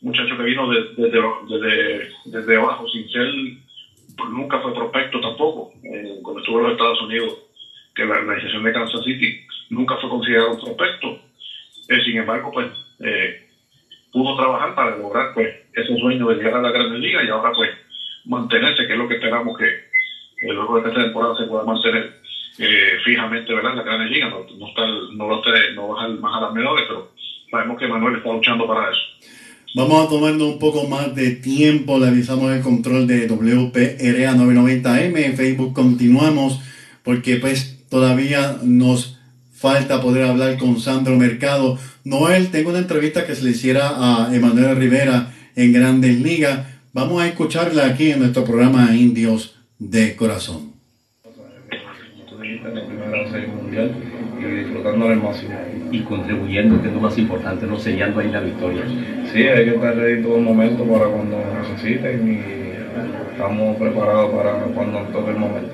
muchacho 0.00 0.36
que 0.36 0.42
vino 0.42 0.68
de- 0.68 0.84
desde, 0.90 1.18
desde, 2.26 2.56
abajo 2.56 2.86
sin 2.86 3.06
ser, 3.08 3.26
pues, 4.16 4.30
nunca 4.30 4.58
fue 4.58 4.72
prospecto 4.72 5.20
tampoco, 5.20 5.68
Eh, 5.82 6.18
cuando 6.22 6.40
estuvo 6.40 6.58
en 6.58 6.64
los 6.64 6.72
Estados 6.72 7.00
Unidos, 7.00 7.34
que 7.94 8.04
la 8.04 8.14
organización 8.16 8.62
de 8.62 8.72
Kansas 8.72 9.02
City 9.02 9.34
nunca 9.70 9.96
fue 9.96 10.08
considerado 10.08 10.52
prospecto, 10.56 11.16
eh, 11.88 12.00
sin 12.02 12.16
embargo, 12.16 12.50
pues 12.50 12.68
eh, 13.00 13.32
pudo 14.12 14.34
trabajar 14.34 14.72
para 14.74 14.94
lograr 14.94 15.28
pues 15.32 15.50
ese 15.72 15.94
sueño 15.96 16.26
de 16.28 16.34
llegar 16.36 16.54
a 16.54 16.60
la 16.60 16.70
Grandes 16.70 16.98
Liga 16.98 17.22
y 17.22 17.28
ahora 17.28 17.50
pues 17.52 17.70
mantenerse, 18.24 18.84
que 18.86 18.92
es 18.92 18.98
lo 18.98 19.06
que 19.06 19.14
esperamos 19.14 19.54
que 19.56 19.66
eh, 20.44 20.52
luego 20.52 20.80
de 20.80 20.88
esta 20.88 21.02
temporada 21.02 21.34
se 21.36 21.44
pueda 21.44 21.64
mantener 21.64 22.20
eh, 22.58 22.92
fijamente 23.04 23.52
¿verdad? 23.52 23.72
en 23.72 23.76
la 23.78 23.82
Grandes 23.82 24.10
Liga, 24.10 24.28
no, 24.30 24.38
no, 24.58 24.68
está, 24.68 24.82
no, 24.86 25.28
lo 25.28 25.42
esté- 25.42 25.74
no 25.74 25.88
bajar 25.88 26.10
más 26.20 26.36
a 26.38 26.40
las 26.46 26.52
menores, 26.54 26.84
pero 26.88 27.10
sabemos 27.50 27.78
que 27.78 27.88
Manuel 27.88 28.16
está 28.16 28.32
luchando 28.32 28.66
para 28.66 28.90
eso. 28.90 29.00
Vamos 29.76 30.06
a 30.06 30.08
tomarnos 30.08 30.42
un 30.54 30.58
poco 30.60 30.86
más 30.86 31.12
de 31.16 31.32
tiempo. 31.32 31.98
Le 31.98 32.06
avisamos 32.06 32.52
el 32.52 32.62
control 32.62 33.08
de 33.08 33.26
WPRA 33.26 34.34
990M. 34.36 35.16
En 35.24 35.36
Facebook 35.36 35.74
continuamos 35.74 36.60
porque 37.02 37.36
pues 37.36 37.84
todavía 37.90 38.56
nos 38.62 39.18
falta 39.52 40.00
poder 40.00 40.26
hablar 40.26 40.58
con 40.58 40.78
Sandro 40.78 41.16
Mercado. 41.16 41.76
Noel, 42.04 42.52
tengo 42.52 42.70
una 42.70 42.78
entrevista 42.78 43.26
que 43.26 43.34
se 43.34 43.42
le 43.44 43.50
hiciera 43.50 43.94
a 43.96 44.32
Emanuel 44.32 44.76
Rivera 44.76 45.32
en 45.56 45.72
Grandes 45.72 46.20
Ligas. 46.20 46.66
Vamos 46.92 47.20
a 47.20 47.26
escucharla 47.26 47.86
aquí 47.86 48.12
en 48.12 48.20
nuestro 48.20 48.44
programa 48.44 48.94
Indios 48.94 49.56
de 49.90 50.16
Corazón. 50.16 50.72
En 52.42 52.86
primera 52.86 53.30
serie 53.30 53.48
mundial 53.48 53.94
y 54.40 54.44
disfrutando 54.44 55.08
al 55.08 55.22
máximo. 55.22 55.54
y 55.90 56.00
contribuyendo, 56.00 56.80
que 56.82 56.88
es 56.88 56.94
lo 56.94 57.00
más 57.00 57.16
importante, 57.18 57.66
no 57.66 57.78
sellando 57.78 58.20
ahí 58.20 58.30
la 58.30 58.40
victoria. 58.40 58.82
Sí, 59.32 59.42
hay 59.42 59.64
que 59.64 59.74
estar 59.74 59.94
ready 59.94 60.22
todo 60.22 60.38
el 60.38 60.42
momento 60.42 60.84
para 60.84 61.06
cuando 61.06 61.38
necesiten 61.60 62.32
y 62.32 63.32
estamos 63.32 63.76
preparados 63.76 64.30
para 64.34 64.52
cuando 64.74 65.00
toque 65.12 65.30
el 65.30 65.38
momento. 65.38 65.72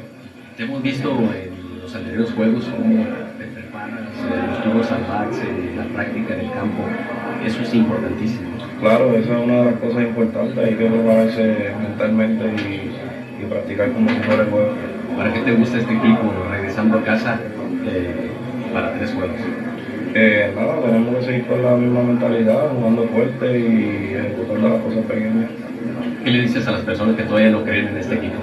Te 0.57 0.65
hemos 0.65 0.83
visto 0.83 1.11
en 1.11 1.81
los 1.81 1.95
anteriores 1.95 2.33
juegos 2.33 2.65
cómo 2.65 3.05
te 3.39 3.47
preparas, 3.47 4.11
eh, 4.19 4.47
los 4.49 4.63
tubos 4.63 4.87
salvajes, 4.87 5.39
eh, 5.39 5.75
la 5.77 5.85
práctica 5.85 6.35
en 6.35 6.41
el 6.41 6.53
campo. 6.53 6.83
Eso 7.45 7.63
es 7.63 7.75
importantísimo. 7.75 8.51
Claro, 8.81 9.17
esa 9.17 9.39
es 9.39 9.45
una 9.45 9.57
de 9.57 9.65
las 9.71 9.81
cosas 9.81 10.03
importantes, 10.03 10.59
hay 10.59 10.75
que 10.75 10.87
prepararse 10.87 11.73
mentalmente 11.81 12.45
y, 12.45 13.10
y 13.41 13.47
practicar 13.47 13.93
como 13.93 14.09
si 14.11 14.17
fuera 14.17 14.43
el 14.43 14.51
juego. 14.51 14.73
¿Para 15.17 15.33
qué 15.33 15.41
te 15.41 15.53
gusta 15.53 15.79
este 15.79 15.93
equipo 15.93 16.33
regresando 16.51 16.99
a 16.99 17.05
casa 17.05 17.41
eh, 17.87 18.31
para 18.73 18.95
tres 18.95 19.13
juegos? 19.13 19.37
Eh, 20.15 20.53
nada, 20.57 20.81
tenemos 20.83 21.17
que 21.17 21.23
seguir 21.23 21.47
con 21.47 21.63
la 21.63 21.77
misma 21.77 22.03
mentalidad, 22.03 22.71
jugando 22.71 23.05
fuerte 23.05 23.59
y 23.59 24.15
ejecutando 24.15 24.69
las 24.69 24.81
cosas 24.81 25.05
pequeñas. 25.05 25.51
¿Qué 26.25 26.31
le 26.31 26.43
dices 26.43 26.67
a 26.67 26.73
las 26.73 26.83
personas 26.83 27.17
que 27.17 27.23
todavía 27.23 27.51
no 27.51 27.63
creen 27.63 27.89
en 27.89 27.97
este 27.97 28.17
equipo? 28.17 28.37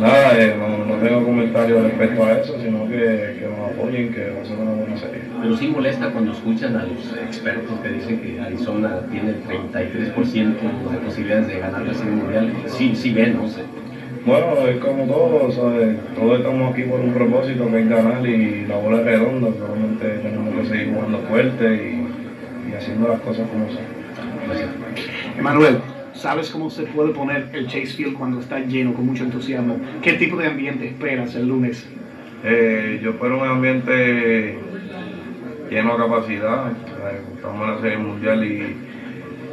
Nada, 0.00 0.36
eh, 0.36 0.56
no, 0.58 0.84
no 0.84 0.94
tengo 0.96 1.24
comentarios 1.24 1.82
respecto 1.82 2.24
a 2.24 2.32
eso, 2.32 2.58
sino 2.60 2.88
que, 2.88 3.36
que 3.38 3.46
nos 3.48 3.70
apoyen, 3.70 4.12
que 4.12 4.30
va 4.30 4.42
a 4.42 4.44
ser 4.44 4.58
una 4.58 4.72
buena 4.72 4.96
serie. 4.96 5.20
Pero 5.40 5.56
sí 5.56 5.68
molesta 5.68 6.10
cuando 6.10 6.32
escuchan 6.32 6.76
a 6.76 6.84
los 6.84 7.16
expertos 7.22 7.78
que 7.80 7.88
dicen 7.90 8.20
que 8.20 8.40
Arizona 8.40 9.00
tiene 9.10 9.30
el 9.30 9.44
33% 9.44 10.90
de 10.90 10.98
posibilidades 11.04 11.48
de 11.48 11.58
ganar 11.60 11.82
la 11.82 11.94
Serie 11.94 12.12
Mundial. 12.12 12.52
Sí, 12.66 12.96
sí 12.96 13.12
ven, 13.12 13.36
no 13.36 13.46
sé. 13.46 13.60
Bueno, 14.26 14.56
es 14.66 14.78
como 14.78 15.04
todo, 15.04 15.52
¿sabes? 15.52 15.98
todos 16.14 16.38
estamos 16.38 16.72
aquí 16.72 16.84
por 16.84 16.98
un 16.98 17.12
propósito 17.12 17.70
que 17.70 17.80
es 17.80 17.88
ganar 17.90 18.26
y 18.26 18.64
la 18.66 18.76
bola 18.76 19.00
es 19.00 19.04
redonda, 19.04 19.48
solamente 19.58 20.08
tenemos 20.22 20.54
que 20.54 20.66
seguir 20.66 20.94
jugando 20.94 21.18
fuerte 21.28 21.64
y, 21.74 22.70
y 22.70 22.74
haciendo 22.74 23.08
las 23.08 23.20
cosas 23.20 23.46
como 23.50 23.66
son. 23.68 23.84
Emanuel, 25.38 25.76
¿sabes 26.14 26.48
cómo 26.50 26.70
se 26.70 26.84
puede 26.84 27.12
poner 27.12 27.50
el 27.52 27.66
Chase 27.66 27.88
Field 27.88 28.14
cuando 28.14 28.40
está 28.40 28.60
lleno, 28.60 28.94
con 28.94 29.04
mucho 29.04 29.24
entusiasmo? 29.24 29.76
¿Qué 30.00 30.14
tipo 30.14 30.38
de 30.38 30.46
ambiente 30.46 30.86
esperas 30.86 31.34
el 31.34 31.48
lunes? 31.48 31.86
Eh, 32.44 33.00
yo 33.02 33.10
espero 33.10 33.42
un 33.42 33.46
ambiente 33.46 34.58
lleno 35.70 35.92
de 35.92 35.98
capacidad, 35.98 36.72
estamos 37.36 37.68
en 37.68 37.74
la 37.74 37.80
serie 37.82 37.98
mundial 37.98 38.42
y, 38.42 38.76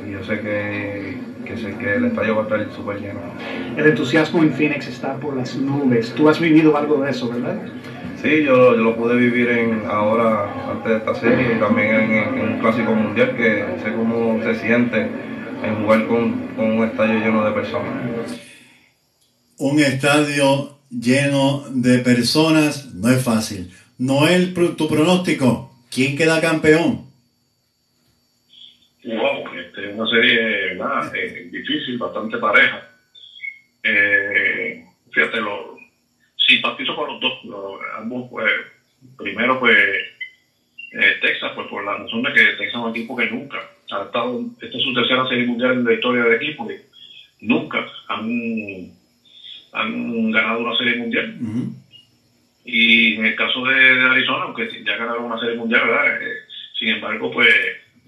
y 0.08 0.12
yo 0.14 0.24
sé 0.24 0.40
que, 0.40 1.31
que, 1.52 1.62
sé 1.62 1.78
que 1.78 1.96
el 1.96 2.06
estadio 2.06 2.36
va 2.36 2.42
a 2.42 2.46
estar 2.46 2.76
súper 2.76 3.00
lleno. 3.00 3.20
El 3.78 3.86
entusiasmo 3.86 4.44
en 4.44 4.54
Phoenix 4.54 4.88
está 4.88 5.16
por 5.18 5.36
las 5.36 5.56
nubes. 5.56 6.14
Tú 6.16 6.30
has 6.30 6.40
vivido 6.40 6.76
algo 6.78 7.02
de 7.04 7.12
eso, 7.12 7.30
¿verdad? 7.30 7.58
Sí, 8.22 8.44
yo, 8.44 8.76
yo 8.76 8.84
lo 8.84 8.96
pude 8.96 9.16
vivir 9.16 9.50
en 9.50 9.84
ahora, 9.90 10.54
antes 10.70 10.92
de 10.92 10.98
esta 10.98 11.16
serie, 11.16 11.56
y 11.56 11.60
también 11.60 11.96
en, 11.96 12.12
en 12.12 12.54
un 12.54 12.60
clásico 12.60 12.94
mundial, 12.94 13.36
que 13.36 13.66
sé 13.84 13.94
cómo 13.96 14.42
se 14.44 14.56
siente 14.60 15.08
en 15.64 15.84
jugar 15.84 16.08
con, 16.08 16.48
con 16.56 16.66
un 16.78 16.84
estadio 16.86 17.20
lleno 17.20 17.44
de 17.46 17.52
personas. 17.52 18.42
Un 19.58 19.80
estadio 19.80 20.78
lleno 20.90 21.64
de 21.70 22.00
personas 22.00 22.94
no 22.94 23.10
es 23.10 23.24
fácil. 23.24 23.72
Noel, 23.98 24.54
tu 24.54 24.88
pronóstico, 24.88 25.74
¿quién 25.90 26.16
queda 26.16 26.42
campeón? 26.42 27.06
Wow, 29.04 29.44
este, 29.58 29.94
una 29.94 30.08
serie 30.10 30.61
Eh, 31.14 31.48
difícil, 31.52 31.98
bastante 31.98 32.38
pareja. 32.38 32.88
Eh, 33.84 34.86
fíjate, 35.12 35.42
lo, 35.42 35.78
simpatizo 36.36 36.96
con 36.96 37.08
los 37.08 37.20
dos. 37.20 37.40
ambos, 37.98 38.28
pues, 38.30 38.52
primero, 39.18 39.60
pues, 39.60 39.78
eh, 40.92 41.18
Texas, 41.22 41.52
pues 41.56 41.68
por 41.68 41.84
la 41.84 41.98
razón 41.98 42.22
de 42.24 42.34
que 42.34 42.44
Texas 42.44 42.68
es 42.68 42.76
un 42.76 42.90
equipo 42.90 43.16
que 43.16 43.30
nunca 43.30 43.58
ha 43.92 44.04
estado, 44.04 44.42
esta 44.62 44.78
es 44.78 44.84
su 44.84 44.94
tercera 44.94 45.28
serie 45.28 45.46
mundial 45.46 45.72
en 45.72 45.84
la 45.86 45.94
historia 45.94 46.24
del 46.24 46.34
equipo 46.34 46.70
y 46.70 46.78
nunca 47.46 47.86
han, 48.10 48.92
han 49.74 50.32
ganado 50.32 50.60
una 50.60 50.78
serie 50.78 50.98
mundial. 50.98 51.38
Y 52.64 53.16
en 53.16 53.26
el 53.26 53.36
caso 53.36 53.64
de, 53.66 53.74
de 53.74 54.06
Arizona, 54.06 54.46
aunque 54.46 54.70
ya 54.84 54.98
ganaron 54.98 55.26
una 55.26 55.40
serie 55.40 55.56
mundial, 55.56 55.88
¿verdad? 55.88 56.22
Eh, 56.22 56.36
sin 56.78 56.90
embargo, 56.90 57.32
pues 57.32 57.50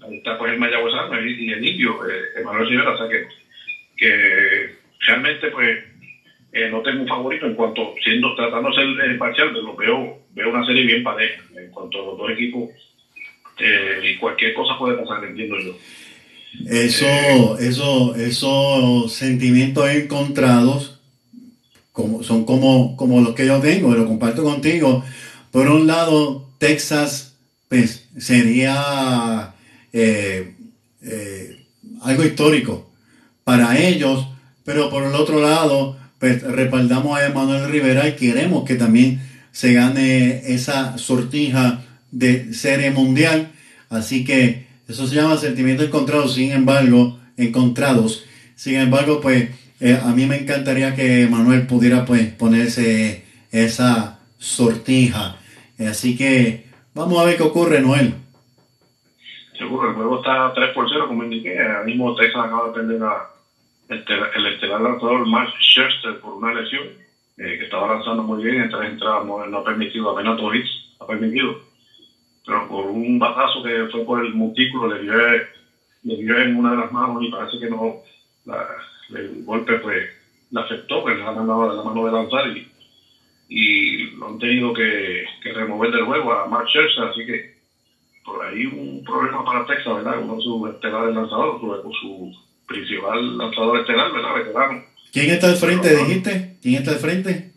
el 0.08 0.58
Mayagüezano 0.58 1.20
y, 1.20 1.50
el 1.50 1.66
indio, 1.66 2.06
eh, 2.06 2.40
Emanuel 2.40 2.68
Rivera, 2.68 2.92
o 2.92 2.98
sea 2.98 3.08
que, 3.08 3.26
que 3.96 4.74
realmente 5.06 5.48
pues 5.48 5.84
eh, 6.52 6.68
no 6.70 6.82
tengo 6.82 7.02
un 7.02 7.08
favorito 7.08 7.46
en 7.46 7.54
cuanto, 7.54 7.94
siendo 8.02 8.34
tratando 8.36 8.68
de 8.68 8.74
ser 8.76 8.84
eh, 8.84 9.12
imparcial, 9.12 9.50
pero 9.52 9.74
veo, 9.74 10.18
veo 10.34 10.50
una 10.50 10.64
serie 10.64 10.84
bien 10.84 11.02
pareja 11.02 11.42
en 11.56 11.70
cuanto 11.70 12.00
a 12.00 12.06
los 12.06 12.18
dos 12.18 12.30
equipos 12.30 12.70
eh, 13.58 14.00
y 14.04 14.16
cualquier 14.18 14.54
cosa 14.54 14.78
puede 14.78 14.96
pasar, 14.96 15.24
entiendo 15.24 15.56
yo. 15.58 15.76
Eso, 16.70 17.58
eso, 17.58 18.14
esos 18.14 19.12
sentimientos 19.12 19.90
encontrados 19.90 21.00
como, 21.90 22.22
son 22.22 22.44
como, 22.44 22.96
como 22.96 23.20
los 23.20 23.34
que 23.34 23.46
yo 23.46 23.60
tengo, 23.60 23.92
y 23.92 23.98
lo 23.98 24.06
comparto 24.06 24.44
contigo. 24.44 25.04
Por 25.50 25.68
un 25.68 25.88
lado, 25.88 26.50
Texas 26.58 27.36
pues, 27.68 28.08
sería 28.16 29.53
eh, 29.94 30.56
eh, 31.02 31.66
algo 32.02 32.24
histórico 32.24 32.90
para 33.44 33.78
ellos, 33.78 34.26
pero 34.64 34.90
por 34.90 35.04
el 35.04 35.14
otro 35.14 35.40
lado, 35.40 35.96
pues 36.18 36.42
respaldamos 36.42 37.16
a 37.16 37.26
Emanuel 37.26 37.70
Rivera 37.70 38.08
y 38.08 38.16
queremos 38.16 38.64
que 38.64 38.74
también 38.74 39.22
se 39.52 39.72
gane 39.72 40.52
esa 40.52 40.98
sortija 40.98 41.84
de 42.10 42.52
serie 42.54 42.90
mundial. 42.90 43.52
Así 43.88 44.24
que 44.24 44.66
eso 44.88 45.06
se 45.06 45.14
llama 45.14 45.36
sentimientos 45.36 45.86
encontrados, 45.86 46.34
sin 46.34 46.50
embargo, 46.50 47.20
encontrados. 47.36 48.24
Sin 48.56 48.74
embargo, 48.74 49.20
pues 49.20 49.50
eh, 49.78 49.96
a 50.02 50.12
mí 50.12 50.26
me 50.26 50.38
encantaría 50.38 50.96
que 50.96 51.28
Manuel 51.28 51.68
pudiera 51.68 52.04
pues 52.04 52.32
ponerse 52.32 53.24
esa 53.52 54.18
sortija. 54.38 55.36
Así 55.78 56.16
que 56.16 56.66
vamos 56.94 57.20
a 57.20 57.24
ver 57.24 57.36
qué 57.36 57.44
ocurre, 57.44 57.80
Noel. 57.80 58.23
Seguro, 59.56 59.86
el 59.86 59.92
juego 59.94 60.16
está 60.16 60.50
3 60.52 60.70
por 60.72 60.88
0, 60.88 61.06
como 61.06 61.22
indiqué. 61.22 61.58
Ahora 61.60 61.82
mismo 61.82 62.12
Texas 62.12 62.42
acaba 62.44 62.64
de 62.64 62.70
perder 62.70 63.02
a 63.02 63.24
el, 63.88 64.02
tel- 64.04 64.26
el 64.34 64.46
estelar 64.46 64.80
lanzador 64.80 65.26
Mark 65.26 65.50
Scherzer 65.60 66.16
por 66.16 66.34
una 66.34 66.52
lesión, 66.52 66.86
eh, 67.36 67.56
que 67.56 67.62
estaba 67.64 67.86
lanzando 67.86 68.22
muy 68.22 68.42
bien 68.42 68.60
en 68.60 68.68
tres 68.68 68.88
entradas, 68.88 69.22
no, 69.24 69.40
ha 69.40 69.62
permitido 69.62 70.08
apenas 70.10 70.36
dos 70.36 70.54
hits, 70.54 70.82
ha 70.98 71.04
permitido. 71.04 71.56
Pero 72.44 72.66
por 72.66 72.86
un 72.86 73.18
batazo 73.18 73.62
que 73.62 73.86
fue 73.90 74.02
por 74.04 74.24
el 74.24 74.32
montículo, 74.32 74.86
le 74.86 75.00
dio, 75.00 75.12
le 76.02 76.16
dio 76.16 76.38
en 76.38 76.54
una 76.56 76.70
de 76.70 76.76
las 76.76 76.90
manos 76.90 77.22
y 77.22 77.28
parece 77.28 77.58
que 77.58 77.68
no, 77.68 77.96
la- 78.44 78.66
el 79.10 79.42
golpe 79.44 79.76
pues 79.78 80.06
le 80.50 80.60
afectó, 80.60 81.00
pues 81.02 81.16
mandado 81.16 81.68
de 81.68 81.74
la 81.74 81.82
mano 81.82 82.04
de 82.04 82.10
lanzar 82.10 82.46
y, 82.48 82.64
y 83.48 84.06
lo 84.16 84.28
han 84.28 84.38
tenido 84.38 84.72
que, 84.72 85.24
que 85.40 85.52
remover 85.52 85.90
del 85.90 86.02
juego 86.02 86.32
a 86.32 86.46
Mark 86.46 86.66
Scherzer, 86.66 87.04
así 87.04 87.24
que 87.24 87.44
por 88.24 88.44
ahí 88.44 88.64
un 88.66 89.04
problema 89.04 89.44
para 89.44 89.66
Texas, 89.66 89.94
¿verdad? 89.96 90.18
Uno 90.20 90.36
de 90.36 90.42
sus 90.42 90.70
estelares 90.74 91.14
lanzadores, 91.14 91.60
su, 91.60 91.92
su 92.00 92.32
principal 92.66 93.36
lanzador 93.38 93.80
estelar, 93.80 94.12
¿verdad? 94.12 94.34
Veterano. 94.34 94.84
¿Quién 95.12 95.30
está 95.30 95.48
al 95.48 95.56
frente, 95.56 95.94
dijiste? 95.96 96.56
¿Quién 96.62 96.74
está 96.76 96.90
al 96.92 96.98
frente? 96.98 97.50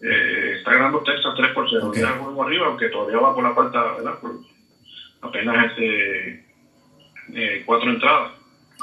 Eh, 0.00 0.54
está 0.58 0.72
ganando 0.72 0.98
Texas 1.02 1.32
3 1.36 1.52
por 1.54 1.68
0. 1.70 1.86
Ok. 1.88 1.96
Ya 1.96 2.08
el 2.08 2.18
juego 2.18 2.42
arriba, 2.42 2.66
aunque 2.66 2.88
todavía 2.88 3.18
va 3.18 3.34
por 3.34 3.44
la 3.44 3.54
falta, 3.54 3.92
¿verdad? 3.92 4.18
Por 4.20 4.40
apenas 5.20 5.66
este, 5.70 6.44
eh, 7.34 7.62
cuatro 7.64 7.90
entradas. 7.90 8.32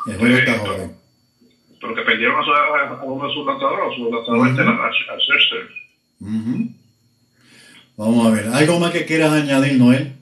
El 0.08 0.18
juego 0.18 0.38
está 0.38 0.58
joven. 0.60 0.92
Pero 1.82 1.96
que 1.96 2.02
perdieron 2.04 2.40
a, 2.40 2.44
su- 2.46 2.54
a 2.54 3.04
uno 3.04 3.28
de 3.28 3.34
sus 3.34 3.46
lanzadores, 3.46 3.92
a 3.92 3.96
su 3.96 4.12
lanzador 4.14 4.48
estelar, 4.48 4.80
a, 4.80 4.88
a 4.88 5.20
Scherzer. 5.20 5.70
Vamos 7.98 8.28
a 8.28 8.32
ver. 8.32 8.48
¿Algo 8.54 8.80
más 8.80 8.92
que 8.92 9.06
quieras 9.06 9.34
añadir, 9.34 9.78
Noel? 9.78 10.14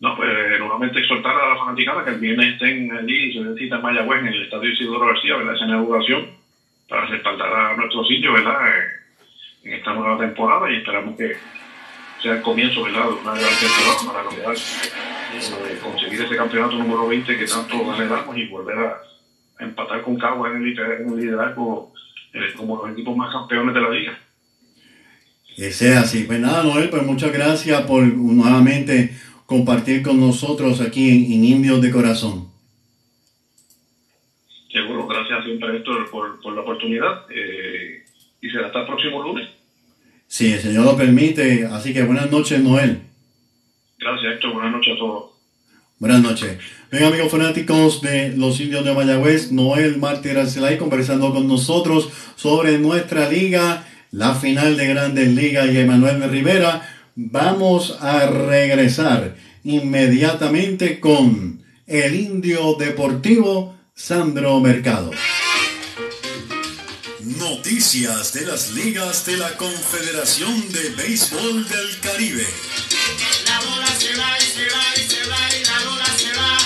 No, 0.00 0.16
pues 0.16 0.58
nuevamente 0.58 0.98
exhortar 0.98 1.36
a 1.36 1.48
la 1.50 1.56
fanaticada 1.56 2.04
que 2.04 2.10
el 2.12 2.20
viernes 2.20 2.54
estén 2.54 2.90
allí 2.90 3.34
se 3.34 3.40
necesita 3.40 3.76
en 3.76 3.82
Mayagüez, 3.82 4.20
en 4.20 4.28
el 4.28 4.42
estadio 4.44 4.70
Isidoro 4.70 5.06
García, 5.06 5.36
¿verdad? 5.36 5.54
Esa 5.54 5.66
inauguración, 5.66 6.26
para 6.88 7.06
respaldar 7.06 7.52
a 7.52 7.76
nuestro 7.76 8.04
sitio, 8.04 8.32
¿verdad? 8.32 8.68
Eh, 8.68 8.84
En 9.62 9.72
esta 9.74 9.92
nueva 9.92 10.18
temporada 10.18 10.70
y 10.70 10.76
esperamos 10.76 11.18
que 11.18 11.36
sea 12.22 12.32
el 12.32 12.40
comienzo, 12.40 12.82
¿verdad? 12.82 13.04
De 13.04 13.12
una 13.12 13.34
gran 13.34 13.54
temporada 13.60 13.98
para 14.06 14.22
lograr 14.22 14.56
eh, 14.56 15.78
conseguir 15.82 16.22
ese 16.22 16.36
campeonato 16.36 16.76
número 16.76 17.06
20 17.06 17.36
que 17.36 17.44
tanto 17.44 17.92
anhelamos 17.92 18.36
y 18.38 18.46
volver 18.46 18.78
a, 18.78 19.02
empatar 19.58 20.00
con 20.00 20.16
Cagua 20.16 20.48
en 20.48 20.56
el, 20.64 20.78
en 20.78 21.08
el 21.12 21.20
liderazgo 21.20 21.92
eh, 22.32 22.54
como 22.56 22.78
los 22.78 22.92
equipos 22.92 23.14
más 23.14 23.30
campeones 23.30 23.74
de 23.74 23.80
la 23.82 23.90
liga. 23.90 24.18
Que 25.54 25.70
sea 25.70 26.00
así. 26.00 26.24
Pues 26.24 26.40
nada, 26.40 26.62
Noel, 26.62 26.88
pues 26.88 27.02
muchas 27.02 27.32
gracias 27.32 27.82
por 27.82 28.02
nuevamente 28.02 29.10
compartir 29.50 30.00
con 30.04 30.20
nosotros 30.20 30.80
aquí 30.80 31.10
en, 31.10 31.32
en 31.32 31.44
Indios 31.44 31.82
de 31.82 31.90
Corazón. 31.90 32.46
Seguro, 34.70 35.08
gracias 35.08 35.44
siempre 35.44 35.76
Héctor 35.76 36.08
por, 36.08 36.40
por 36.40 36.54
la 36.54 36.60
oportunidad 36.60 37.24
eh, 37.34 38.04
y 38.40 38.48
será 38.48 38.68
hasta 38.68 38.82
el 38.82 38.86
próximo 38.86 39.20
lunes. 39.20 39.48
Si 40.28 40.52
el 40.52 40.60
Señor 40.60 40.84
lo 40.84 40.96
permite. 40.96 41.66
Así 41.66 41.92
que 41.92 42.04
buenas 42.04 42.30
noches, 42.30 42.62
Noel. 42.62 43.02
Gracias 43.98 44.34
Héctor, 44.34 44.52
buenas 44.52 44.70
noches 44.70 44.94
a 44.94 44.98
todos. 44.98 45.30
Buenas 45.98 46.22
noches. 46.22 46.58
Bien, 46.92 47.02
amigos 47.02 47.32
fanáticos 47.32 48.00
de 48.02 48.36
los 48.36 48.60
indios 48.60 48.84
de 48.84 48.94
Mayagüez, 48.94 49.50
Noel 49.50 49.98
Mártir 49.98 50.38
Arcelay 50.38 50.78
conversando 50.78 51.34
con 51.34 51.48
nosotros 51.48 52.08
sobre 52.36 52.78
nuestra 52.78 53.28
liga, 53.28 53.84
la 54.12 54.36
final 54.36 54.76
de 54.76 54.86
Grandes 54.86 55.28
Ligas 55.34 55.72
y 55.72 55.78
Emanuel 55.78 56.30
Rivera. 56.30 56.88
Vamos 57.16 57.98
a 58.00 58.30
regresar 58.30 59.34
inmediatamente 59.64 61.00
con 61.00 61.64
el 61.86 62.14
indio 62.14 62.74
deportivo 62.74 63.76
Sandro 63.94 64.60
Mercado. 64.60 65.10
Noticias 67.38 68.32
de 68.32 68.46
las 68.46 68.72
ligas 68.72 69.26
de 69.26 69.36
la 69.36 69.56
Confederación 69.56 70.72
de 70.72 70.90
Béisbol 70.90 71.68
del 71.68 72.00
Caribe. 72.00 72.46
La 73.46 73.60
bola 73.60 73.86
se 73.86 74.16
va 74.16 74.38
y 74.38 74.42
se 74.42 74.64
va 74.64 74.94
y 74.96 75.00
se 75.00 75.28
va 75.28 75.48
y 75.56 75.64
la 75.64 75.84
Lola 75.84 76.06
se 76.16 76.32
va. 76.36 76.58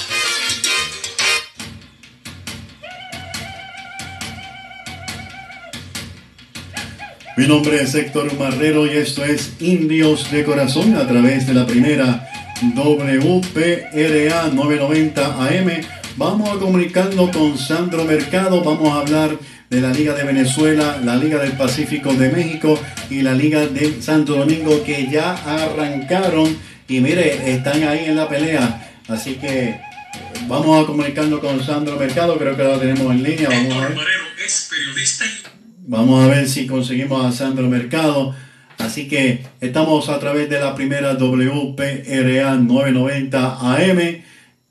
Mi 7.37 7.49
nombre 7.49 7.83
es 7.83 7.95
Héctor 7.95 8.33
Marrero 8.39 8.87
y 8.87 8.91
esto 8.91 9.25
es 9.25 9.55
Indios 9.59 10.31
de 10.31 10.45
Corazón 10.45 10.97
a 10.97 11.09
través 11.09 11.49
de 11.49 11.55
la 11.55 11.67
primera 11.67 12.29
WPRA 12.63 14.49
990 14.53 15.47
AM. 15.47 15.71
Vamos 16.17 16.49
a 16.49 16.59
comunicarnos 16.59 17.31
con 17.31 17.59
Sandro 17.59 18.05
Mercado, 18.05 18.63
vamos 18.63 18.93
a 18.93 19.01
hablar 19.01 19.37
de 19.69 19.81
la 19.81 19.91
Liga 19.91 20.15
de 20.15 20.23
Venezuela, 20.23 21.01
la 21.03 21.17
Liga 21.17 21.43
del 21.43 21.53
Pacífico 21.53 22.15
de 22.15 22.31
México 22.31 22.79
y 23.11 23.23
la 23.23 23.35
Liga 23.35 23.67
de 23.67 24.01
Santo 24.01 24.37
Domingo 24.37 24.85
que 24.85 25.09
ya 25.11 25.33
arrancaron 25.33 26.57
y 26.87 27.01
mire, 27.01 27.53
están 27.53 27.83
ahí 27.83 28.05
en 28.07 28.17
la 28.17 28.29
pelea. 28.29 28.93
Así 29.09 29.35
que 29.35 29.81
vamos 30.47 30.83
a 30.83 30.87
comunicarnos 30.87 31.41
con 31.41 31.63
Sandro 31.65 31.97
Mercado, 31.97 32.39
creo 32.39 32.57
que 32.57 32.63
lo 32.63 32.79
tenemos 32.79 33.13
en 33.13 33.23
línea. 33.23 33.49
Vamos 33.49 33.75
a 33.75 33.89
ver. 33.89 33.99
Vamos 35.87 36.25
a 36.25 36.29
ver 36.29 36.49
si 36.49 36.67
conseguimos 36.67 37.25
a 37.25 37.33
Sandro 37.37 37.69
Mercado. 37.69 38.35
Así 38.79 39.09
que 39.09 39.45
estamos 39.61 40.09
a 40.09 40.19
través 40.19 40.49
de 40.49 40.61
la 40.61 40.75
primera 40.75 41.15
WPRA 41.15 42.57
990 42.57 43.59
AM 43.61 44.23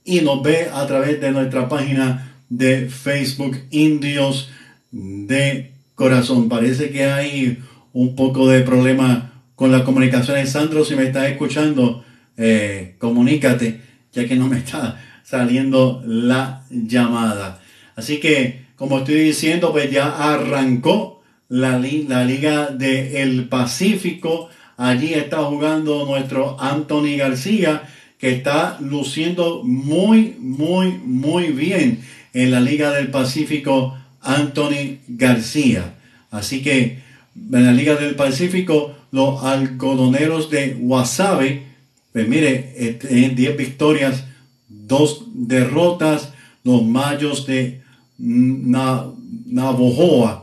y 0.05 0.21
nos 0.21 0.43
ve 0.43 0.67
a 0.73 0.85
través 0.85 1.21
de 1.21 1.31
nuestra 1.31 1.69
página 1.69 2.35
de 2.49 2.89
Facebook 2.89 3.57
Indios 3.71 4.51
de 4.91 5.71
Corazón. 5.95 6.49
Parece 6.49 6.89
que 6.91 7.05
hay 7.05 7.59
un 7.93 8.15
poco 8.15 8.47
de 8.47 8.61
problema 8.61 9.31
con 9.55 9.71
las 9.71 9.83
comunicaciones. 9.83 10.51
Sandro, 10.51 10.83
si 10.83 10.95
me 10.95 11.03
estás 11.03 11.29
escuchando, 11.29 12.03
eh, 12.37 12.95
comunícate, 12.99 13.81
ya 14.11 14.27
que 14.27 14.35
no 14.35 14.47
me 14.47 14.57
está 14.57 15.01
saliendo 15.23 16.03
la 16.05 16.65
llamada. 16.69 17.61
Así 17.95 18.19
que, 18.19 18.65
como 18.75 18.99
estoy 18.99 19.15
diciendo, 19.15 19.71
pues 19.71 19.89
ya 19.89 20.33
arrancó 20.33 21.22
la, 21.49 21.77
la 21.79 22.23
Liga 22.25 22.67
del 22.67 23.47
Pacífico. 23.47 24.49
Allí 24.77 25.13
está 25.13 25.43
jugando 25.43 26.05
nuestro 26.05 26.59
Anthony 26.59 27.17
García, 27.17 27.83
que 28.17 28.31
está 28.31 28.77
luciendo 28.81 29.63
muy, 29.63 30.35
muy, 30.39 30.93
muy 31.03 31.47
bien 31.49 31.99
en 32.33 32.51
la 32.51 32.59
Liga 32.59 32.91
del 32.91 33.09
Pacífico, 33.09 33.95
Anthony 34.21 34.99
García. 35.07 35.95
Así 36.31 36.61
que 36.63 36.99
en 37.35 37.65
la 37.65 37.71
Liga 37.71 37.95
del 37.95 38.15
Pacífico, 38.15 38.95
los 39.11 39.43
algodoneros 39.43 40.49
de 40.49 40.75
Wasabe, 40.79 41.63
pues 42.11 42.27
mire, 42.27 42.73
eh, 42.77 42.93
tienen 42.93 43.35
10 43.35 43.57
victorias, 43.57 44.23
dos 44.67 45.25
derrotas. 45.33 46.33
Los 46.63 46.83
mayos 46.83 47.45
de 47.45 47.81
Na- 48.17 49.05
Navojoa, 49.47 50.42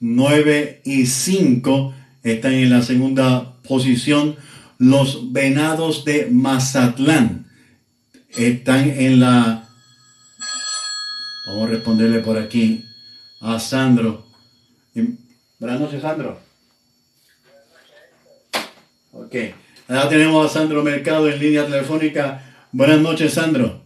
9 0.00 0.80
y 0.84 1.06
5, 1.06 1.94
están 2.22 2.52
en 2.54 2.70
la 2.70 2.82
segunda 2.82 3.54
posición. 3.66 4.36
Los 4.78 5.32
venados 5.32 6.04
de 6.04 6.28
Mazatlán 6.30 7.46
están 8.36 8.90
en 8.90 9.20
la... 9.20 9.68
Vamos 11.46 11.64
a 11.68 11.70
responderle 11.72 12.20
por 12.20 12.38
aquí 12.38 12.84
a 13.40 13.58
Sandro. 13.58 14.26
Y- 14.94 15.16
Buenas 15.58 15.80
noches, 15.80 16.02
Sandro. 16.02 16.38
Ok. 19.12 19.34
Ahora 19.88 20.08
tenemos 20.08 20.46
a 20.46 20.52
Sandro 20.58 20.82
Mercado 20.82 21.28
en 21.28 21.38
línea 21.40 21.64
telefónica. 21.66 22.42
Buenas 22.72 23.00
noches, 23.00 23.32
Sandro. 23.34 23.80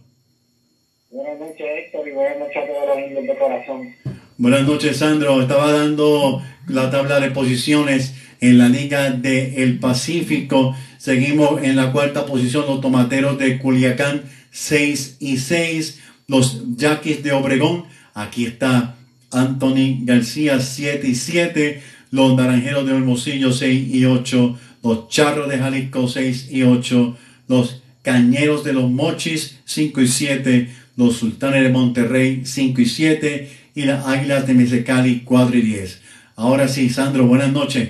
Buenas 1.09 1.39
noches, 1.39 1.65
Héctor, 1.65 2.07
y 2.07 2.11
buenas 2.11 2.39
noches 2.39 2.57
a 2.57 2.67
todos 2.67 2.87
los 2.89 2.97
indios 2.99 3.23
de 3.25 3.37
corazón. 3.37 3.95
Buenas 4.35 4.65
noches, 4.65 4.97
Sandro. 4.97 5.43
Estaba 5.43 5.71
dando 5.71 6.41
la 6.67 6.89
tabla 6.89 7.19
de 7.19 7.29
posiciones 7.29 8.15
en 8.41 8.57
la 8.57 8.67
Liga 8.67 9.11
del 9.11 9.77
Pacífico. 9.77 10.75
Seguimos 10.97 11.61
en 11.61 11.75
la 11.75 11.91
cuarta 11.91 12.25
posición 12.25 12.65
los 12.65 12.81
tomateros 12.81 13.37
de 13.37 13.59
Culiacán 13.59 14.23
6 14.49 15.17
y 15.19 15.37
6. 15.37 15.99
Los 16.27 16.63
Yaquis 16.77 17.21
de 17.21 17.31
Obregón. 17.31 17.83
Aquí 18.15 18.45
está 18.45 18.95
Anthony 19.31 19.99
García 20.01 20.59
7 20.59 21.07
y 21.07 21.13
7. 21.13 21.83
Los 22.09 22.35
Naranjeros 22.35 22.87
de 22.87 22.95
Hermosillo 22.95 23.53
6 23.53 23.93
y 23.93 24.05
8. 24.05 24.57
Los 24.81 25.09
Charros 25.09 25.47
de 25.47 25.59
Jalisco 25.59 26.07
6 26.07 26.47
y 26.49 26.63
8. 26.63 27.17
Los 27.49 27.83
Cañeros 28.01 28.63
de 28.63 28.73
los 28.73 28.89
Mochis 28.89 29.59
5 29.65 30.01
y 30.01 30.07
7. 30.07 30.69
Los 30.97 31.17
Sultanes 31.17 31.61
de 31.61 31.69
Monterrey 31.69 32.41
5 32.45 32.81
y 32.81 32.85
7. 32.87 33.62
Y 33.75 33.85
las 33.85 34.07
Águilas 34.07 34.45
de 34.45 34.53
Mexicali 34.53 35.23
4 35.25 35.57
y 35.57 35.61
10. 35.61 36.01
Ahora 36.35 36.67
sí, 36.67 36.89
Sandro, 36.89 37.25
buenas 37.25 37.51
noches. 37.51 37.89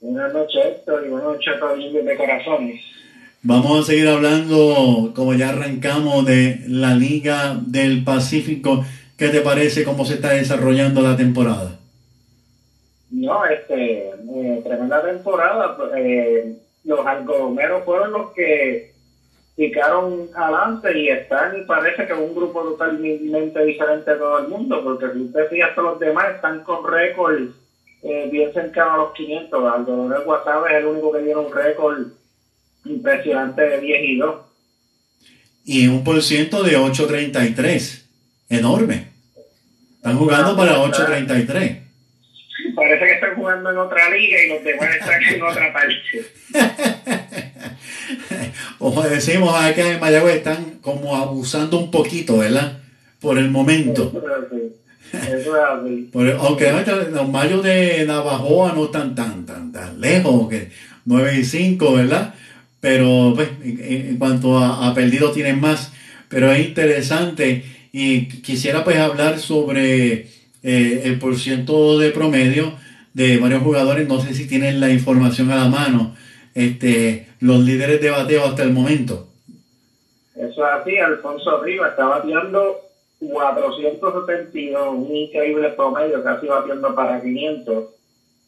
Buenas 0.00 0.32
noches, 0.32 0.64
Héctor, 0.64 1.04
y 1.06 1.10
buenas 1.10 1.32
noches 1.32 1.54
a 1.54 1.60
todos 1.60 1.92
de 1.92 2.16
corazones. 2.16 2.80
Vamos 3.42 3.80
a 3.80 3.82
seguir 3.84 4.08
hablando, 4.08 5.12
como 5.14 5.34
ya 5.34 5.50
arrancamos, 5.50 6.24
de 6.24 6.60
la 6.66 6.94
Liga 6.94 7.60
del 7.60 8.02
Pacífico. 8.02 8.84
¿Qué 9.18 9.28
te 9.28 9.42
parece 9.42 9.84
cómo 9.84 10.06
se 10.06 10.14
está 10.14 10.30
desarrollando 10.30 11.02
la 11.02 11.14
temporada? 11.14 11.78
No, 13.10 13.44
este, 13.44 14.08
eh, 14.08 14.60
tremenda 14.64 15.02
temporada. 15.02 15.76
Eh, 15.94 16.54
los 16.84 17.06
algodoneros 17.06 17.84
fueron 17.84 18.12
los 18.12 18.32
que 18.32 18.93
picaron 19.56 20.28
adelante 20.34 20.98
y 20.98 21.08
están, 21.08 21.56
y 21.56 21.64
parece 21.64 22.06
que 22.06 22.12
un 22.12 22.34
grupo 22.34 22.62
totalmente 22.62 23.64
diferente 23.64 24.10
de 24.10 24.16
todo 24.16 24.38
el 24.40 24.48
mundo, 24.48 24.82
porque 24.82 25.12
si 25.12 25.20
usted 25.20 25.48
fija, 25.48 25.66
hasta 25.66 25.82
los 25.82 25.98
demás 26.00 26.34
están 26.34 26.62
con 26.64 26.90
récords 26.90 27.54
eh, 28.02 28.28
bien 28.30 28.52
cercanos 28.52 28.94
a 28.94 28.96
los 28.98 29.14
500. 29.14 29.74
Algodonero 29.74 30.22
WhatsApp 30.24 30.66
es 30.70 30.76
el 30.76 30.86
único 30.86 31.12
que 31.12 31.20
tiene 31.20 31.36
un 31.36 31.52
récord 31.52 32.08
impresionante 32.84 33.62
de 33.62 33.80
10 33.80 34.04
y 34.04 34.16
2. 34.18 34.36
Y 35.66 35.88
un 35.88 36.04
por 36.04 36.22
ciento 36.22 36.62
de 36.62 36.76
8.33. 36.76 38.04
Enorme. 38.50 39.08
Están 39.96 40.18
jugando 40.18 40.54
para 40.54 40.76
8.33. 40.76 41.80
Parece 42.76 43.04
que 43.06 43.12
están 43.12 43.34
jugando 43.36 43.70
en 43.70 43.78
otra 43.78 44.10
liga 44.10 44.36
y 44.44 44.48
los 44.48 44.62
demás 44.62 44.90
están 44.96 45.22
en 45.22 45.42
otra 45.42 45.72
parte. 45.72 47.44
Como 48.78 49.02
decimos 49.02 49.54
acá 49.54 49.92
en 49.92 50.00
Mayagüez, 50.00 50.36
están 50.36 50.78
como 50.80 51.16
abusando 51.16 51.78
un 51.78 51.90
poquito, 51.90 52.38
¿verdad? 52.38 52.78
Por 53.20 53.38
el 53.38 53.50
momento. 53.50 54.12
Eso 55.12 55.56
es 55.56 55.62
así. 55.62 56.10
Aunque 56.38 56.72
los 57.12 57.28
mayos 57.28 57.62
de 57.62 58.04
Navajoa 58.06 58.72
no 58.72 58.86
están 58.86 59.14
tan, 59.14 59.46
tan, 59.46 59.72
tan 59.72 60.00
lejos, 60.00 60.48
que 60.48 60.70
9 61.04 61.38
y 61.38 61.44
5, 61.44 61.92
¿verdad? 61.94 62.34
Pero 62.80 63.32
pues, 63.34 63.48
en, 63.62 64.08
en 64.08 64.16
cuanto 64.18 64.58
a, 64.58 64.88
a 64.88 64.94
perdidos 64.94 65.32
tienen 65.32 65.60
más. 65.60 65.92
Pero 66.28 66.52
es 66.52 66.66
interesante 66.66 67.64
y 67.92 68.26
quisiera 68.26 68.82
pues 68.82 68.96
hablar 68.98 69.38
sobre 69.38 70.26
eh, 70.64 71.02
el 71.04 71.18
porciento 71.20 71.98
de 71.98 72.10
promedio 72.10 72.74
de 73.12 73.36
varios 73.36 73.62
jugadores. 73.62 74.08
No 74.08 74.20
sé 74.20 74.34
si 74.34 74.46
tienen 74.46 74.80
la 74.80 74.90
información 74.90 75.50
a 75.52 75.56
la 75.56 75.68
mano. 75.68 76.16
Este, 76.54 77.28
los 77.44 77.60
líderes 77.60 78.00
de 78.00 78.10
bateo 78.10 78.44
hasta 78.44 78.62
el 78.62 78.72
momento. 78.72 79.26
Eso 80.34 80.66
es 80.66 80.72
así. 80.80 80.96
Alfonso 80.96 81.62
Rivas 81.62 81.90
está 81.90 82.06
bateando 82.06 82.80
472, 83.20 84.94
un 84.94 85.14
increíble 85.14 85.68
promedio, 85.70 86.24
casi 86.24 86.46
batiendo 86.46 86.94
para 86.94 87.20
500. 87.20 87.84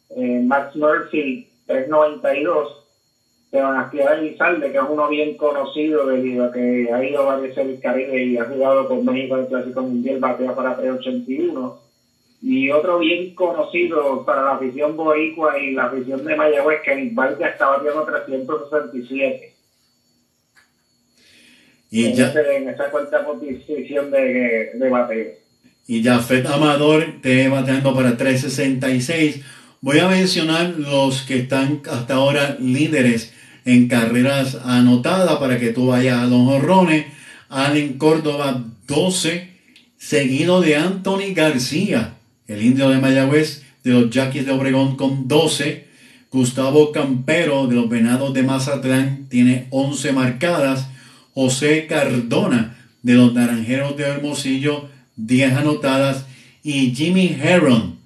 Eh, 0.09 0.41
Max 0.43 0.75
Murphy, 0.75 1.47
392. 1.67 2.85
Sebastián 3.51 4.19
Elizalde, 4.19 4.71
que 4.71 4.77
es 4.77 4.83
uno 4.89 5.07
bien 5.09 5.37
conocido 5.37 6.07
debido 6.07 6.45
a 6.45 6.51
que 6.51 6.91
ha 6.91 7.03
ido 7.03 7.21
a 7.21 7.35
varias 7.35 7.53
series 7.53 7.79
Caribe 7.79 8.23
y 8.23 8.37
ha 8.37 8.45
jugado 8.45 8.87
con 8.87 9.05
México 9.05 9.35
en 9.35 9.41
el 9.41 9.47
Clásico 9.47 9.81
Mundial, 9.83 10.19
batea 10.19 10.55
para 10.55 10.75
381. 10.75 11.86
Y 12.41 12.69
otro 12.69 12.99
bien 12.99 13.33
conocido 13.33 14.23
para 14.25 14.43
la 14.43 14.51
afición 14.55 14.95
boricua 14.95 15.57
y 15.59 15.71
la 15.71 15.85
afición 15.85 16.23
de 16.23 16.35
Mayagüez, 16.35 16.81
que 16.85 17.09
Vargas 17.13 17.53
está 17.53 17.67
bateando 17.67 18.05
367. 18.05 19.53
Y 21.89 22.05
en, 22.05 22.15
ya, 22.15 22.27
ese- 22.29 22.57
en 22.57 22.69
esa 22.69 22.89
cuarta 22.91 23.25
posición 23.25 24.11
de, 24.11 24.71
de 24.73 24.89
bateo. 24.89 25.31
y 25.87 26.03
Jafet 26.03 26.45
Amador 26.47 27.05
te 27.21 27.47
bateando 27.49 27.95
para 27.95 28.17
366. 28.17 29.41
Voy 29.81 29.99
a 29.99 30.07
mencionar 30.07 30.71
los 30.77 31.21
que 31.21 31.37
están 31.39 31.81
hasta 31.89 32.15
ahora 32.15 32.57
líderes 32.59 33.33
en 33.65 33.87
carreras 33.87 34.55
anotadas 34.63 35.37
para 35.37 35.57
que 35.59 35.69
tú 35.69 35.87
vayas 35.87 36.19
a 36.19 36.25
los 36.25 36.47
horrones. 36.47 37.05
Allen 37.49 37.97
Córdoba 37.97 38.61
12, 38.87 39.49
seguido 39.97 40.59
de 40.61 40.75
Anthony 40.75 41.33
García, 41.33 42.16
el 42.47 42.61
indio 42.61 42.89
de 42.89 42.99
Mayagüez 42.99 43.63
de 43.83 43.91
los 43.91 44.09
Yaquis 44.09 44.45
de 44.45 44.51
Obregón 44.51 44.95
con 44.95 45.27
12. 45.27 45.87
Gustavo 46.31 46.91
Campero 46.91 47.67
de 47.67 47.75
los 47.75 47.89
Venados 47.89 48.33
de 48.33 48.43
Mazatlán 48.43 49.27
tiene 49.29 49.67
11 49.69 50.11
marcadas. 50.11 50.87
José 51.33 51.85
Cardona 51.87 52.77
de 53.03 53.13
los 53.13 53.33
Naranjeros 53.33 53.95
de 53.95 54.03
Hermosillo 54.03 54.89
10 55.15 55.53
anotadas. 55.53 56.25
Y 56.63 56.93
Jimmy 56.93 57.37
Herron, 57.41 57.99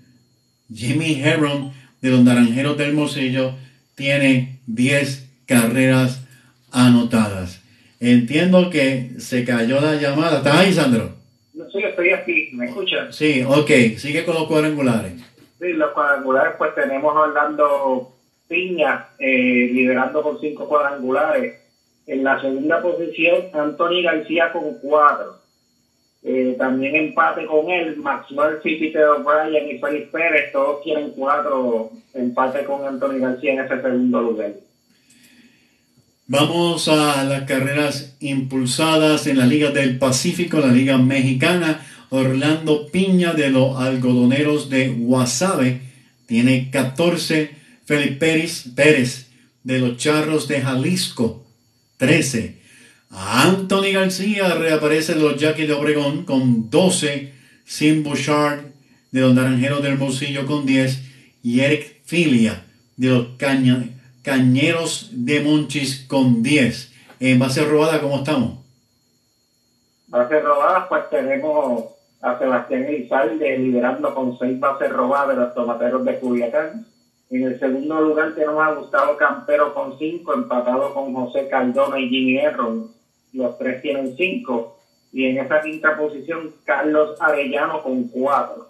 Jimmy 0.73 1.19
Herron 1.21 1.71
de 2.01 2.09
los 2.09 2.23
Naranjeros 2.23 2.77
de 2.77 2.87
Hermosillo 2.87 3.55
tiene 3.95 4.59
10 4.67 5.29
carreras 5.45 6.21
anotadas. 6.71 7.61
Entiendo 7.99 8.69
que 8.69 9.13
se 9.19 9.43
cayó 9.43 9.79
la 9.81 9.95
llamada. 9.95 10.37
¿Estás 10.37 10.55
ahí, 10.55 10.73
Sandro? 10.73 11.20
Sí, 11.71 11.79
estoy 11.83 12.09
aquí. 12.11 12.49
¿Me 12.53 12.65
escuchan? 12.65 13.11
Sí, 13.13 13.43
ok. 13.47 13.97
Sigue 13.97 14.25
con 14.25 14.35
los 14.35 14.47
cuadrangulares. 14.47 15.13
Sí, 15.59 15.73
los 15.73 15.91
cuadrangulares, 15.91 16.55
pues 16.57 16.75
tenemos 16.75 17.15
a 17.15 17.19
Orlando 17.21 18.11
Piña 18.47 19.09
eh, 19.19 19.69
liderando 19.71 20.21
con 20.21 20.39
cinco 20.39 20.67
cuadrangulares. 20.67 21.59
En 22.07 22.23
la 22.23 22.41
segunda 22.41 22.81
posición, 22.81 23.45
Anthony 23.53 24.01
García 24.03 24.51
con 24.51 24.79
cuatro. 24.81 25.41
Eh, 26.23 26.55
también 26.57 26.95
empate 26.95 27.45
con 27.45 27.69
él, 27.69 27.97
Max 27.97 28.29
Murphy, 28.31 28.75
Peter 28.75 29.05
O'Brien 29.05 29.75
y 29.75 29.79
Félix 29.79 30.09
Pérez, 30.11 30.51
todos 30.51 30.83
tienen 30.83 31.11
cuatro 31.11 31.89
empate 32.13 32.63
con 32.65 32.85
Anthony 32.85 33.19
García 33.19 33.53
en 33.53 33.59
ese 33.61 33.81
segundo 33.81 34.21
lugar. 34.21 34.51
Vamos 36.33 36.87
a 36.87 37.25
las 37.25 37.43
carreras 37.43 38.15
impulsadas 38.21 39.27
en 39.27 39.37
la 39.37 39.45
Liga 39.45 39.71
del 39.71 39.97
Pacífico, 39.97 40.61
la 40.61 40.71
Liga 40.71 40.97
Mexicana. 40.97 41.85
Orlando 42.07 42.87
Piña 42.87 43.33
de 43.33 43.49
los 43.49 43.77
algodoneros 43.77 44.69
de 44.69 44.87
Guasave 44.87 45.81
tiene 46.27 46.69
14. 46.71 47.51
Felipe 47.83 48.15
Pérez, 48.15 48.63
Pérez 48.73 49.27
de 49.65 49.79
los 49.79 49.97
charros 49.97 50.47
de 50.47 50.61
Jalisco 50.61 51.45
13. 51.97 52.61
Anthony 53.09 53.91
García 53.91 54.55
reaparece 54.55 55.15
de 55.15 55.19
los 55.19 55.37
Jackie 55.37 55.67
de 55.67 55.73
Obregón 55.73 56.23
con 56.23 56.69
12. 56.69 57.33
Sim 57.65 58.03
Bouchard 58.03 58.61
de 59.11 59.19
los 59.19 59.35
naranjeros 59.35 59.83
del 59.83 59.91
Hermosillo 59.91 60.45
con 60.45 60.65
10. 60.65 60.97
Y 61.43 61.59
Eric 61.59 61.97
Filia 62.05 62.63
de 62.95 63.09
los 63.09 63.27
Caña, 63.37 63.83
Cañeros 64.23 65.09
de 65.11 65.39
Monchis 65.41 66.05
con 66.07 66.43
10. 66.43 66.93
En 67.19 67.39
base 67.39 67.65
robada, 67.65 68.01
¿cómo 68.01 68.17
estamos? 68.17 68.59
Bases 70.07 70.43
robadas, 70.43 70.87
pues 70.89 71.09
tenemos 71.09 71.85
a 72.21 72.37
Sebastián 72.37 72.83
Elizalde 72.83 73.57
liderando 73.57 74.13
con 74.13 74.37
seis 74.37 74.59
bases 74.59 74.91
robadas 74.91 75.35
de 75.35 75.43
los 75.43 75.53
tomateros 75.53 76.05
de 76.05 76.19
Culiacán. 76.19 76.85
En 77.29 77.43
el 77.43 77.59
segundo 77.59 78.01
lugar 78.01 78.35
tenemos 78.35 78.61
a 78.61 78.73
Gustavo 78.73 79.15
Campero 79.17 79.73
con 79.73 79.97
cinco, 79.97 80.33
empatado 80.33 80.93
con 80.93 81.13
José 81.13 81.47
Cardona 81.49 81.97
y 81.97 82.09
Jimmy 82.09 82.37
Erron. 82.37 82.91
Los 83.33 83.57
tres 83.57 83.81
tienen 83.81 84.15
cinco. 84.17 84.77
Y 85.13 85.25
en 85.25 85.39
esa 85.39 85.61
quinta 85.61 85.97
posición, 85.97 86.53
Carlos 86.65 87.19
Arellano 87.21 87.81
con 87.81 88.03
cuatro. 88.09 88.69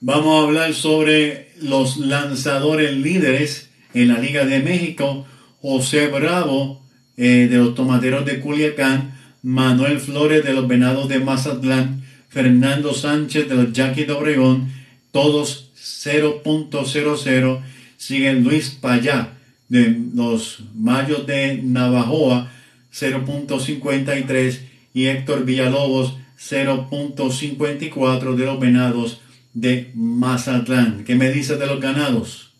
Vamos 0.00 0.40
a 0.40 0.48
hablar 0.48 0.72
sobre 0.72 1.52
los 1.60 1.98
lanzadores 1.98 2.92
líderes 2.92 3.71
en 3.94 4.08
la 4.08 4.18
Liga 4.18 4.44
de 4.44 4.60
México. 4.60 5.26
José 5.60 6.08
Bravo 6.08 6.82
eh, 7.16 7.48
de 7.50 7.56
los 7.56 7.74
Tomateros 7.74 8.24
de 8.24 8.40
Culiacán, 8.40 9.12
Manuel 9.42 10.00
Flores 10.00 10.44
de 10.44 10.52
los 10.52 10.66
Venados 10.66 11.08
de 11.08 11.20
Mazatlán, 11.20 12.02
Fernando 12.28 12.94
Sánchez 12.94 13.48
de 13.48 13.54
los 13.54 13.72
Yaquis 13.72 14.06
de 14.06 14.12
Obregón, 14.12 14.72
todos 15.12 15.70
0.00. 15.76 17.60
Sigue 17.96 18.32
Luis 18.34 18.70
Payá 18.70 19.34
de 19.68 19.96
los 20.14 20.64
Mayos 20.74 21.26
de 21.26 21.60
Navajoa, 21.62 22.50
0.53. 22.92 24.60
Y 24.94 25.06
Héctor 25.06 25.44
Villalobos, 25.44 26.16
0.54 26.38 28.34
de 28.34 28.44
los 28.44 28.60
Venados 28.60 29.20
de 29.54 29.90
Mazatlán. 29.94 31.04
¿Qué 31.04 31.14
me 31.14 31.30
dices 31.30 31.58
de 31.58 31.66
los 31.66 31.80
ganados? 31.80 32.51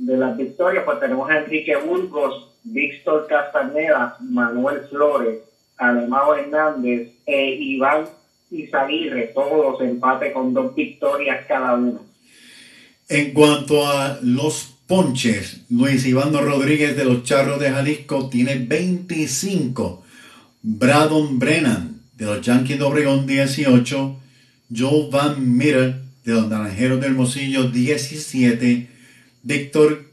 De 0.00 0.16
las 0.16 0.34
victorias, 0.34 0.84
pues 0.84 0.98
tenemos 0.98 1.28
a 1.28 1.38
Enrique 1.38 1.76
Burgos, 1.76 2.54
Víctor 2.64 3.26
Castaneda, 3.28 4.16
Manuel 4.20 4.80
Flores, 4.88 5.40
Alemão 5.76 6.34
Hernández 6.34 7.12
e 7.26 7.54
Iván 7.74 8.06
Izaguirre, 8.50 9.30
todos 9.34 9.80
empate 9.82 10.32
con 10.32 10.54
dos 10.54 10.74
victorias 10.74 11.44
cada 11.46 11.74
uno. 11.74 12.00
En 13.08 13.32
cuanto 13.32 13.86
a 13.86 14.18
los 14.22 14.74
ponches, 14.86 15.64
Luis 15.68 16.06
Iván 16.06 16.32
Rodríguez 16.32 16.96
de 16.96 17.04
los 17.04 17.22
Charros 17.22 17.60
de 17.60 17.70
Jalisco 17.70 18.28
tiene 18.28 18.56
25. 18.56 20.02
Bradon 20.62 21.38
Brennan 21.38 22.00
de 22.16 22.24
los 22.24 22.40
Yankees 22.40 22.78
de 22.78 22.84
Obregón 22.84 23.26
18. 23.26 24.16
Joe 24.74 25.08
Van 25.10 25.56
Meter 25.56 26.00
de 26.24 26.32
los 26.32 26.48
Naranjeros 26.48 27.00
del 27.00 27.12
Hermosillo 27.12 27.64
17. 27.64 28.88
Víctor 29.42 30.04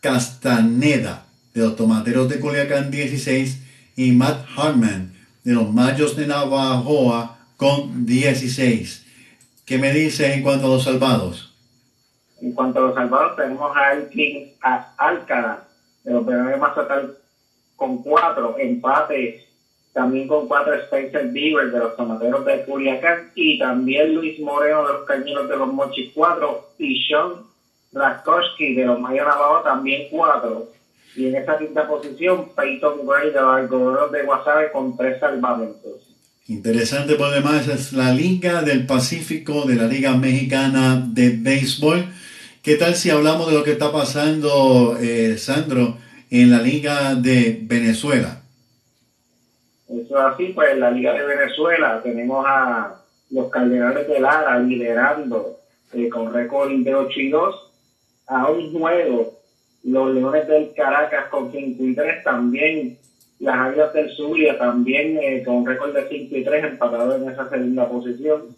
Castaneda 0.00 1.26
de 1.54 1.62
los 1.62 1.76
Tomateros 1.76 2.28
de 2.28 2.40
Culiacán 2.40 2.90
16. 2.90 3.62
Y 3.96 4.12
Matt 4.12 4.44
Hartman 4.56 5.14
de 5.42 5.52
los 5.52 5.72
Mayos 5.72 6.16
de 6.16 6.26
Navajoa 6.26 7.38
con 7.56 8.04
16. 8.04 9.06
¿Qué 9.64 9.78
me 9.78 9.92
dices 9.92 10.34
en 10.34 10.42
cuanto 10.42 10.66
a 10.66 10.70
los 10.70 10.84
salvados? 10.84 11.54
En 12.40 12.52
cuanto 12.52 12.78
a 12.78 12.82
los 12.82 12.94
salvados, 12.94 13.36
tenemos 13.36 13.74
a 13.74 13.94
Elkin 13.94 14.52
Alcalá 14.60 15.64
de 16.04 16.12
los 16.12 16.26
de 16.26 16.56
Mazatlán 16.56 17.12
con 17.74 18.02
cuatro 18.02 18.56
empates, 18.58 19.44
también 19.92 20.28
con 20.28 20.46
cuatro 20.46 20.74
Spencer 20.74 21.28
Beaver 21.28 21.72
de 21.72 21.78
los 21.78 21.96
Tomateros 21.96 22.44
de 22.44 22.64
Culiacán 22.64 23.32
y 23.34 23.58
también 23.58 24.14
Luis 24.14 24.38
Moreno 24.40 24.86
de 24.86 24.92
los 24.92 25.06
Cañeros 25.06 25.48
de 25.48 25.56
los 25.56 25.72
Mochis 25.72 26.12
cuatro 26.14 26.70
y 26.78 27.02
Sean 27.06 27.45
Raskowski 27.96 28.74
de 28.74 28.84
los 28.84 29.00
Mayos 29.00 29.26
Navajo 29.26 29.62
también 29.62 30.08
cuatro. 30.10 30.68
Y 31.16 31.28
en 31.28 31.36
esa 31.36 31.56
quinta 31.56 31.88
posición, 31.88 32.50
Peyton 32.54 33.06
Gray 33.06 33.30
de 33.30 33.40
los 33.40 33.56
Algodoneros 33.56 34.12
de 34.12 34.22
Guasave 34.22 34.70
con 34.70 34.96
tres 34.96 35.18
salvamentos. 35.18 36.14
Interesante 36.46 37.14
por 37.16 37.32
demás 37.32 37.66
es 37.68 37.92
la 37.92 38.12
Liga 38.12 38.62
del 38.62 38.86
Pacífico 38.86 39.62
de 39.62 39.76
la 39.76 39.86
Liga 39.86 40.14
Mexicana 40.14 41.02
de 41.04 41.36
Béisbol. 41.40 42.04
¿Qué 42.62 42.76
tal 42.76 42.94
si 42.94 43.10
hablamos 43.10 43.48
de 43.48 43.54
lo 43.54 43.64
que 43.64 43.72
está 43.72 43.90
pasando, 43.90 44.96
eh, 45.00 45.38
Sandro, 45.38 45.96
en 46.30 46.50
la 46.50 46.60
Liga 46.60 47.14
de 47.14 47.60
Venezuela? 47.62 48.42
Eso 49.88 50.18
es 50.18 50.34
así, 50.34 50.52
pues 50.54 50.72
en 50.72 50.80
la 50.80 50.90
Liga 50.90 51.14
de 51.14 51.24
Venezuela 51.24 52.00
tenemos 52.02 52.44
a 52.46 52.94
los 53.30 53.50
Cardenales 53.50 54.06
de 54.06 54.20
Lara 54.20 54.58
liderando 54.58 55.60
eh, 55.92 56.08
con 56.08 56.32
récord 56.32 56.70
de 56.70 56.94
8 56.94 57.20
y 57.20 57.30
2. 57.30 57.65
A 58.26 58.50
un 58.50 58.72
juego, 58.72 59.38
los 59.84 60.14
Leones 60.14 60.48
del 60.48 60.72
Caracas 60.74 61.26
con 61.30 61.52
5 61.52 61.82
y 61.84 61.94
3 61.94 62.24
también. 62.24 62.98
Las 63.38 63.56
Águilas 63.56 63.92
del 63.92 64.10
Zulia 64.16 64.58
también 64.58 65.18
eh, 65.18 65.44
con 65.44 65.64
récord 65.64 65.94
de 65.94 66.08
5 66.08 66.36
y 66.36 66.44
3 66.44 66.64
empatados 66.64 67.20
en 67.20 67.28
esa 67.28 67.48
segunda 67.48 67.88
posición. 67.88 68.56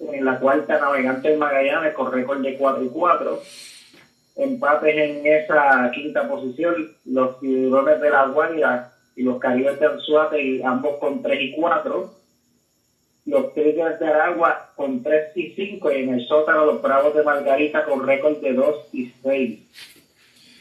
En 0.00 0.24
la 0.24 0.40
cuarta, 0.40 0.80
Navegantes 0.80 1.38
Magallanes 1.38 1.94
con 1.94 2.10
récord 2.10 2.40
de 2.40 2.56
4 2.56 2.84
y 2.84 2.88
4. 2.88 3.42
Empates 4.36 4.96
en 4.96 5.26
esa 5.26 5.90
quinta 5.94 6.26
posición, 6.26 6.96
los 7.04 7.38
Tiburones 7.40 8.00
de 8.00 8.10
la 8.10 8.26
Guardia 8.26 8.90
y 9.14 9.22
los 9.22 9.38
Caribes 9.38 9.78
de 9.78 9.86
Anzuate, 9.86 10.64
ambos 10.64 10.96
con 10.98 11.22
3 11.22 11.40
y 11.40 11.52
4. 11.52 12.19
Los 13.26 13.54
Tigres 13.54 14.00
de 14.00 14.06
Aragua 14.06 14.72
con 14.76 15.02
3 15.02 15.36
y 15.36 15.52
5. 15.54 15.92
Y 15.92 16.02
en 16.02 16.14
el 16.14 16.26
sótano, 16.26 16.64
los 16.66 16.82
Bravos 16.82 17.14
de 17.14 17.22
Margarita 17.22 17.84
con 17.84 18.06
récord 18.06 18.38
de 18.40 18.52
2 18.54 18.74
y 18.92 19.12
6. 19.22 19.58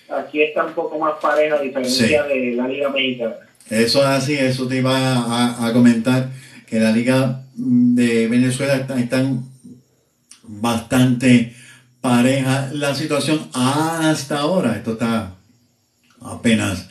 Aquí 0.09 0.41
está 0.41 0.65
un 0.65 0.73
poco 0.73 0.97
más 0.99 1.13
pareja 1.21 1.55
a 1.55 1.61
diferencia 1.61 2.23
Sí. 2.23 2.29
de 2.29 2.53
la 2.55 2.67
Liga 2.67 2.89
Mexicana. 2.89 3.35
Eso 3.69 3.99
es 3.99 4.05
así, 4.05 4.33
eso 4.35 4.67
te 4.67 4.77
iba 4.77 4.97
a, 4.97 5.67
a 5.67 5.73
comentar, 5.73 6.29
que 6.67 6.79
la 6.79 6.91
Liga 6.91 7.43
de 7.55 8.27
Venezuela 8.27 8.75
está, 8.75 8.99
están 8.99 9.43
bastante 10.43 11.53
pareja 12.01 12.69
la 12.73 12.95
situación 12.95 13.47
hasta 13.53 14.39
ahora. 14.39 14.75
Esto 14.75 14.93
está 14.93 15.35
apenas 16.21 16.89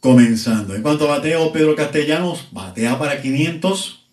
comenzando. 0.00 0.74
En 0.74 0.82
cuanto 0.82 1.06
a 1.10 1.16
bateo, 1.18 1.52
Pedro 1.52 1.74
Castellanos 1.74 2.48
batea 2.52 2.98
para 2.98 3.20
500. 3.20 4.05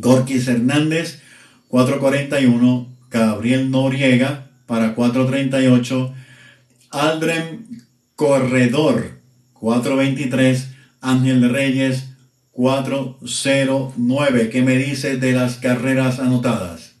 Gorkis 0.00 0.48
Hernández, 0.48 1.22
441. 1.68 2.88
Gabriel 3.10 3.70
Noriega 3.70 4.46
para 4.66 4.94
438. 4.94 6.14
Aldren 6.90 7.66
Corredor, 8.16 9.18
423. 9.54 10.74
Ángel 11.00 11.48
Reyes, 11.52 12.14
409. 12.52 14.50
¿Qué 14.50 14.62
me 14.62 14.76
dices 14.76 15.20
de 15.20 15.32
las 15.32 15.56
carreras 15.56 16.20
anotadas? 16.20 16.92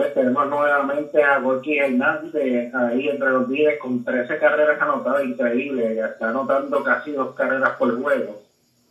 pues 0.00 0.14
tenemos 0.14 0.48
nuevamente 0.48 1.22
a 1.22 1.40
Gorky 1.40 1.76
Hernández 1.76 2.74
ahí 2.74 3.08
entre 3.08 3.28
los 3.28 3.46
10 3.50 3.78
con 3.78 4.02
13 4.02 4.38
carreras 4.38 4.80
anotadas, 4.80 5.24
increíble, 5.24 5.94
ya 5.94 6.06
está 6.06 6.30
anotando 6.30 6.82
casi 6.82 7.12
dos 7.12 7.34
carreras 7.34 7.72
por 7.78 8.00
juego. 8.00 8.40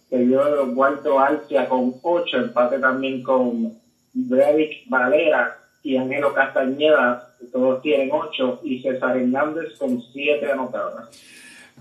Seguido 0.09 0.65
de 0.65 0.73
Waldo 0.73 1.19
Alcia 1.19 1.69
con 1.69 1.95
8, 2.01 2.37
empate 2.37 2.79
también 2.79 3.21
con 3.21 3.77
Brevik 4.13 4.89
Valera 4.89 5.57
y 5.83 5.97
Angelo 5.97 6.33
Castañeda, 6.33 7.35
todos 7.51 7.81
tienen 7.81 8.09
8, 8.11 8.61
y 8.63 8.81
César 8.81 9.17
Hernández 9.17 9.77
con 9.77 10.01
7 10.01 10.51
anotadas. 10.51 11.09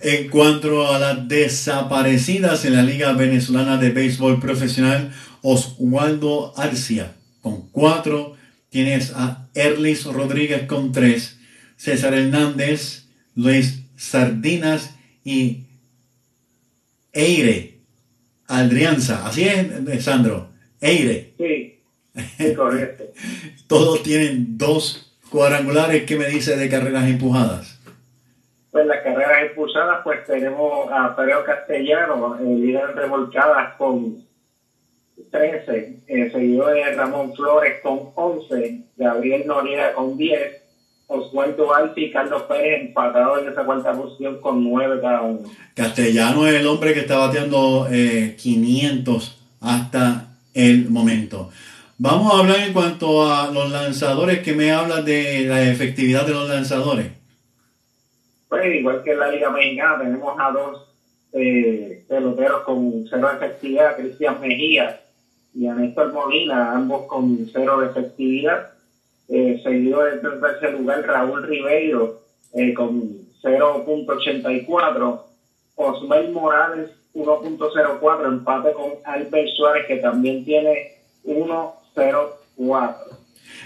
En 0.01 0.29
cuanto 0.29 0.87
a 0.87 0.99
las 0.99 1.27
desaparecidas 1.27 2.65
en 2.65 2.77
la 2.77 2.83
Liga 2.83 3.13
Venezolana 3.15 3.79
de 3.79 3.91
Béisbol 3.91 4.39
Profesional, 4.41 5.11
Oswaldo 5.43 6.53
Arcia 6.57 7.15
con 7.43 7.69
4, 7.71 8.37
tienes 8.69 9.13
a 9.17 9.49
Erlis 9.55 10.05
Rodríguez 10.05 10.65
con 10.69 10.93
3, 10.93 11.41
César 11.77 12.15
Hernández, 12.15 13.07
Luis 13.35 13.85
Sardinas 13.97 14.95
y 15.25 15.65
Eire 17.13 17.78
Aldrianza. 18.49 19.27
Así 19.27 19.47
es, 19.47 20.05
Sandro. 20.05 20.49
Eire. 20.81 21.35
Sí, 21.39 22.55
correcto. 22.57 23.05
Todos 23.69 24.03
tienen 24.03 24.59
dos 24.59 25.17
cuadrangulares. 25.31 26.05
¿Qué 26.05 26.17
me 26.17 26.27
dice 26.27 26.57
de 26.57 26.69
carreras 26.69 27.05
empujadas? 27.05 27.79
Pues 28.71 28.87
las 28.87 29.03
carreras 29.03 29.51
impulsadas, 29.51 30.01
pues 30.05 30.25
tenemos 30.27 30.91
a 30.93 31.15
Pedro 31.17 31.45
Castellano, 31.45 32.39
el 32.39 32.61
líder 32.61 32.91
en 32.91 32.97
remolcadas 32.97 33.75
con 33.77 34.25
13, 35.31 36.01
eh, 36.07 36.31
seguido 36.31 36.69
de 36.69 36.95
Ramón 36.95 37.35
Flores 37.35 37.81
con 37.83 38.11
11, 38.15 38.83
Gabriel 38.97 39.47
Noriega 39.47 39.95
con 39.95 40.17
10, 40.17 40.68
Oswaldo 41.09 41.75
Alti 41.75 42.05
y 42.05 42.11
Carlos 42.13 42.43
Pérez 42.43 42.83
empatados 42.83 43.43
en 43.43 43.49
esa 43.49 43.65
cuarta 43.65 43.93
posición 43.93 44.41
con 44.41 44.63
9 44.63 45.01
cada 45.01 45.23
uno. 45.23 45.41
Castellano 45.75 46.47
es 46.47 46.55
el 46.55 46.67
hombre 46.67 46.93
que 46.93 47.01
está 47.01 47.17
bateando 47.17 47.89
eh, 47.91 48.37
500 48.39 49.39
hasta 49.61 50.37
el 50.55 50.91
momento. 50.91 51.51
Vamos 51.97 52.33
a 52.33 52.39
hablar 52.39 52.61
en 52.61 52.73
cuanto 52.73 53.25
a 53.25 53.51
los 53.51 53.71
lanzadores, 53.71 54.41
que 54.41 54.53
me 54.53 54.71
habla 54.71 55.03
de 55.03 55.47
la 55.47 55.63
efectividad 55.63 56.27
de 56.27 56.33
los 56.33 56.49
lanzadores. 56.49 57.09
Pues 58.49 58.75
igual 58.75 59.03
que 59.03 59.13
en 59.13 59.19
la 59.19 59.31
Liga 59.31 59.51
Mexicana 59.51 59.99
tenemos 60.05 60.35
a 60.39 60.51
dos 60.53 60.89
eh, 61.33 62.05
peloteros 62.09 62.63
con 62.63 63.07
cero 63.09 63.31
efectividad, 63.35 63.97
Cristian 63.97 64.41
Mejía 64.41 65.01
y 65.55 65.67
a 65.67 65.75
Néstor 65.75 66.13
Molina, 66.13 66.73
ambos 66.73 67.07
con 67.07 67.49
cero 67.53 67.83
efectividad. 67.83 68.78
Eh, 69.29 69.61
seguido 69.63 70.09
en 70.09 70.21
tercer 70.23 70.73
lugar 70.73 71.07
Raúl 71.07 71.47
Ribeiro 71.47 72.23
eh, 72.55 72.73
con 72.73 73.29
0.84. 73.43 75.23
Osmel 75.77 76.33
Morales 76.33 76.91
1.04, 77.15 78.27
empate 78.27 78.73
con 78.73 78.93
Albert 79.05 79.49
Suárez 79.57 79.87
que 79.87 79.97
también 79.97 80.45
tiene 80.45 80.95
1.04. 81.25 82.95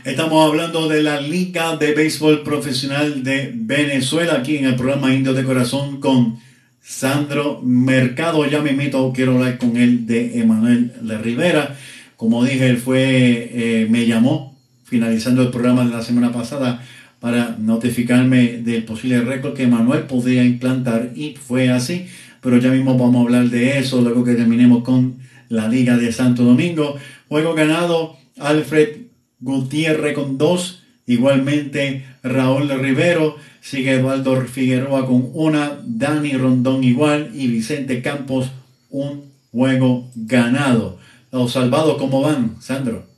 Estamos 0.04 0.48
hablando 0.48 0.88
de 0.88 1.02
la 1.02 1.20
Liga 1.20 1.76
de 1.76 1.94
Béisbol 1.94 2.42
Profesional 2.42 3.22
de 3.22 3.52
Venezuela, 3.54 4.34
aquí 4.34 4.56
en 4.58 4.66
el 4.66 4.76
programa 4.76 5.14
Indio 5.14 5.32
de 5.32 5.44
Corazón 5.44 6.00
con 6.00 6.38
Sandro 6.80 7.60
Mercado. 7.62 8.44
Ya 8.46 8.60
me 8.60 8.72
invito, 8.72 9.12
quiero 9.14 9.34
hablar 9.34 9.58
con 9.58 9.76
él 9.76 10.06
de 10.06 10.40
Emanuel 10.40 10.92
de 11.00 11.18
Rivera. 11.18 11.76
Como 12.16 12.44
dije, 12.44 12.66
él 12.66 12.78
fue, 12.78 13.50
eh, 13.52 13.86
me 13.88 14.06
llamó 14.06 14.51
finalizando 14.92 15.40
el 15.40 15.48
programa 15.48 15.86
de 15.86 15.90
la 15.90 16.02
semana 16.02 16.30
pasada 16.32 16.84
para 17.18 17.56
notificarme 17.58 18.58
del 18.58 18.84
posible 18.84 19.22
récord 19.22 19.54
que 19.54 19.62
Emanuel 19.62 20.02
podría 20.02 20.44
implantar 20.44 21.12
y 21.16 21.34
fue 21.34 21.70
así. 21.70 22.08
Pero 22.42 22.58
ya 22.58 22.70
mismo 22.70 22.98
vamos 22.98 23.16
a 23.16 23.20
hablar 23.22 23.48
de 23.48 23.78
eso 23.78 24.02
luego 24.02 24.22
que 24.22 24.34
terminemos 24.34 24.84
con 24.84 25.14
la 25.48 25.66
Liga 25.66 25.96
de 25.96 26.12
Santo 26.12 26.44
Domingo. 26.44 26.96
Juego 27.30 27.54
ganado 27.54 28.18
Alfred 28.38 29.06
Gutiérrez 29.40 30.12
con 30.14 30.36
dos, 30.36 30.82
igualmente 31.06 32.04
Raúl 32.22 32.68
Rivero, 32.68 33.36
sigue 33.62 33.92
Eduardo 33.92 34.42
Figueroa 34.42 35.06
con 35.06 35.30
una, 35.32 35.78
Dani 35.86 36.32
Rondón 36.34 36.84
igual 36.84 37.30
y 37.32 37.46
Vicente 37.46 38.02
Campos 38.02 38.50
un 38.90 39.32
juego 39.50 40.10
ganado. 40.14 40.98
Los 41.30 41.52
salvados, 41.52 41.96
¿cómo 41.96 42.20
van, 42.20 42.56
Sandro? 42.60 43.11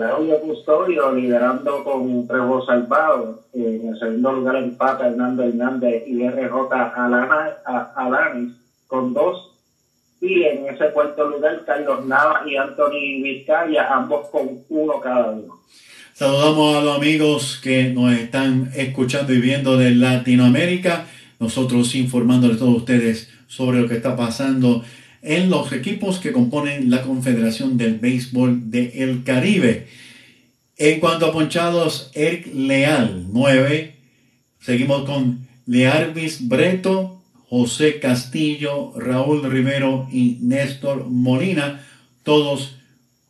Claudio 0.00 0.38
Custodio 0.40 1.12
liderando 1.14 1.82
con 1.82 2.26
tres 2.28 2.40
juegos 2.40 2.66
salvados. 2.66 3.40
En 3.54 3.88
el 3.88 3.98
segundo 3.98 4.32
lugar 4.32 4.56
empata 4.56 5.06
Hernando 5.06 5.42
Hernández 5.42 6.04
y 6.06 6.22
RJ 6.22 6.70
Alana, 6.94 7.56
a- 7.64 7.92
Alanis 7.96 8.52
con 8.86 9.14
dos. 9.14 9.52
Y 10.20 10.42
en 10.42 10.66
ese 10.66 10.90
cuarto 10.92 11.28
lugar 11.28 11.62
Carlos 11.64 12.04
Nava 12.04 12.42
y 12.46 12.56
Anthony 12.56 13.22
Vizcaya, 13.22 13.88
ambos 13.94 14.28
con 14.28 14.60
uno 14.68 15.00
cada 15.00 15.30
uno. 15.30 15.54
Saludamos 16.12 16.76
a 16.76 16.80
los 16.82 16.96
amigos 16.96 17.60
que 17.62 17.90
nos 17.90 18.12
están 18.12 18.70
escuchando 18.74 19.32
y 19.32 19.40
viendo 19.40 19.76
de 19.78 19.94
Latinoamérica. 19.94 21.06
Nosotros 21.38 21.94
informándoles 21.94 22.56
a 22.56 22.60
todos 22.60 22.76
ustedes 22.76 23.30
sobre 23.46 23.80
lo 23.80 23.88
que 23.88 23.96
está 23.96 24.14
pasando 24.16 24.82
en 25.26 25.50
los 25.50 25.72
equipos 25.72 26.20
que 26.20 26.32
componen 26.32 26.88
la 26.88 27.02
Confederación 27.02 27.76
del 27.76 27.98
Béisbol 27.98 28.70
del 28.70 29.24
Caribe. 29.24 29.88
En 30.76 31.00
cuanto 31.00 31.26
a 31.26 31.32
ponchados, 31.32 32.12
Eric 32.14 32.54
Leal, 32.54 33.26
9. 33.32 33.96
Seguimos 34.60 35.04
con 35.04 35.48
Learvis 35.66 36.46
Breto, 36.46 37.20
José 37.48 37.98
Castillo, 37.98 38.92
Raúl 38.96 39.50
Rivero 39.50 40.08
y 40.12 40.38
Néstor 40.42 41.06
Molina. 41.08 41.84
Todos 42.22 42.76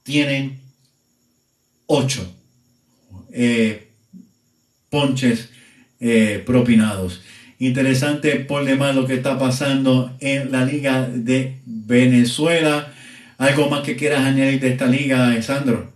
tienen 0.02 0.60
8 1.86 2.35
eh, 3.32 3.89
ponches 4.90 5.48
eh, 5.98 6.43
propinados. 6.44 7.23
Interesante 7.59 8.37
por 8.41 8.65
demás 8.65 8.95
lo 8.95 9.07
que 9.07 9.15
está 9.15 9.39
pasando 9.39 10.11
en 10.20 10.53
la 10.53 10.65
Liga 10.65 11.09
de 11.09 11.59
Venezuela. 11.65 12.93
¿Algo 13.39 13.69
más 13.69 13.83
que 13.83 13.97
quieras 13.97 14.24
añadir 14.24 14.61
de 14.61 14.69
esta 14.69 14.87
liga, 14.87 15.41
Sandro? 15.43 15.91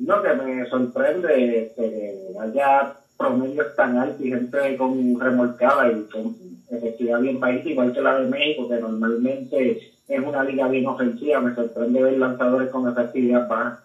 Lo 0.00 0.22
que 0.22 0.34
me 0.34 0.66
sorprende 0.68 1.72
que 1.76 2.38
haya 2.40 2.94
promedios 3.18 3.74
tan 3.76 3.98
altos 3.98 4.24
y 4.24 4.30
gente 4.30 4.76
con 4.76 5.20
remolcada 5.20 5.90
y 5.90 6.02
con 6.10 6.36
efectividad 6.70 7.20
bien 7.20 7.40
bajita, 7.40 7.68
igual 7.68 7.92
que 7.92 8.00
la 8.00 8.20
de 8.20 8.28
México, 8.28 8.68
que 8.68 8.76
normalmente 8.76 9.92
es 10.08 10.20
una 10.20 10.44
liga 10.44 10.68
bien 10.68 10.86
ofensiva. 10.86 11.40
Me 11.40 11.54
sorprende 11.54 12.02
ver 12.02 12.18
lanzadores 12.18 12.70
con 12.70 12.88
efectividad 12.88 13.48
baja. 13.48 13.82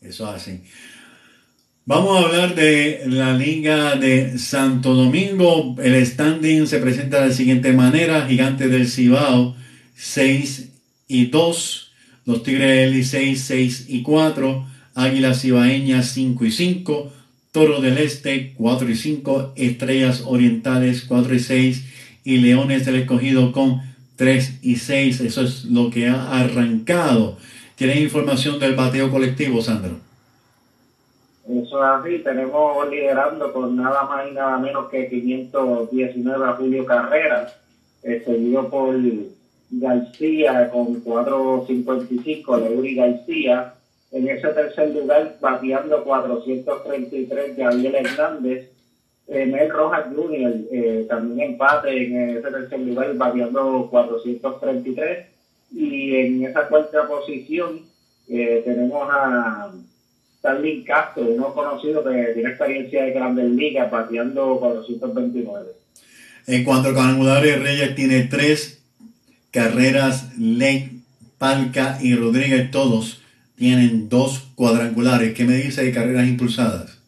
Eso 0.00 0.26
así. 0.26 0.62
Vamos 1.90 2.16
a 2.16 2.28
hablar 2.28 2.54
de 2.54 3.02
la 3.06 3.36
Liga 3.36 3.96
de 3.96 4.38
Santo 4.38 4.94
Domingo. 4.94 5.74
El 5.82 6.06
standing 6.06 6.68
se 6.68 6.78
presenta 6.78 7.20
de 7.20 7.30
la 7.30 7.34
siguiente 7.34 7.72
manera. 7.72 8.28
Gigante 8.28 8.68
del 8.68 8.86
Cibao 8.86 9.56
6 9.96 10.68
y 11.08 11.26
2. 11.26 11.90
Los 12.26 12.44
Tigres 12.44 12.68
del 12.68 12.92
Licey 12.92 13.34
6 13.34 13.86
y 13.88 14.02
4. 14.02 14.64
Águilas 14.94 15.42
Cibaeñas 15.42 16.10
5 16.10 16.44
y 16.44 16.52
5. 16.52 17.12
Toro 17.50 17.80
del 17.80 17.98
Este 17.98 18.52
4 18.56 18.88
y 18.88 18.94
5. 18.94 19.54
Estrellas 19.56 20.22
Orientales 20.24 21.02
4 21.08 21.34
y 21.34 21.40
6. 21.40 21.84
Y 22.22 22.36
Leones 22.36 22.86
del 22.86 23.00
Escogido 23.00 23.50
con 23.50 23.82
3 24.14 24.60
y 24.62 24.76
6. 24.76 25.22
Eso 25.22 25.42
es 25.42 25.64
lo 25.64 25.90
que 25.90 26.06
ha 26.06 26.38
arrancado. 26.38 27.36
¿Tienes 27.74 28.00
información 28.00 28.60
del 28.60 28.76
bateo 28.76 29.10
colectivo, 29.10 29.60
Sandro? 29.60 30.09
Eso 31.50 31.78
es 31.78 31.84
así, 31.84 32.18
tenemos 32.20 32.88
liderando 32.88 33.52
con 33.52 33.74
nada 33.74 34.04
más 34.04 34.30
y 34.30 34.34
nada 34.34 34.58
menos 34.58 34.88
que 34.88 35.08
519 35.08 36.44
a 36.44 36.52
Julio 36.52 36.86
Carreras, 36.86 37.56
eh, 38.04 38.22
seguido 38.24 38.68
por 38.70 38.94
García 39.70 40.70
con 40.70 41.00
455, 41.00 42.56
Leury 42.56 42.94
García. 42.94 43.74
En 44.12 44.28
ese 44.28 44.48
tercer 44.48 44.90
lugar, 44.90 45.36
bateando 45.40 46.04
433, 46.04 47.56
Gabriel 47.56 47.94
Hernández. 47.94 48.70
Eh, 49.28 49.46
Mel 49.46 49.70
Rojas 49.70 50.06
Jr. 50.14 50.52
eh, 50.72 51.06
también 51.08 51.52
empate 51.52 52.04
en 52.04 52.36
ese 52.36 52.50
tercer 52.50 52.80
lugar, 52.80 53.14
bateando 53.14 53.88
433. 53.90 55.26
Y 55.72 56.16
en 56.16 56.44
esa 56.44 56.66
cuarta 56.66 57.06
posición 57.06 57.82
eh, 58.28 58.62
tenemos 58.64 59.08
a 59.10 59.72
Starling 60.40 60.84
Castro, 60.84 61.22
uno 61.24 61.52
conocido 61.52 62.02
que 62.02 62.32
tiene 62.34 62.48
experiencia 62.48 63.04
de 63.04 63.12
Grandes 63.12 63.50
Ligas, 63.50 63.90
bateando 63.90 64.58
429. 64.58 65.68
En 66.46 66.64
cuanto 66.64 66.88
a 66.88 66.94
cuadrangulares, 66.94 67.62
Reyes 67.62 67.94
tiene 67.94 68.22
tres 68.24 68.82
carreras, 69.50 70.36
Ley, 70.38 71.02
Palca 71.36 71.98
y 72.00 72.14
Rodríguez, 72.14 72.70
todos 72.70 73.22
tienen 73.54 74.08
dos 74.08 74.48
cuadrangulares. 74.54 75.34
¿Qué 75.34 75.44
me 75.44 75.56
dice 75.56 75.84
de 75.84 75.92
carreras 75.92 76.26
impulsadas? 76.26 76.98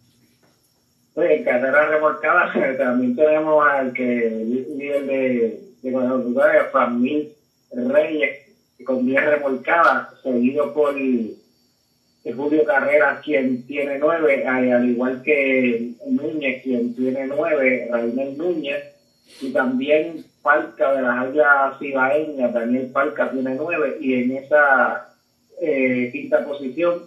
Pues 1.15 1.31
en 1.31 1.45
carreras 1.45 1.89
remolcadas 1.89 2.53
también 2.79 3.17
tenemos 3.17 3.67
al 3.67 3.95
que 3.95 4.45
líder 4.77 5.07
de, 5.07 5.61
de 5.83 5.93
cuadrangulares, 5.93 6.65
Framil 6.71 7.33
Reyes, 7.73 8.41
con 8.85 9.07
10 9.07 9.25
remolcadas, 9.25 10.09
seguido 10.23 10.75
por 10.75 10.95
Julio 12.31 12.65
Carreras, 12.65 13.21
quien 13.25 13.67
tiene 13.67 13.99
9, 13.99 14.47
al 14.47 14.89
igual 14.89 15.23
que 15.23 15.93
Núñez, 16.07 16.63
quien 16.63 16.95
tiene 16.95 17.27
9, 17.27 17.89
Raimel 17.91 18.39
Núñez, 18.39 18.85
y 19.41 19.51
también 19.51 20.25
Palca 20.41 20.93
de 20.93 21.03
las 21.03 21.19
Águilas 21.19 21.79
Cibaeñas, 21.79 22.53
Daniel 22.53 22.91
Palca 22.93 23.31
tiene 23.31 23.55
9, 23.57 23.99
y 24.01 24.15
en 24.15 24.37
esa 24.37 25.15
eh, 25.61 26.11
quinta 26.13 26.45
posición 26.45 27.03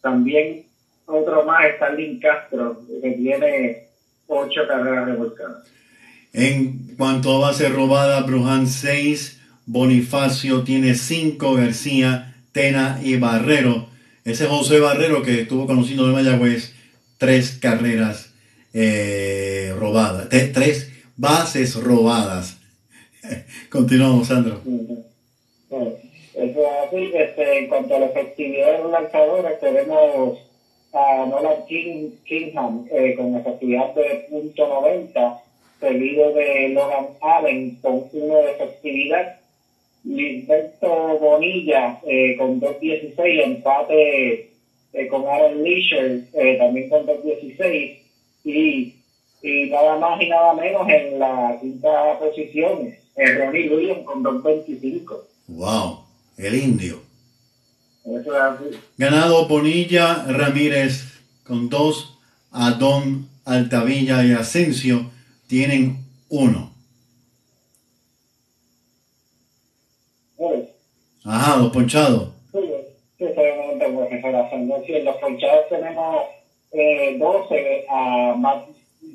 también 0.00 0.64
otro 1.06 1.44
más, 1.44 1.64
Stalin 1.74 2.20
Castro, 2.20 2.82
que 3.02 3.10
tiene 3.12 3.88
8 4.28 4.60
carreras 4.68 5.06
remolcadas. 5.06 5.66
En 6.32 6.94
cuanto 6.96 7.36
a 7.36 7.48
base 7.48 7.68
robada, 7.68 8.20
Bruján 8.22 8.68
6, 8.68 9.40
Bonifacio 9.66 10.62
tiene 10.62 10.94
5, 10.94 11.54
García, 11.54 12.36
Tena 12.52 13.00
y 13.02 13.16
Barrero. 13.16 13.89
Ese 14.30 14.46
José 14.46 14.78
Barrero 14.78 15.24
que 15.24 15.40
estuvo 15.40 15.66
conociendo 15.66 16.06
de 16.06 16.12
Mayagüez, 16.12 16.72
tres 17.18 17.58
carreras 17.60 18.32
eh, 18.72 19.74
robadas, 19.76 20.28
tres 20.28 20.92
bases 21.16 21.74
robadas. 21.74 22.60
Continuamos, 23.70 24.28
Sandro. 24.28 24.60
Eso 25.68 26.60
es 26.60 26.86
así. 26.86 27.10
Este, 27.12 27.58
en 27.58 27.66
cuanto 27.66 27.96
a 27.96 27.98
la 27.98 28.06
efectividad 28.06 28.70
de 28.70 28.78
los 28.84 28.92
lanzadores, 28.92 29.58
tenemos 29.58 30.38
a 30.92 31.26
Nolan 31.26 31.66
King, 31.66 32.10
Kingham 32.24 32.86
eh, 32.92 33.16
con 33.16 33.34
efectividad 33.34 33.92
de 33.96 34.28
.90, 34.30 35.40
seguido 35.80 36.32
de 36.34 36.68
Logan 36.68 37.08
Allen 37.20 37.78
con 37.82 38.04
1 38.12 38.34
de 38.36 38.50
efectividad. 38.52 39.39
Gilberto 40.02 41.18
Bonilla 41.18 42.00
eh, 42.06 42.36
con 42.36 42.60
2.16, 42.60 43.44
empate 43.44 44.50
eh, 44.92 45.08
con 45.08 45.26
Aaron 45.26 45.62
Leisure 45.62 46.24
eh, 46.32 46.56
también 46.58 46.88
con 46.88 47.06
2.16 47.06 47.98
y, 48.44 48.94
y 49.42 49.70
nada 49.70 49.98
más 49.98 50.20
y 50.20 50.28
nada 50.28 50.54
menos 50.54 50.88
en 50.88 51.18
la 51.18 51.58
quinta 51.60 52.18
posición, 52.18 52.94
Ronnie 53.16 53.68
Williams 53.68 54.04
con 54.04 54.24
2.25. 54.24 55.18
¡Wow! 55.48 56.04
El 56.36 56.54
indio. 56.54 57.02
Ganado 58.96 59.46
Bonilla 59.46 60.24
Ramírez 60.26 61.20
con 61.44 61.68
2, 61.68 62.18
Adón 62.52 63.28
Altavilla 63.44 64.24
y 64.24 64.32
Asensio 64.32 65.10
tienen 65.46 65.98
1. 66.28 66.72
Ajá, 71.24 71.56
los 71.58 71.70
ponchados. 71.72 72.28
sí, 72.52 72.58
sí, 73.18 73.24
es 73.24 74.22
la 74.22 74.50
tendencia. 74.50 74.98
En 74.98 75.04
los 75.04 75.16
ponchados 75.16 75.68
tenemos 75.68 76.24
eh, 76.72 77.16
12 77.18 77.84
a 77.88 78.34
Matt 78.38 78.68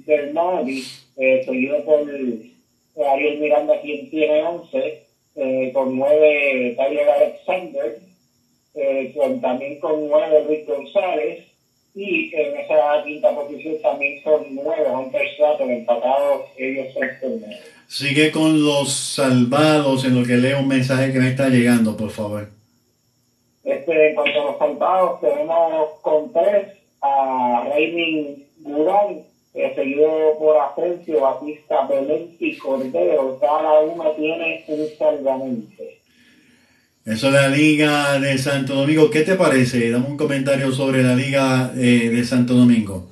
Bernardi, 0.05 0.83
eh, 1.17 1.43
seguido 1.45 1.83
por 1.83 2.01
eh, 2.09 2.51
Ariel 3.07 3.39
Miranda, 3.39 3.79
quien 3.81 4.09
tiene 4.09 4.43
11, 4.43 5.03
eh, 5.35 5.71
con 5.73 5.97
9 5.97 6.75
Tyler 6.77 7.09
Alexander, 7.09 7.99
eh, 8.75 9.13
con, 9.15 9.41
también 9.41 9.79
con 9.79 10.07
9 10.07 10.45
Luis 10.47 10.67
González, 10.67 11.45
y 11.95 12.35
en 12.35 12.57
esa 12.57 13.03
quinta 13.05 13.33
posición 13.33 13.81
también 13.81 14.21
son 14.23 14.45
9 14.51 14.89
Hunter 14.93 15.27
Stratton, 15.33 15.71
empatados 15.71 16.41
ellos 16.57 16.93
tres 16.93 17.19
con 17.21 17.39
nueve. 17.39 17.74
Sigue 17.87 18.31
con 18.31 18.63
los 18.63 18.91
salvados 18.93 20.05
en 20.05 20.19
lo 20.19 20.25
que 20.25 20.37
leo 20.37 20.59
un 20.59 20.67
mensaje 20.67 21.13
que 21.13 21.19
me 21.19 21.29
está 21.29 21.49
llegando, 21.49 21.95
por 21.95 22.09
favor. 22.09 22.49
Este, 23.63 24.09
en 24.09 24.15
cuanto 24.15 24.41
a 24.41 24.45
los 24.45 24.57
soldados, 24.57 25.21
tenemos 25.21 25.89
con 26.01 26.33
tres 26.33 26.67
a 27.01 27.67
Raymond 27.69 28.37
Gurán, 28.59 29.21
eh, 29.53 29.71
seguido 29.75 30.37
por 30.39 30.57
Asensio, 30.57 31.21
Batista, 31.21 31.87
Belén 31.87 32.35
y 32.39 32.57
Cordero. 32.57 33.37
Cada 33.39 33.79
uno 33.81 34.11
tiene 34.11 34.63
un 34.67 34.87
salvamente. 34.97 36.01
Eso 37.05 37.27
de 37.27 37.33
la 37.33 37.49
Liga 37.49 38.19
de 38.19 38.37
Santo 38.39 38.73
Domingo, 38.73 39.11
¿qué 39.11 39.21
te 39.21 39.35
parece? 39.35 39.91
Dame 39.91 40.07
un 40.07 40.17
comentario 40.17 40.71
sobre 40.71 41.03
la 41.03 41.15
Liga 41.15 41.71
eh, 41.77 42.09
de 42.09 42.23
Santo 42.23 42.55
Domingo, 42.55 43.09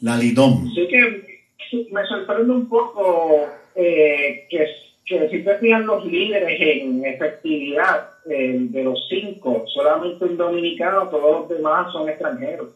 la 0.00 0.16
Lidom. 0.16 0.66
Así 0.70 0.88
que 0.88 1.44
me 1.90 2.06
sorprende 2.06 2.52
un 2.52 2.68
poco 2.68 3.46
eh, 3.74 4.46
que, 4.48 4.66
que 5.04 5.28
si 5.28 5.42
te 5.42 5.58
fijan 5.58 5.86
los 5.86 6.04
líderes 6.06 6.60
en 6.60 7.04
efectividad 7.04 8.08
eh, 8.26 8.56
de 8.58 8.84
los 8.84 9.06
cinco, 9.08 9.64
solamente 9.72 10.24
un 10.24 10.36
dominicano, 10.36 11.08
todos 11.08 11.40
los 11.40 11.48
demás 11.48 11.92
son 11.92 12.08
extranjeros. 12.08 12.70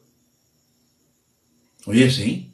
Oye, 1.87 2.11
sí. 2.11 2.51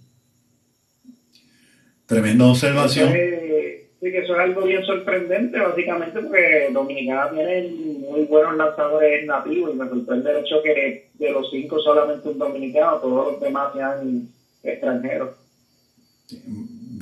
Tremenda 2.07 2.47
observación. 2.47 3.09
Entonces, 3.09 3.91
sí 4.01 4.11
que 4.13 4.19
eso 4.19 4.35
es 4.35 4.39
algo 4.39 4.63
bien 4.63 4.85
sorprendente, 4.85 5.59
básicamente, 5.59 6.21
porque 6.21 6.69
Dominicana 6.73 7.31
tiene 7.31 7.69
muy 8.09 8.25
buenos 8.27 8.57
lanzadores 8.57 9.27
nativos 9.27 9.75
y 9.75 9.79
me 9.79 9.89
sorprende 9.89 10.31
el 10.31 10.45
hecho 10.45 10.63
que 10.63 11.09
de 11.15 11.33
los 11.33 11.51
cinco 11.51 11.81
solamente 11.81 12.29
un 12.29 12.39
dominicano, 12.39 12.99
todos 12.99 13.33
los 13.33 13.41
demás 13.41 13.73
sean 13.75 14.29
extranjeros. 14.63 15.31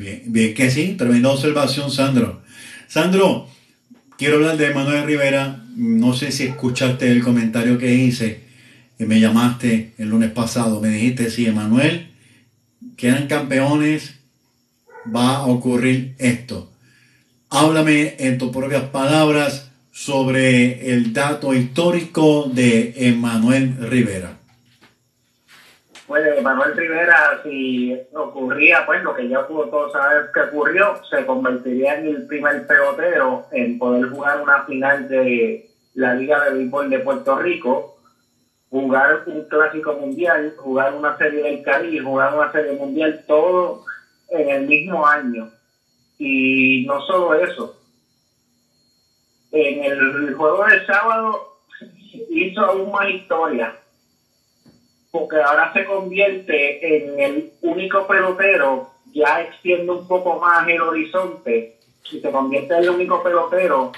Bien, 0.02 0.20
bien 0.26 0.52
que 0.52 0.68
sí, 0.68 0.96
tremenda 0.98 1.30
observación, 1.30 1.92
Sandro. 1.92 2.42
Sandro, 2.88 3.48
quiero 4.18 4.34
hablar 4.38 4.56
de 4.56 4.74
Manuel 4.74 5.06
Rivera. 5.06 5.64
No 5.76 6.12
sé 6.12 6.32
si 6.32 6.42
escuchaste 6.42 7.08
el 7.08 7.22
comentario 7.22 7.78
que 7.78 7.94
hice, 7.94 8.40
que 8.98 9.06
me 9.06 9.20
llamaste 9.20 9.92
el 9.98 10.08
lunes 10.08 10.32
pasado. 10.32 10.80
Me 10.80 10.88
dijiste, 10.88 11.30
si 11.30 11.46
Emanuel 11.46 12.08
quedan 12.96 13.28
campeones, 13.28 14.14
va 15.14 15.36
a 15.36 15.46
ocurrir 15.46 16.16
esto. 16.18 16.72
Háblame 17.48 18.16
en 18.18 18.38
tus 18.38 18.50
propias 18.50 18.82
palabras 18.84 19.70
sobre 19.92 20.92
el 20.92 21.12
dato 21.12 21.54
histórico 21.54 22.50
de 22.52 22.94
Emanuel 22.96 23.76
Rivera. 23.88 24.41
Pues 26.12 26.42
Manuel 26.42 26.76
Rivera, 26.76 27.40
si 27.42 27.98
ocurría, 28.12 28.84
pues 28.84 29.02
lo 29.02 29.14
que 29.14 29.30
ya 29.30 29.46
pudo 29.46 29.70
todos 29.70 29.92
saber 29.92 30.30
que 30.30 30.40
ocurrió, 30.40 31.02
se 31.08 31.24
convertiría 31.24 31.98
en 31.98 32.06
el 32.08 32.26
primer 32.26 32.66
pelotero 32.66 33.46
en 33.50 33.78
poder 33.78 34.10
jugar 34.10 34.42
una 34.42 34.62
final 34.64 35.08
de 35.08 35.70
la 35.94 36.12
Liga 36.12 36.44
de 36.44 36.50
Béisbol 36.50 36.90
de 36.90 36.98
Puerto 36.98 37.38
Rico, 37.38 37.96
jugar 38.68 39.22
un 39.24 39.48
clásico 39.48 39.94
mundial, 39.94 40.52
jugar 40.58 40.92
una 40.92 41.16
serie 41.16 41.44
del 41.44 41.62
Caribe, 41.62 42.04
jugar 42.04 42.34
una 42.34 42.52
serie 42.52 42.72
mundial, 42.72 43.24
todo 43.26 43.86
en 44.28 44.50
el 44.50 44.66
mismo 44.66 45.06
año. 45.06 45.50
Y 46.18 46.84
no 46.86 47.00
solo 47.06 47.36
eso, 47.36 47.80
en 49.50 49.82
el 49.82 50.34
juego 50.34 50.66
del 50.66 50.84
sábado 50.84 51.56
hizo 52.28 52.60
aún 52.60 52.92
más 52.92 53.08
historia 53.08 53.78
porque 55.12 55.36
ahora 55.36 55.70
se 55.74 55.84
convierte 55.84 56.96
en 56.96 57.20
el 57.20 57.52
único 57.60 58.06
pelotero, 58.06 58.88
ya 59.12 59.42
extiende 59.42 59.92
un 59.92 60.08
poco 60.08 60.40
más 60.40 60.66
el 60.66 60.80
horizonte 60.80 61.76
y 62.10 62.18
se 62.18 62.30
convierte 62.32 62.74
en 62.74 62.82
el 62.84 62.90
único 62.90 63.22
pelotero 63.22 63.92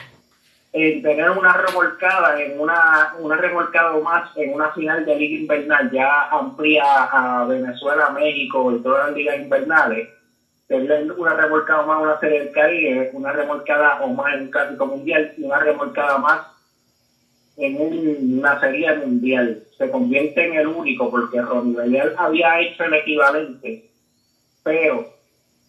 en 0.73 1.03
tener 1.03 1.31
una 1.31 1.53
remolcada, 1.53 2.43
en 2.43 2.59
una, 2.59 3.15
una 3.21 3.37
remolcada 3.37 3.97
más 4.01 4.37
en 4.37 4.55
una 4.55 4.73
final 4.73 5.07
de 5.07 5.15
liga 5.15 5.39
invernal, 5.39 5.89
ya 5.93 6.25
amplía 6.31 7.05
a 7.05 7.45
Venezuela, 7.45 8.11
México 8.11 8.73
y 8.73 8.83
todas 8.83 9.07
las 9.07 9.17
ligas 9.17 9.39
invernales, 9.39 10.09
tener 10.67 11.13
una 11.13 11.35
remolcada 11.35 11.87
más 11.87 12.01
en 12.01 12.07
una 12.07 12.19
serie 12.19 12.41
del 12.41 12.51
Caribe, 12.51 13.11
una 13.13 13.31
remolcada 13.31 14.01
o 14.01 14.09
más 14.09 14.35
en 14.35 14.43
un 14.43 14.51
clásico 14.51 14.87
mundial 14.87 15.33
y 15.39 15.45
una 15.45 15.61
remolcada 15.61 16.19
más 16.19 16.54
en 17.57 17.81
un- 17.81 18.39
una 18.41 18.59
serie 18.61 18.95
mundial. 18.97 19.63
Se 19.79 19.91
convierte 19.91 20.47
en 20.47 20.55
el 20.55 20.67
único 20.69 21.11
porque 21.11 21.41
Ronnie 21.41 21.77
Bellel 21.77 22.13
había 22.17 22.61
hecho 22.61 22.85
el 22.85 22.95
equivalente, 22.95 23.91
pero 24.63 25.13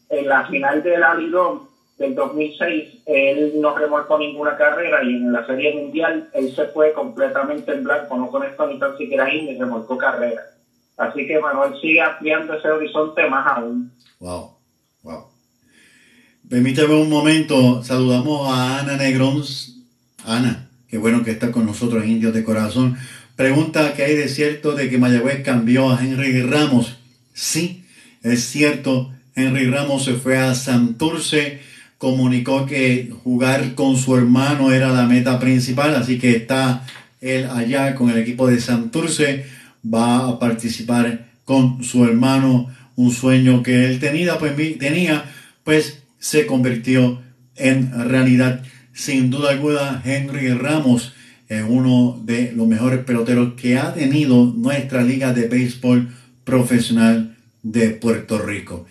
en 0.10 0.28
la 0.28 0.45
final 0.48 0.82
del 0.84 1.03
Alidón 1.03 1.62
del 1.98 2.14
2006 2.16 3.02
él 3.06 3.53
no 3.62 3.76
remolcó 3.78 4.18
ninguna 4.18 4.57
carrera 4.57 5.03
y 5.03 5.16
en 5.16 5.32
la 5.32 5.45
serie 5.45 5.74
mundial 5.76 6.30
él 6.34 6.53
se 6.53 6.66
fue 6.68 6.91
completamente 6.94 7.72
en 7.72 7.84
blanco, 7.84 8.18
no 8.18 8.30
conectó 8.30 8.68
ni 8.68 8.78
tan 8.80 8.98
siquiera 8.98 9.26
ahí 9.26 9.41
ni 9.44 9.57
remolcó 9.57 9.98
carrera. 9.98 10.41
Así 10.98 11.26
que 11.28 11.40
Manuel 11.40 11.80
sigue 11.82 12.02
ampliando 12.02 12.53
ese 12.53 12.70
horizonte 12.70 13.28
más 13.30 13.45
aún. 13.48 13.91
Wow, 14.20 14.57
wow. 15.03 15.26
Permítame 16.49 16.94
un 16.95 17.10
momento, 17.10 17.84
saludamos 17.84 18.48
a 18.49 18.80
Ana 18.80 18.98
Negrón. 18.98 19.41
Ana, 20.26 20.65
qué 20.90 20.98
bueno 20.98 21.24
que 21.24 21.32
está 21.32 21.52
con 21.52 21.66
nosotros 21.66 22.06
Indios 22.06 22.34
de 22.34 22.44
Corazón. 22.44 22.98
Pregunta 23.36 23.94
que 23.94 24.03
hay 24.03 24.16
de 24.16 24.28
cierto 24.28 24.74
de 24.74 24.90
que 24.90 24.98
Mayagüez 24.98 25.44
cambió 25.44 25.91
a 25.91 26.03
Henry 26.03 26.41
Ramos. 26.41 26.98
Sí, 27.34 27.84
es 28.24 28.45
cierto. 28.45 29.12
Henry 29.36 29.70
Ramos 29.70 30.06
se 30.06 30.14
fue 30.14 30.38
a 30.38 30.56
Santurce, 30.56 31.60
comunicó 31.98 32.66
que 32.66 33.12
jugar 33.24 33.76
con 33.76 33.98
su 33.98 34.16
hermano 34.16 34.72
era 34.72 34.94
la 34.94 35.06
meta 35.06 35.40
principal, 35.40 35.95
así 35.95 36.18
que 36.18 36.36
está 36.36 36.86
él 37.20 37.48
allá 37.52 37.95
con 37.95 38.10
el 38.10 38.18
equipo 38.18 38.48
de 38.48 38.62
Santurce, 38.62 39.45
va 39.84 40.30
a 40.30 40.40
participar 40.40 41.26
con 41.44 41.84
su 41.84 42.06
hermano, 42.06 42.70
un 42.95 43.12
sueño 43.12 43.62
que 43.62 43.86
él 43.86 43.99
tenía, 43.99 44.38
pues, 44.38 44.56
tenía, 44.80 45.26
pues 45.64 46.03
se 46.20 46.45
convirtió 46.45 47.22
en 47.56 48.10
realidad. 48.10 48.64
Sin 48.96 49.30
duda 49.30 49.50
alguna, 49.50 50.02
Henry 50.06 50.54
Ramos 50.54 51.14
es 51.50 51.66
uno 51.68 52.18
de 52.24 52.54
los 52.54 52.66
mejores 52.66 53.04
peloteros 53.04 53.54
que 53.56 53.78
ha 53.78 53.94
tenido 53.94 54.46
nuestra 54.56 55.04
liga 55.04 55.34
de 55.34 55.50
béisbol 55.50 56.16
profesional 56.46 57.36
de 57.62 57.90
Puerto 57.90 58.40
Rico. 58.40 58.86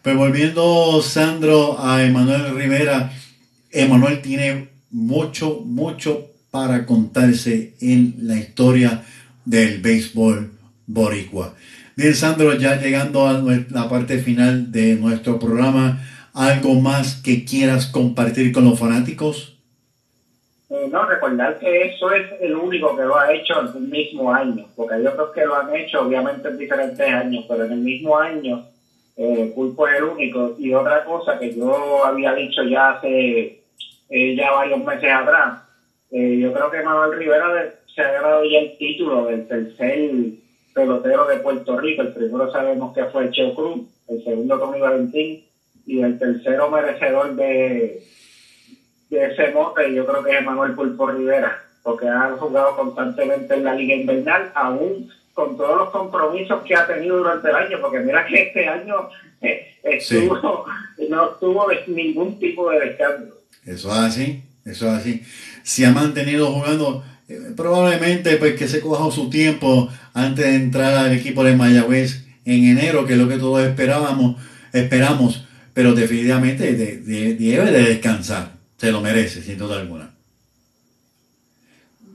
Pues 0.00 0.16
volviendo, 0.16 1.02
Sandro, 1.02 1.78
a 1.78 2.02
Emanuel 2.02 2.54
Rivera, 2.54 3.12
Emanuel 3.70 4.22
tiene 4.22 4.68
mucho, 4.90 5.60
mucho 5.66 6.30
para 6.50 6.86
contarse 6.86 7.74
en 7.82 8.14
la 8.22 8.38
historia 8.38 9.04
del 9.44 9.82
béisbol 9.82 10.52
boricua. 10.86 11.54
Bien, 11.96 12.14
Sandro, 12.14 12.56
ya 12.56 12.80
llegando 12.80 13.28
a 13.28 13.34
la 13.68 13.90
parte 13.90 14.20
final 14.20 14.72
de 14.72 14.94
nuestro 14.94 15.38
programa, 15.38 16.00
¿algo 16.34 16.74
más 16.74 17.20
que 17.22 17.44
quieras 17.44 17.86
compartir 17.86 18.52
con 18.52 18.64
los 18.64 18.78
fanáticos? 18.78 19.56
Eh, 20.70 20.88
no, 20.90 21.04
recordar 21.04 21.58
que 21.58 21.88
eso 21.88 22.12
es 22.12 22.30
el 22.40 22.54
único 22.54 22.96
que 22.96 23.02
lo 23.02 23.18
ha 23.18 23.32
hecho 23.32 23.60
en 23.60 23.66
el 23.76 23.88
mismo 23.88 24.32
año, 24.32 24.66
porque 24.76 24.94
hay 24.94 25.06
otros 25.06 25.30
que 25.32 25.44
lo 25.44 25.56
han 25.56 25.74
hecho 25.74 26.02
obviamente 26.02 26.48
en 26.48 26.58
diferentes 26.58 27.08
años, 27.08 27.44
pero 27.48 27.64
en 27.64 27.72
el 27.72 27.80
mismo 27.80 28.16
año 28.16 28.64
eh, 29.16 29.52
Pulpo 29.54 29.86
es 29.88 29.98
el 29.98 30.04
único. 30.04 30.54
Y 30.58 30.72
otra 30.72 31.04
cosa 31.04 31.38
que 31.38 31.54
yo 31.54 32.04
había 32.04 32.32
dicho 32.34 32.62
ya 32.62 32.92
hace 32.92 33.62
eh, 34.08 34.34
ya 34.34 34.52
varios 34.52 34.82
meses 34.84 35.10
atrás, 35.12 35.62
eh, 36.10 36.38
yo 36.40 36.52
creo 36.52 36.70
que 36.70 36.82
Manuel 36.82 37.18
Rivera 37.18 37.74
se 37.94 38.00
ha 38.00 38.12
ganado 38.12 38.44
ya 38.44 38.60
el 38.60 38.78
título 38.78 39.26
del 39.26 39.46
tercer 39.46 40.10
pelotero 40.72 41.26
de 41.26 41.36
Puerto 41.36 41.78
Rico. 41.78 42.02
El 42.02 42.14
primero 42.14 42.50
sabemos 42.50 42.94
que 42.94 43.04
fue 43.04 43.30
Cheo 43.30 43.54
Cruz, 43.54 43.82
el 44.08 44.24
segundo 44.24 44.58
Tommy 44.58 44.80
Valentín 44.80 45.44
y 45.90 46.02
el 46.02 46.20
tercero 46.20 46.70
merecedor 46.70 47.34
de, 47.34 48.00
de 49.10 49.24
ese 49.24 49.50
mote 49.50 49.92
yo 49.92 50.06
creo 50.06 50.22
que 50.22 50.38
es 50.38 50.44
Manuel 50.44 50.74
Pulpo 50.74 51.08
Rivera, 51.08 51.60
porque 51.82 52.06
ha 52.06 52.30
jugado 52.38 52.76
constantemente 52.76 53.54
en 53.54 53.64
la 53.64 53.74
Liga 53.74 53.96
Invernal, 53.96 54.52
aún 54.54 55.10
con 55.34 55.56
todos 55.56 55.76
los 55.76 55.90
compromisos 55.90 56.62
que 56.62 56.76
ha 56.76 56.86
tenido 56.86 57.18
durante 57.18 57.48
el 57.48 57.56
año, 57.56 57.78
porque 57.80 57.98
mira 57.98 58.24
que 58.24 58.40
este 58.40 58.68
año 58.68 59.08
eh, 59.40 59.78
estuvo, 59.82 60.64
no 61.08 61.28
tuvo 61.40 61.66
ningún 61.88 62.38
tipo 62.38 62.70
de 62.70 62.78
descanso. 62.78 63.34
Eso 63.66 63.90
es 63.90 63.98
así, 63.98 64.44
eso 64.64 64.86
es 64.86 64.92
así. 64.92 65.24
Si 65.64 65.84
ha 65.84 65.90
mantenido 65.90 66.52
jugando, 66.52 67.02
eh, 67.28 67.52
probablemente 67.56 68.36
pues 68.36 68.54
que 68.56 68.68
se 68.68 68.80
coja 68.80 69.10
su 69.10 69.28
tiempo 69.28 69.88
antes 70.14 70.44
de 70.44 70.54
entrar 70.54 70.94
al 70.94 71.12
equipo 71.12 71.42
de 71.42 71.56
Mayagüez 71.56 72.26
en 72.44 72.78
enero, 72.78 73.06
que 73.06 73.14
es 73.14 73.18
lo 73.18 73.26
que 73.26 73.38
todos 73.38 73.60
esperábamos, 73.64 74.36
esperamos, 74.72 75.48
pero 75.74 75.94
definitivamente 75.94 76.74
debe 76.74 77.70
de 77.70 77.82
descansar, 77.84 78.52
se 78.76 78.90
lo 78.90 79.00
merece, 79.00 79.42
sin 79.42 79.58
duda 79.58 79.80
alguna. 79.80 80.10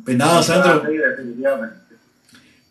Pues 0.04 0.18
nada, 0.18 0.44
Sandro. 0.44 0.84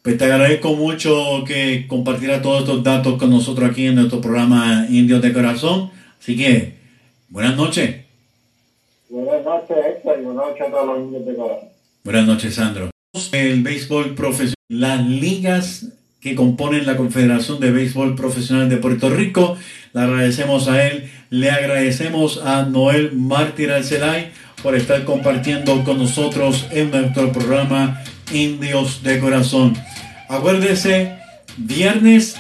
Pues 0.03 0.19
te 0.19 0.25
agradezco 0.25 0.75
mucho 0.75 1.45
que 1.47 1.87
compartiera 1.89 2.43
todos 2.43 2.61
estos 2.61 2.85
datos 2.85 3.19
con 3.19 3.31
nosotros 3.31 3.71
aquí 3.71 3.87
en 3.87 3.95
nuestro 3.95 4.21
programa 4.21 4.87
Indios 4.91 5.23
de 5.23 5.33
Corazón. 5.33 5.91
Así 6.21 6.37
que, 6.37 6.75
buenas 7.29 7.57
noches. 7.57 8.05
Buenas 9.09 9.45
noches, 9.45 9.77
Héctor, 9.77 10.19
y 10.21 10.25
buenas 10.25 10.47
noches 10.47 10.67
a 10.67 10.71
todos 10.71 10.87
los 10.87 10.99
indios 10.99 11.27
de 11.27 11.35
corazón. 11.35 11.69
Buenas 12.05 12.27
noches, 12.27 12.55
Sandro. 12.55 12.91
El 13.33 13.63
béisbol 13.63 14.15
profesional, 14.15 14.55
las 14.69 15.07
ligas 15.07 15.89
que 16.25 16.35
componen 16.35 16.87
la 16.87 16.97
Confederación 16.97 17.61
de 17.61 17.71
Béisbol 17.71 18.15
Profesional 18.15 18.71
de 18.71 18.79
Puerto 18.79 19.11
Rico. 19.11 19.59
Le 19.93 20.01
agradecemos 20.01 20.69
a 20.69 20.87
él, 20.87 21.11
le 21.29 21.51
agradecemos 21.51 22.41
a 22.43 22.63
Noel 22.63 23.13
Mártir 23.13 23.71
Alcelay 23.71 24.31
por 24.63 24.75
estar 24.75 25.05
compartiendo 25.05 25.85
con 25.85 25.99
nosotros 25.99 26.67
en 26.71 26.91
nuestro 26.91 27.31
programa 27.31 28.03
Indios 28.33 29.03
de 29.03 29.19
Corazón. 29.19 29.77
Acuérdese, 30.31 31.15
viernes 31.59 32.37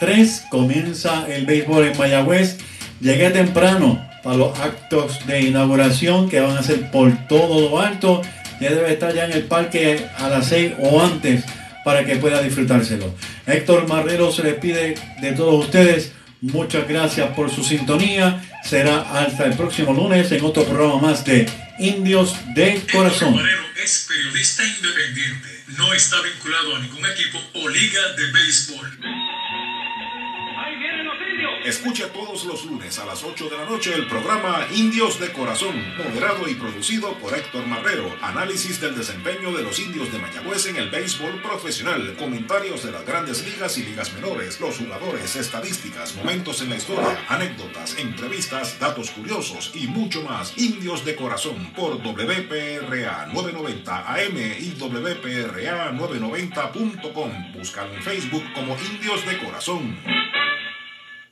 3 0.00 0.46
comienza 0.50 1.24
el 1.32 1.46
béisbol 1.46 1.84
en 1.84 1.98
Mayagüez. 1.98 2.58
Llegué 3.00 3.30
temprano 3.30 4.04
para 4.24 4.38
los 4.38 4.58
actos 4.58 5.24
de 5.28 5.42
inauguración 5.42 6.28
que 6.28 6.40
van 6.40 6.58
a 6.58 6.64
ser 6.64 6.90
por 6.90 7.16
todo 7.28 7.60
lo 7.60 7.78
alto. 7.78 8.22
Ya 8.60 8.70
debe 8.70 8.92
estar 8.92 9.14
ya 9.14 9.26
en 9.26 9.32
el 9.32 9.44
parque 9.44 10.04
a 10.18 10.28
las 10.28 10.48
6 10.48 10.72
o 10.80 11.00
antes 11.00 11.44
para 11.84 12.04
que 12.04 12.16
pueda 12.16 12.42
disfrutárselo. 12.42 13.14
Héctor 13.46 13.88
Marrero 13.88 14.32
se 14.32 14.42
despide 14.42 14.94
de 15.20 15.32
todos 15.32 15.64
ustedes. 15.64 16.12
Muchas 16.40 16.88
gracias 16.88 17.28
por 17.34 17.50
su 17.50 17.62
sintonía. 17.62 18.42
Será 18.64 19.00
hasta 19.20 19.44
el 19.44 19.54
próximo 19.54 19.92
lunes 19.92 20.30
en 20.32 20.44
otro 20.44 20.64
programa 20.64 21.00
más 21.00 21.24
de 21.24 21.48
Indios 21.78 22.36
de 22.54 22.80
Corazón. 22.92 23.40
es 23.82 24.06
periodista 24.08 24.62
independiente. 24.64 25.48
No 25.78 25.92
está 25.94 26.16
vinculado 26.22 26.76
a 26.76 26.78
ningún 26.80 27.04
equipo 27.06 27.38
o 27.54 27.68
liga 27.68 28.00
de 28.16 28.32
béisbol. 28.32 28.98
Escucha 31.64 32.10
todos 32.10 32.46
los 32.46 32.64
lunes 32.64 32.98
a 32.98 33.04
las 33.04 33.22
8 33.22 33.50
de 33.50 33.56
la 33.58 33.66
noche 33.66 33.92
el 33.92 34.06
programa 34.06 34.66
Indios 34.74 35.20
de 35.20 35.30
Corazón, 35.30 35.76
moderado 35.98 36.48
y 36.48 36.54
producido 36.54 37.12
por 37.18 37.36
Héctor 37.36 37.66
Marrero. 37.66 38.16
Análisis 38.22 38.80
del 38.80 38.96
desempeño 38.96 39.52
de 39.52 39.62
los 39.62 39.78
indios 39.78 40.10
de 40.10 40.18
Mayagüez 40.18 40.66
en 40.66 40.76
el 40.76 40.88
béisbol 40.88 41.42
profesional, 41.42 42.16
comentarios 42.18 42.82
de 42.82 42.92
las 42.92 43.04
grandes 43.04 43.44
ligas 43.44 43.76
y 43.76 43.82
ligas 43.82 44.14
menores, 44.14 44.58
los 44.58 44.78
jugadores, 44.78 45.36
estadísticas, 45.36 46.14
momentos 46.16 46.62
en 46.62 46.70
la 46.70 46.76
historia, 46.76 47.26
anécdotas, 47.28 47.98
entrevistas, 47.98 48.78
datos 48.80 49.10
curiosos 49.10 49.72
y 49.74 49.86
mucho 49.86 50.22
más. 50.22 50.56
Indios 50.56 51.04
de 51.04 51.14
Corazón 51.14 51.74
por 51.76 51.98
WPRA 52.02 53.26
990 53.26 54.14
AM 54.14 54.36
y 54.58 54.70
WPRA 54.80 55.92
990.com. 55.92 57.52
Búscalo 57.52 57.94
en 57.94 58.02
Facebook 58.02 58.44
como 58.54 58.78
Indios 58.78 59.26
de 59.26 59.38
Corazón. 59.38 59.98